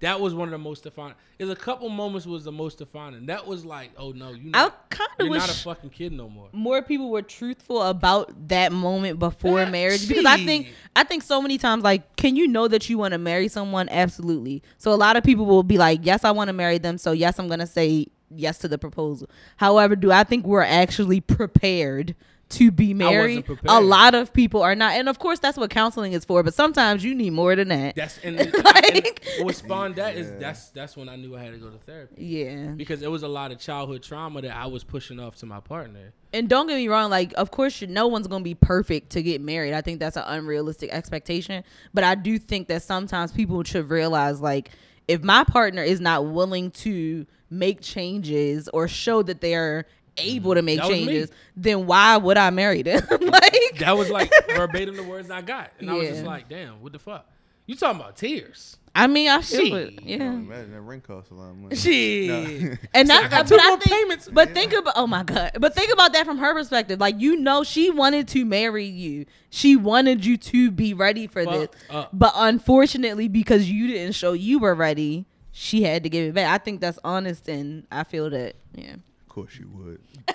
that 0.00 0.20
was 0.20 0.34
one 0.34 0.48
of 0.48 0.52
the 0.52 0.58
most 0.58 0.82
defining. 0.82 1.14
There's 1.38 1.50
a 1.50 1.56
couple 1.56 1.88
moments 1.88 2.26
was 2.26 2.44
the 2.44 2.52
most 2.52 2.78
defining. 2.78 3.26
That 3.26 3.46
was 3.46 3.64
like, 3.64 3.90
oh 3.96 4.10
no, 4.12 4.30
you 4.32 4.50
I 4.54 4.70
kind 4.90 5.08
you're 5.18 5.28
of 5.28 5.34
not 5.34 5.48
a 5.50 5.54
fucking 5.54 5.90
kid 5.90 6.12
no 6.12 6.28
more. 6.28 6.48
more 6.52 6.82
people 6.82 7.10
were 7.10 7.22
truthful 7.22 7.82
about 7.82 8.48
that 8.48 8.72
moment 8.72 9.18
before 9.18 9.60
That- 9.60 9.72
marriage 9.72 10.06
because 10.08 10.24
I 10.26 10.44
think. 10.44 10.68
I 10.96 11.04
think 11.04 11.22
so 11.22 11.40
many 11.42 11.58
times 11.58 11.82
like 11.82 12.14
can 12.16 12.36
you 12.36 12.46
know 12.46 12.68
that 12.68 12.88
you 12.88 12.98
want 12.98 13.12
to 13.12 13.18
marry 13.18 13.48
someone 13.48 13.88
absolutely 13.88 14.62
so 14.78 14.92
a 14.92 14.94
lot 14.96 15.16
of 15.16 15.24
people 15.24 15.44
will 15.44 15.62
be 15.64 15.76
like 15.78 16.00
yes 16.02 16.22
I 16.24 16.30
want 16.30 16.48
to 16.48 16.52
marry 16.52 16.78
them 16.78 16.98
so 16.98 17.10
yes 17.12 17.38
I'm 17.38 17.48
gonna 17.48 17.66
say 17.66 18.06
yes 18.30 18.58
to 18.58 18.68
the 18.68 18.78
proposal 18.78 19.28
however 19.56 19.96
do 19.96 20.12
I 20.12 20.22
think 20.24 20.46
we're 20.46 20.62
actually 20.62 21.20
prepared 21.20 22.14
to 22.50 22.70
be 22.70 22.94
married. 22.94 23.44
A 23.66 23.80
lot 23.80 24.14
of 24.14 24.32
people 24.32 24.62
are 24.62 24.74
not. 24.74 24.92
And 24.94 25.08
of 25.08 25.18
course 25.18 25.38
that's 25.38 25.56
what 25.58 25.70
counseling 25.70 26.12
is 26.12 26.24
for 26.24 26.42
but 26.42 26.54
sometimes 26.54 27.02
you 27.04 27.14
need 27.14 27.30
more 27.30 27.56
than 27.56 27.68
that. 27.68 27.96
That's 27.96 28.18
and, 28.24 28.38
and 28.38 28.52
Like- 28.64 29.24
what 29.40 29.54
spawned 29.54 29.96
that 29.96 30.16
is 30.16 30.28
Yeah. 30.28 30.38
that's 30.38 30.68
that's 30.70 30.96
when 30.96 31.08
I 31.08 31.16
knew 31.16 31.34
I 31.36 31.40
had 31.42 31.52
to 31.52 31.58
go 31.58 31.70
to 31.70 31.78
therapy. 31.78 32.22
Yeah. 32.24 32.66
Because 32.76 33.02
it 33.02 33.10
was 33.10 33.22
a 33.22 33.28
lot 33.28 33.50
of 33.50 33.58
childhood 33.58 34.02
trauma 34.02 34.42
that 34.42 34.56
I 34.56 34.66
was 34.66 34.84
pushing 34.84 35.18
off 35.18 35.36
to 35.36 35.46
my 35.46 35.60
partner. 35.60 36.12
and 36.32 36.48
don't 36.48 36.66
get 36.66 36.76
me 36.76 36.88
wrong 36.88 37.10
like 37.10 37.32
of 37.36 37.50
course 37.50 37.80
no 37.82 38.06
one's 38.08 38.26
gonna 38.26 38.44
be 38.44 38.54
perfect 38.54 39.10
to 39.10 39.22
get 39.22 39.40
married. 39.40 39.72
I 39.74 39.80
think 39.80 39.98
that's 40.00 40.16
an 40.16 40.24
unrealistic 40.26 40.90
expectation. 40.92 41.64
But 41.92 42.04
i 42.04 42.14
do 42.14 42.38
think 42.38 42.68
that 42.68 42.82
sometimes 42.82 43.32
people 43.32 43.62
should 43.64 43.88
realize 43.90 44.40
like 44.40 44.70
if 45.08 45.22
my 45.22 45.44
partner 45.44 45.82
is 45.82 46.00
not 46.00 46.26
willing 46.26 46.70
to 46.70 47.26
make 47.50 47.80
changes 47.80 48.68
or 48.72 48.88
show 48.88 49.22
that 49.22 49.40
they're 49.40 49.86
able 50.16 50.54
to 50.54 50.62
make 50.62 50.78
That 50.80 50.90
me. 50.90 51.04
changes 51.06 51.30
then 51.56 51.86
why 51.86 52.16
would 52.16 52.36
i 52.36 52.50
marry 52.50 52.82
them 52.82 53.02
like 53.20 53.78
That 53.78 53.96
was 53.96 54.10
like 54.10 54.30
verbatim 54.54 54.96
the 54.96 55.02
words 55.02 55.30
I 55.30 55.42
got, 55.42 55.72
and 55.78 55.90
I 55.90 55.94
was 55.94 56.08
just 56.08 56.24
like, 56.24 56.48
damn, 56.48 56.80
what 56.82 56.92
the 56.92 56.98
fuck? 56.98 57.28
You 57.66 57.74
talking 57.76 58.00
about 58.00 58.16
tears? 58.16 58.76
i 58.96 59.08
mean 59.08 59.28
i 59.28 59.40
feel 59.42 59.60
Shit. 59.60 59.72
it 59.72 59.98
Oh, 59.98 60.02
yeah 60.04 60.16
imagine 60.32 60.70
that 60.70 60.80
ring 60.82 61.00
costs 61.00 61.30
a 61.32 61.34
lot 61.34 61.50
of 61.50 61.56
money. 61.56 61.74
She. 61.74 62.28
No. 62.28 62.76
and 62.94 63.10
I 63.10 63.26
that's 63.26 63.28
got 63.28 63.48
but 63.48 63.48
two 63.48 63.58
I 63.60 63.68
more 63.70 63.78
think- 63.80 63.90
payments. 63.92 64.28
But 64.32 64.50
think 64.50 64.72
about 64.72 64.94
oh 64.96 65.06
my 65.08 65.24
god. 65.24 65.50
But 65.58 65.74
think 65.74 65.92
about 65.92 66.12
that 66.12 66.24
from 66.26 66.38
her 66.38 66.54
perspective. 66.54 67.00
Like 67.00 67.18
you 67.18 67.34
know, 67.36 67.64
she 67.64 67.90
wanted 67.90 68.28
to 68.28 68.44
marry 68.44 68.84
you. 68.84 69.26
She 69.50 69.74
wanted 69.74 70.24
you 70.24 70.36
to 70.36 70.70
be 70.70 70.94
ready 70.94 71.26
for 71.26 71.44
this. 71.44 71.68
Up. 71.90 72.10
But 72.12 72.34
unfortunately, 72.36 73.26
because 73.28 73.68
you 73.68 73.88
didn't 73.88 74.14
show 74.14 74.32
you 74.32 74.60
were 74.60 74.74
ready, 74.76 75.26
she 75.50 75.82
had 75.82 76.04
to 76.04 76.08
give 76.08 76.28
it 76.28 76.34
back. 76.34 76.48
I 76.60 76.62
think 76.62 76.80
that's 76.80 76.98
honest, 77.02 77.48
and 77.48 77.86
I 77.90 78.04
feel 78.04 78.30
that. 78.30 78.54
Yeah. 78.76 78.96
Of 79.36 79.42
course 79.42 79.58
you 79.58 79.68
would. 79.74 80.00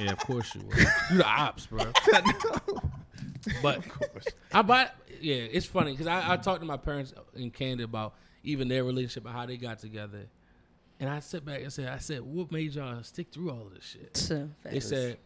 Yeah, 0.00 0.12
of 0.12 0.18
course 0.18 0.54
you 0.54 0.60
would. 0.62 0.78
You 1.10 1.16
the 1.18 1.26
ops, 1.26 1.66
bro. 1.66 1.80
But 3.62 3.82
I 4.52 4.62
buy. 4.62 4.90
Yeah, 5.20 5.34
it's 5.36 5.66
funny 5.66 5.92
because 5.92 6.06
I, 6.06 6.34
I 6.34 6.36
talked 6.36 6.60
to 6.60 6.66
my 6.66 6.76
parents 6.76 7.12
in 7.34 7.50
Canada 7.50 7.84
about 7.84 8.14
even 8.44 8.68
their 8.68 8.84
relationship 8.84 9.24
and 9.24 9.34
how 9.34 9.46
they 9.46 9.56
got 9.56 9.78
together, 9.80 10.26
and 11.00 11.10
I 11.10 11.18
sit 11.20 11.44
back 11.44 11.62
and 11.62 11.72
said, 11.72 11.88
I 11.88 11.98
said, 11.98 12.20
what 12.22 12.52
made 12.52 12.74
y'all 12.74 13.02
stick 13.02 13.28
through 13.32 13.50
all 13.50 13.66
of 13.66 13.74
this 13.74 13.84
shit? 13.84 14.16
So, 14.16 14.48
They 14.62 14.78
said, 14.80 15.18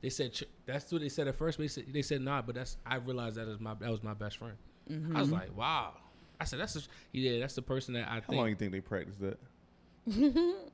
they 0.00 0.08
said 0.10 0.32
ch- 0.32 0.44
that's 0.64 0.90
what 0.90 1.00
they 1.02 1.08
said 1.10 1.28
at 1.28 1.34
first. 1.36 1.58
They 1.58 1.68
said, 1.68 1.84
they 1.92 2.02
said 2.02 2.22
nah, 2.22 2.40
but 2.40 2.54
that's 2.54 2.76
I 2.86 2.96
realized 2.96 3.36
that 3.36 3.48
is 3.48 3.60
my 3.60 3.74
that 3.74 3.90
was 3.90 4.02
my 4.02 4.14
best 4.14 4.38
friend. 4.38 4.54
Mm-hmm. 4.90 5.16
I 5.16 5.20
was 5.20 5.30
like, 5.30 5.54
wow. 5.56 5.92
I 6.40 6.44
said 6.44 6.60
that's 6.60 6.74
the, 6.74 6.82
yeah, 7.12 7.40
that's 7.40 7.54
the 7.54 7.62
person 7.62 7.94
that 7.94 8.08
I 8.08 8.22
How 8.26 8.32
long 8.32 8.46
you 8.46 8.54
think. 8.54 8.58
think 8.58 8.72
they 8.72 8.80
practiced 8.80 9.20
that? 9.20 9.38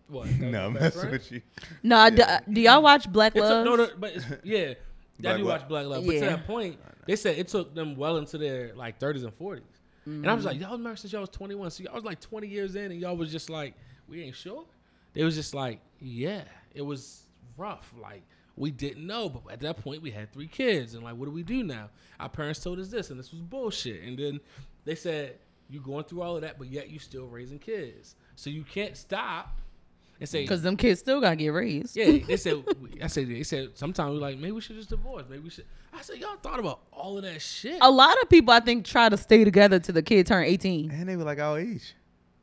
What? 0.08 0.28
No, 0.38 0.50
my 0.50 0.64
I'm 0.66 0.72
best 0.74 0.96
messing 0.96 1.10
with 1.10 1.32
you. 1.32 1.42
No, 1.82 1.96
I- 1.96 2.10
do, 2.10 2.16
Yeah. 2.18 2.40
do 2.50 2.60
y'all 2.60 2.82
watch 2.82 3.10
Black 3.10 3.34
It 3.34 3.40
took, 3.40 3.48
Love? 3.50 3.64
no, 3.64 3.76
no, 3.76 3.88
but 3.98 4.16
it's, 4.16 4.26
yeah, 4.42 4.60
I 4.60 4.76
Black 5.22 5.36
do 5.38 5.44
what? 5.44 5.60
watch 5.60 5.68
Black 5.68 5.86
Love. 5.86 6.04
But 6.04 6.12
to 6.12 6.18
Yeah. 6.18 6.26
that 6.26 6.46
point, 6.46 6.78
they 7.06 7.16
said 7.16 7.38
it 7.38 7.48
took 7.48 7.74
them 7.74 7.96
well 7.96 8.16
into 8.18 8.38
their 8.38 8.74
like 8.74 8.98
30s 8.98 9.24
and 9.24 9.36
40s. 9.38 9.62
And 10.06 10.28
I 10.28 10.34
was 10.34 10.44
like, 10.44 10.56
mm-hmm. 10.56 10.64
y'all 10.64 10.72
was 10.72 10.80
married 10.80 10.98
since 10.98 11.12
y'all 11.14 11.22
was 11.22 11.30
21. 11.30 11.70
So 11.70 11.82
y'all 11.82 11.94
was 11.94 12.04
like 12.04 12.20
20 12.20 12.46
years 12.46 12.76
in, 12.76 12.92
and 12.92 13.00
y'all 13.00 13.16
was 13.16 13.32
just 13.32 13.48
like, 13.48 13.74
we 14.06 14.22
ain't 14.22 14.36
sure. 14.36 14.66
They 15.14 15.24
was 15.24 15.34
just 15.34 15.54
like, 15.54 15.80
yeah, 15.98 16.42
it 16.74 16.82
was 16.82 17.22
rough. 17.56 17.90
Like 17.98 18.22
we 18.56 18.70
didn't 18.70 19.06
know, 19.06 19.28
but 19.30 19.50
at 19.50 19.60
that 19.60 19.78
point 19.78 20.02
we 20.02 20.10
had 20.10 20.30
three 20.32 20.46
kids, 20.46 20.94
and 20.94 21.02
like, 21.02 21.16
what 21.16 21.24
do 21.24 21.30
we 21.30 21.42
do 21.42 21.62
now? 21.62 21.88
Our 22.20 22.28
parents 22.28 22.60
told 22.60 22.78
us 22.78 22.88
this, 22.88 23.08
and 23.10 23.18
this 23.18 23.30
was 23.32 23.40
bullshit. 23.40 24.02
And 24.02 24.18
then 24.18 24.40
they 24.84 24.94
said, 24.94 25.38
you 25.70 25.80
going 25.80 26.04
through 26.04 26.20
all 26.22 26.36
of 26.36 26.42
that, 26.42 26.58
but 26.58 26.68
yet 26.68 26.90
you 26.90 26.98
still 26.98 27.26
raising 27.26 27.58
kids, 27.58 28.16
so 28.36 28.50
you 28.50 28.64
can't 28.64 28.96
stop 28.96 29.56
and 30.20 30.28
say, 30.28 30.42
Because 30.42 30.62
them 30.62 30.76
kids 30.76 31.00
still 31.00 31.20
gotta 31.20 31.36
get 31.36 31.48
raised. 31.48 31.96
yeah, 31.96 32.18
they 32.26 32.36
said. 32.36 32.64
I 33.02 33.06
said. 33.08 33.28
They 33.28 33.42
said 33.42 33.70
sometimes 33.74 34.12
we're 34.12 34.20
like 34.20 34.38
maybe 34.38 34.52
we 34.52 34.60
should 34.60 34.76
just 34.76 34.90
divorce. 34.90 35.24
Maybe 35.28 35.42
we 35.42 35.50
should. 35.50 35.64
I 35.92 36.02
said 36.02 36.16
y'all 36.18 36.36
thought 36.42 36.58
about 36.58 36.80
all 36.92 37.16
of 37.16 37.22
that 37.24 37.40
shit. 37.40 37.78
A 37.80 37.90
lot 37.90 38.20
of 38.22 38.28
people, 38.28 38.52
I 38.52 38.60
think, 38.60 38.84
try 38.84 39.08
to 39.08 39.16
stay 39.16 39.44
together 39.44 39.78
till 39.78 39.94
the 39.94 40.02
kid 40.02 40.26
turn 40.26 40.44
18. 40.44 40.90
And 40.90 41.08
they 41.08 41.16
were 41.16 41.24
like 41.24 41.38
our 41.38 41.58
age. 41.58 41.94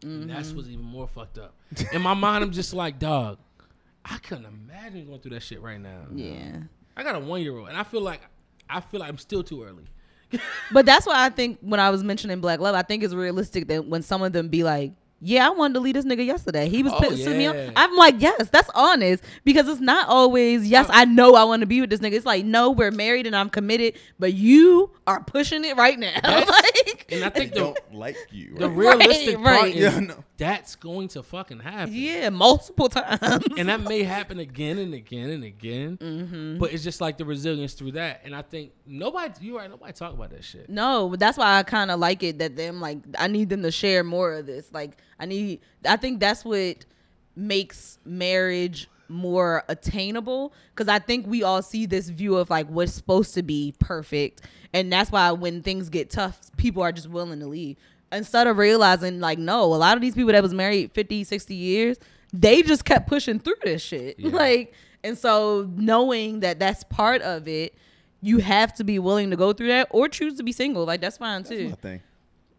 And 0.04 0.24
Mm-hmm. 0.24 0.34
That's 0.34 0.52
what's 0.54 0.68
even 0.68 0.84
more 0.84 1.08
fucked 1.08 1.38
up. 1.38 1.54
In 1.94 2.02
my 2.02 2.14
mind, 2.16 2.44
I'm 2.44 2.52
just 2.52 2.74
like, 2.74 2.98
dog. 2.98 3.38
I 4.04 4.18
couldn't 4.18 4.46
imagine 4.46 5.06
going 5.06 5.20
through 5.20 5.32
that 5.32 5.44
shit 5.44 5.62
right 5.62 5.80
now. 5.80 6.08
Yeah. 6.16 6.58
I 6.98 7.04
got 7.04 7.16
a 7.16 7.20
one 7.20 7.42
year 7.42 7.56
old, 7.56 7.68
and 7.68 7.78
I 7.78 7.84
feel 7.84 8.02
like 8.02 8.22
I 8.70 8.80
feel 8.80 9.00
like 9.00 9.10
I'm 9.10 9.18
still 9.20 9.44
too 9.44 9.64
early. 9.64 9.84
But 10.72 10.86
that's 10.86 11.06
why 11.06 11.26
I 11.26 11.30
think 11.30 11.60
when 11.62 11.80
I 11.80 11.90
was 11.90 12.04
mentioning 12.04 12.40
Black 12.42 12.60
Love, 12.62 12.74
I 12.74 12.82
think 12.84 13.04
it's 13.04 13.14
realistic 13.14 13.68
that 13.68 13.86
when 13.86 14.02
some 14.02 14.22
of 14.24 14.32
them 14.34 14.48
be 14.48 14.64
like, 14.64 14.94
"Yeah, 15.22 15.48
I 15.48 15.52
wanted 15.52 15.76
to 15.76 15.80
leave 15.80 15.94
this 15.94 16.06
nigga 16.06 16.26
yesterday. 16.26 16.68
He 16.68 16.84
was 16.84 16.92
Oh, 16.94 17.00
pissing 17.00 17.38
me 17.38 17.48
off." 17.48 17.56
I'm 17.76 17.96
like, 17.96 18.16
"Yes, 18.20 18.50
that's 18.52 18.70
honest," 18.76 19.24
because 19.44 19.68
it's 19.68 19.80
not 19.82 20.08
always, 20.10 20.68
"Yes, 20.68 20.88
uh, 20.90 20.94
I 20.94 21.06
know 21.06 21.36
I 21.36 21.44
want 21.44 21.62
to 21.62 21.66
be 21.68 21.80
with 21.82 21.90
this 21.90 22.00
nigga." 22.00 22.14
It's 22.14 22.26
like, 22.26 22.44
"No, 22.46 22.72
we're 22.72 22.92
married 22.92 23.28
and 23.28 23.36
I'm 23.36 23.50
committed, 23.50 23.94
but 24.20 24.34
you 24.34 24.90
are 25.08 25.24
pushing 25.24 25.64
it 25.66 25.78
right 25.78 25.98
now." 25.98 26.12
Like, 26.52 27.06
And 27.12 27.24
I 27.24 27.30
think 27.30 27.54
the 27.54 27.60
don't 27.60 27.94
like 27.94 28.18
you. 28.32 28.56
the 28.58 28.70
realistic 28.82 29.38
Right, 29.38 29.44
part 29.44 29.62
right. 29.64 29.76
is 29.76 29.82
Yeah, 29.82 29.96
I 29.98 30.00
know. 30.00 30.24
That's 30.42 30.76
going 30.76 31.08
to 31.08 31.22
fucking 31.22 31.60
happen. 31.60 31.94
yeah, 31.94 32.30
multiple 32.30 32.90
times. 32.90 33.46
and 33.58 33.70
that 33.70 33.80
may 33.88 34.02
happen 34.02 34.40
again 34.40 34.80
and 34.80 34.92
again 34.92 35.30
and 35.30 35.44
again. 35.44 35.98
Mm-hmm. 35.98 36.58
But 36.58 36.74
it's 36.74 36.84
just 36.84 37.00
like 37.00 37.20
the 37.20 37.26
resilience 37.26 37.76
through 37.76 37.92
that. 37.92 38.22
And 38.24 38.36
I 38.36 38.42
think 38.42 38.72
nobody, 38.88 39.34
you're 39.42 39.60
right, 39.60 39.70
nobody 39.70 39.94
talk 39.94 40.14
about 40.14 40.32
that 40.32 40.44
shit. 40.44 40.68
No, 40.68 41.10
but 41.10 41.20
that's 41.20 41.38
why 41.38 41.60
I 41.60 41.64
kind 41.64 41.92
of 41.92 42.00
like 42.00 42.24
it 42.24 42.40
that 42.40 42.56
them 42.56 42.82
like 42.82 42.98
I 43.20 43.28
need 43.28 43.50
them 43.50 43.62
to 43.62 43.70
share 43.70 44.04
more 44.04 44.34
of 44.34 44.48
this. 44.48 44.68
Like 44.74 44.98
I 45.20 45.28
need 45.28 45.60
I 45.86 45.96
think 45.96 46.20
that's 46.20 46.44
what 46.44 46.88
makes 47.36 48.00
marriage 48.04 48.90
more 49.10 49.64
attainable 49.68 50.54
cuz 50.74 50.88
I 50.88 50.98
think 50.98 51.28
we 51.28 51.44
all 51.44 51.62
see 51.62 51.86
this 51.86 52.10
view 52.10 52.38
of 52.38 52.50
like 52.50 52.68
what's 52.68 52.94
supposed 52.94 53.34
to 53.34 53.44
be 53.44 53.76
perfect 53.78 54.42
and 54.74 54.92
that's 54.92 55.12
why 55.12 55.32
when 55.34 55.62
things 55.62 55.90
get 55.90 56.10
tough 56.10 56.40
people 56.56 56.82
are 56.82 56.94
just 56.94 57.10
willing 57.10 57.42
to 57.42 57.46
leave 57.46 57.76
instead 58.12 58.48
of 58.48 58.58
realizing 58.58 59.20
like 59.20 59.38
no, 59.40 59.64
a 59.64 59.76
lot 59.76 59.96
of 59.98 60.02
these 60.02 60.16
people 60.16 60.32
that 60.32 60.44
was 60.44 60.54
married 60.54 60.92
50, 60.94 61.24
60 61.24 61.54
years, 61.56 61.98
they 62.34 62.62
just 62.62 62.86
kept 62.86 63.08
pushing 63.08 63.40
through 63.40 63.56
this 63.64 63.82
shit. 63.82 64.20
Yeah. 64.20 64.32
Like 64.34 64.74
and 65.04 65.18
so 65.18 65.68
knowing 65.76 66.42
that 66.42 66.60
that's 66.60 66.84
part 66.84 67.22
of 67.24 67.48
it 67.48 67.74
you 68.22 68.38
have 68.38 68.72
to 68.76 68.84
be 68.84 69.00
willing 69.00 69.32
to 69.32 69.36
go 69.36 69.52
through 69.52 69.70
that 69.70 69.88
or 69.90 70.08
choose 70.08 70.36
to 70.36 70.44
be 70.44 70.52
single. 70.52 70.86
Like 70.86 71.02
that's 71.02 71.18
fine 71.18 71.42
That's 71.42 71.50
too. 71.50 71.70
my 71.70 71.76
thing. 71.76 72.02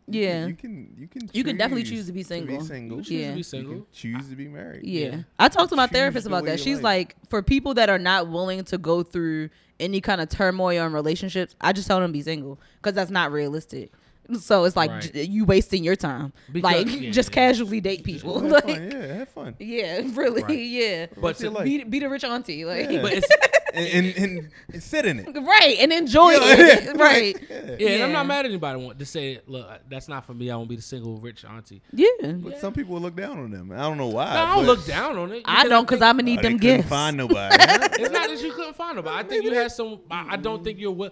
You 0.09 0.21
Yeah. 0.23 0.41
can, 0.41 0.49
you 0.49 0.57
can 0.57 0.95
you 0.99 1.07
can 1.07 1.31
You 1.33 1.45
can 1.45 1.57
definitely 1.57 1.85
choose 1.85 2.07
to 2.07 2.13
be 2.13 2.25
single. 2.25 2.57
To 2.57 2.63
be 2.63 2.67
single. 2.67 2.99
You 2.99 3.05
choose 3.05 3.13
Yeah. 3.13 3.27
to 3.29 3.33
be 3.33 3.37
You 3.39 3.43
single. 3.45 3.75
can 3.75 3.87
choose 3.93 4.29
to 4.29 4.35
be 4.35 4.49
married. 4.49 4.85
Yeah. 4.85 5.07
Yeah. 5.09 5.17
I 5.39 5.49
talked 5.49 5.71
to 5.71 5.77
my 5.77 5.87
Choose 5.87 5.93
therapist 5.93 6.27
about 6.27 6.43
way 6.43 6.51
that. 6.51 6.61
She's 6.61 6.83
like. 6.83 7.15
like, 7.15 7.31
for 7.31 7.43
people 7.43 7.75
that 7.75 7.89
are 7.89 7.99
not 8.01 8.29
willing 8.29 8.65
to 8.65 8.79
go 8.79 9.05
through 9.05 9.51
any 9.79 10.01
kind 10.01 10.21
of 10.21 10.29
turmoil 10.29 10.85
in 10.85 10.93
relationships, 10.93 11.55
I 11.61 11.73
just 11.73 11.87
tell 11.87 12.01
them 12.01 12.09
to 12.11 12.13
be 12.13 12.23
single 12.23 12.59
because 12.81 12.95
that's 12.97 13.13
not 13.13 13.31
realistic. 13.31 13.93
So 14.39 14.65
it's 14.65 14.77
like 14.77 14.91
Right. 14.91 15.13
j- 15.13 15.25
you 15.25 15.45
wasting 15.45 15.83
your 15.85 15.97
time. 15.97 16.33
Because- 16.53 16.63
like 16.87 16.87
yeah, 17.01 17.11
just 17.11 17.31
yeah. 17.31 17.35
casually 17.35 17.81
date 17.81 18.05
people. 18.05 18.41
Have 18.41 18.51
like 18.53 18.65
fun. 18.67 18.91
Yeah, 18.91 19.15
have 19.15 19.29
fun. 19.29 19.55
yeah, 19.59 20.01
really, 20.15 20.43
Right. 20.43 20.59
yeah. 20.59 21.07
But 21.21 21.37
to- 21.39 21.47
it 21.47 21.53
like? 21.53 21.65
Be, 21.65 21.85
be 21.85 21.99
the 21.99 22.09
rich 22.09 22.25
auntie, 22.25 22.65
like 22.65 22.89
Yeah. 22.91 23.03
But 23.03 23.13
it's, 23.15 23.29
and, 23.75 23.87
and, 23.89 24.17
and, 24.17 24.51
and 24.73 24.83
sit 24.83 25.07
in 25.07 25.19
it. 25.21 25.27
right, 25.35 25.77
and 25.81 25.93
enjoy 25.93 26.33
Yeah, 26.33 26.39
it, 26.45 26.85
yeah, 26.85 26.93
right? 27.03 27.37
Yeah. 27.51 27.77
yeah, 27.79 27.89
and 27.91 28.03
I'm 28.05 28.13
not 28.13 28.27
mad 28.27 28.41
at 28.45 28.51
anybody 28.51 28.79
want 28.83 28.99
to 29.01 29.07
say, 29.07 29.41
look, 29.47 29.67
that's 29.89 30.09
not 30.09 30.25
for 30.25 30.35
me. 30.35 30.51
I 30.51 30.57
won't 30.57 30.69
be 30.69 30.77
the 30.77 30.83
single 30.83 31.19
rich 31.19 31.45
auntie. 31.45 31.83
Yeah, 31.93 32.07
But 32.37 32.59
some 32.61 32.73
people 32.73 33.01
look 33.01 33.17
down 33.17 33.39
on 33.39 33.51
them. 33.51 33.73
I 33.73 33.79
don't 33.83 33.99
know 33.99 34.09
why. 34.09 34.33
No, 34.35 34.41
I 34.41 34.57
don't 34.57 34.67
look 34.67 34.87
down 34.87 35.19
on 35.19 35.33
it. 35.33 35.43
I 35.47 35.67
don't 35.69 35.85
because 35.85 36.01
I'm 36.03 36.17
gonna 36.17 36.23
Oh, 36.23 36.35
need 36.35 36.39
they 36.39 36.43
them 36.51 36.59
couldn't 36.59 36.77
gifts. 36.79 36.89
Find 36.89 37.17
nobody. 37.17 37.57
It's 37.59 38.13
not 38.13 38.29
that 38.29 38.41
you 38.43 38.53
couldn't 38.53 38.77
find 38.77 38.97
nobody. 38.97 39.17
I 39.17 39.23
think 39.25 39.45
you 39.45 39.53
had 39.55 39.73
some. 39.73 40.01
I, 40.11 40.35
I 40.35 40.37
don't 40.37 40.63
think 40.63 40.79
you're. 40.79 40.93
Will, 40.93 41.11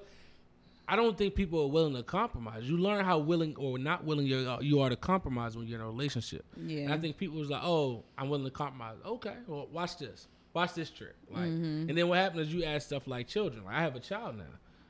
I 0.92 0.96
don't 0.96 1.16
think 1.16 1.34
people 1.36 1.62
are 1.62 1.68
willing 1.68 1.94
to 1.94 2.02
compromise. 2.02 2.64
You 2.68 2.76
learn 2.76 3.04
how 3.04 3.18
willing 3.18 3.54
or 3.56 3.78
not 3.78 4.04
willing 4.04 4.26
you 4.26 4.48
are, 4.48 4.60
you 4.62 4.80
are 4.80 4.90
to 4.90 4.96
compromise 4.96 5.56
when 5.56 5.66
you're 5.68 5.78
in 5.78 5.84
a 5.84 5.88
relationship. 5.88 6.44
Yeah. 6.56 6.80
And 6.82 6.92
I 6.92 6.98
think 6.98 7.16
people 7.16 7.38
was 7.38 7.48
like, 7.48 7.62
"Oh, 7.62 8.02
I'm 8.18 8.28
willing 8.28 8.44
to 8.44 8.50
compromise." 8.50 8.96
Okay, 9.06 9.34
well, 9.46 9.68
watch 9.72 9.98
this. 9.98 10.26
Watch 10.52 10.74
this 10.74 10.90
trick. 10.90 11.14
Like, 11.30 11.44
Mm-hmm. 11.44 11.88
and 11.88 11.96
then 11.96 12.08
what 12.08 12.18
happens 12.18 12.48
is 12.48 12.54
you 12.54 12.64
ask 12.64 12.86
stuff 12.88 13.06
like 13.06 13.28
children. 13.28 13.64
Like, 13.64 13.76
I 13.76 13.82
have 13.82 13.94
a 13.94 14.00
child 14.00 14.36
now. 14.36 14.44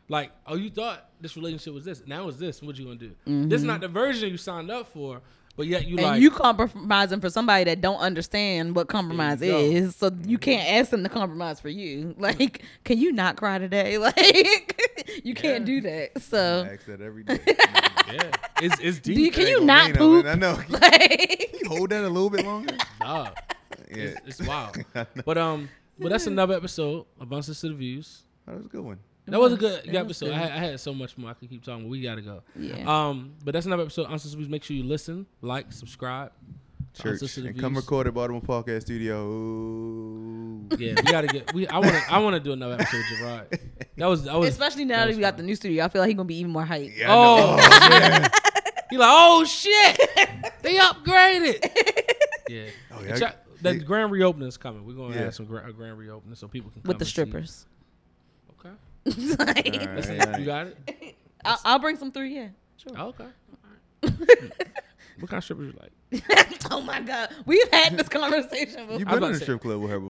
Like, 0.08 0.32
oh, 0.46 0.56
you 0.56 0.70
thought 0.70 1.08
this 1.20 1.36
relationship 1.36 1.74
was 1.74 1.84
this, 1.84 2.02
now 2.06 2.26
it's 2.28 2.38
this. 2.38 2.62
What 2.62 2.76
you 2.78 2.84
gonna 2.86 2.96
do? 2.96 3.12
This 3.48 3.60
is 3.60 3.66
not 3.66 3.80
the 3.82 3.88
version 3.88 4.30
you 4.30 4.38
signed 4.38 4.70
up 4.70 4.88
for, 4.88 5.20
but 5.56 5.66
yet 5.66 5.86
you 5.86 5.96
Mm-hmm. 5.96 6.04
and 6.04 6.12
like. 6.14 6.22
you 6.22 6.30
compromising 6.30 7.20
for 7.20 7.28
somebody 7.30 7.64
that 7.64 7.80
don't 7.82 7.98
understand 7.98 8.74
what 8.74 8.88
compromise 8.88 9.38
There 9.40 9.50
you 9.60 9.70
go. 9.70 9.76
is, 9.86 9.96
so 9.96 10.10
you 10.24 10.38
can't 10.38 10.66
ask 10.66 10.90
them 10.90 11.02
to 11.04 11.08
compromise 11.10 11.60
for 11.60 11.68
you. 11.68 12.14
Like, 12.18 12.62
can 12.84 12.96
you 12.98 13.12
not 13.12 13.36
cry 13.36 13.58
today? 13.58 13.98
Like, 13.98 14.80
you 15.24 15.34
can't 15.34 15.64
do 15.64 15.80
that. 15.82 16.20
So, 16.22 16.66
I 16.68 16.74
ask 16.74 16.86
that 16.86 17.00
every 17.00 17.22
day. 17.24 17.40
yeah, 17.46 18.30
it's 18.62 18.78
it's 18.80 18.98
deep. 18.98 19.16
do 19.16 19.22
you, 19.22 19.30
can 19.30 19.40
Ain't 19.42 19.50
you 19.50 19.54
gonna 19.56 19.66
not 19.66 19.84
mean 19.86 19.94
no, 19.94 19.98
poop? 19.98 20.24
man. 20.24 20.32
I 20.32 20.38
know. 20.40 20.60
Like, 20.68 21.56
you 21.62 21.68
hold 21.68 21.90
that 21.90 22.04
a 22.04 22.08
little 22.08 22.30
bit 22.30 22.44
longer? 22.44 22.76
Dog. 23.00 23.36
Yeah. 23.90 23.96
It's, 24.26 24.40
it's 24.40 24.48
wild. 24.48 24.76
But 25.24 25.38
um, 25.38 25.68
but 25.98 26.08
that's 26.10 26.26
another 26.26 26.54
episode 26.54 27.06
of 27.20 27.32
Unsolicited 27.32 27.76
Views. 27.76 28.22
That 28.46 28.56
was 28.56 28.64
a 28.66 28.68
good 28.68 28.82
one. 28.84 28.98
That 29.26 29.38
was 29.38 29.52
a 29.52 29.56
good 29.56 29.84
It 29.84 29.88
was 29.88 29.96
episode. 29.96 30.26
good. 30.26 30.34
I 30.34 30.38
had, 30.38 30.52
I 30.52 30.56
had 30.56 30.80
so 30.80 30.92
much 30.92 31.16
more. 31.16 31.30
I 31.30 31.34
could 31.34 31.48
keep 31.50 31.62
talking, 31.64 31.84
but 31.84 31.90
we 31.90 32.00
gotta 32.00 32.22
go. 32.22 32.42
yeah. 32.56 32.82
Um, 32.86 33.34
but 33.44 33.52
that's 33.52 33.66
another 33.66 33.82
episode. 33.84 34.06
of 34.06 34.12
Unsolicited 34.12 34.38
Views. 34.38 34.48
Make 34.50 34.64
sure 34.64 34.76
you 34.76 34.82
listen, 34.84 35.26
like, 35.40 35.72
subscribe. 35.72 36.32
To 36.94 37.02
Church 37.02 37.12
Unsolicited 37.12 37.50
and 37.52 37.60
come 37.60 37.74
record 37.76 38.06
at 38.06 38.14
Baltimore 38.14 38.40
Podcast 38.42 38.82
Studio. 38.82 39.24
Ooh. 39.26 40.66
Yeah, 40.78 40.94
we 40.96 41.02
gotta 41.02 41.26
get. 41.26 41.52
We 41.54 41.66
I 41.68 41.78
want 41.78 41.90
to. 41.94 42.02
I 42.12 42.18
want 42.18 42.34
to 42.34 42.40
do 42.40 42.52
another 42.52 42.74
episode, 42.74 42.96
with 43.10 43.18
Gerard. 43.18 43.60
That 43.96 44.06
was. 44.06 44.24
That 44.24 44.38
was. 44.38 44.48
Especially 44.50 44.84
now 44.84 44.98
that 45.00 45.08
was 45.08 45.16
we 45.16 45.20
got 45.22 45.36
the 45.36 45.42
new 45.42 45.54
studio, 45.56 45.84
I 45.84 45.88
feel 45.88 46.00
like 46.00 46.08
he's 46.08 46.16
gonna 46.16 46.26
be 46.26 46.36
even 46.38 46.50
more 46.52 46.64
hype. 46.64 46.90
Yeah, 46.96 47.06
Oh, 47.08 47.56
oh 47.60 47.88
know. 47.88 48.26
He 48.90 48.98
like, 48.98 49.08
oh 49.10 49.44
shit, 49.44 50.00
they 50.62 50.78
upgraded. 50.78 51.70
Yeah. 52.48 52.62
Oh, 52.92 53.00
The 53.02 53.08
yeah. 53.08 53.16
cha- 53.16 53.34
the 53.62 53.76
Yeah. 53.76 53.82
grand 53.84 54.10
reopening 54.10 54.48
is 54.48 54.56
coming. 54.56 54.84
We're 54.84 54.94
gonna 54.94 55.14
Yeah. 55.14 55.22
have 55.24 55.34
some 55.36 55.46
gra- 55.46 55.68
a 55.68 55.72
grand 55.72 55.96
reopening 55.98 56.34
so 56.34 56.48
people 56.48 56.70
can 56.72 56.82
come 56.82 56.88
with 56.88 56.98
the 56.98 57.02
and 57.02 57.06
see. 57.06 57.12
strippers. 57.12 57.66
Okay. 58.58 58.74
Like, 59.38 59.38
All 59.38 59.46
right, 59.46 59.96
Listen, 59.96 60.20
all 60.20 60.26
right. 60.26 60.40
You 60.40 60.46
got 60.46 60.66
it. 60.66 61.14
I'll, 61.44 61.58
I'll 61.64 61.78
bring 61.78 61.96
some 61.96 62.10
through. 62.10 62.24
Yeah, 62.26 62.48
sure. 62.76 62.92
Oh, 62.98 63.14
okay. 63.14 63.28
All 65.20 65.22
right. 65.22 65.22
what 65.22 65.30
kind 65.30 65.38
of 65.38 65.44
strippers 65.44 65.72
you 65.72 65.78
like? 65.80 66.66
oh 66.70 66.80
my 66.80 67.00
god, 67.00 67.30
we've 67.46 67.68
had 67.72 67.96
this 67.96 68.08
conversation 68.08 68.86
before. 68.86 68.98
You've 68.98 69.08
been 69.08 69.22
in 69.24 69.30
a 69.30 69.34
say- 69.36 69.42
strip 69.44 69.60
club 69.62 69.80
with 69.80 69.90
her 69.90 70.09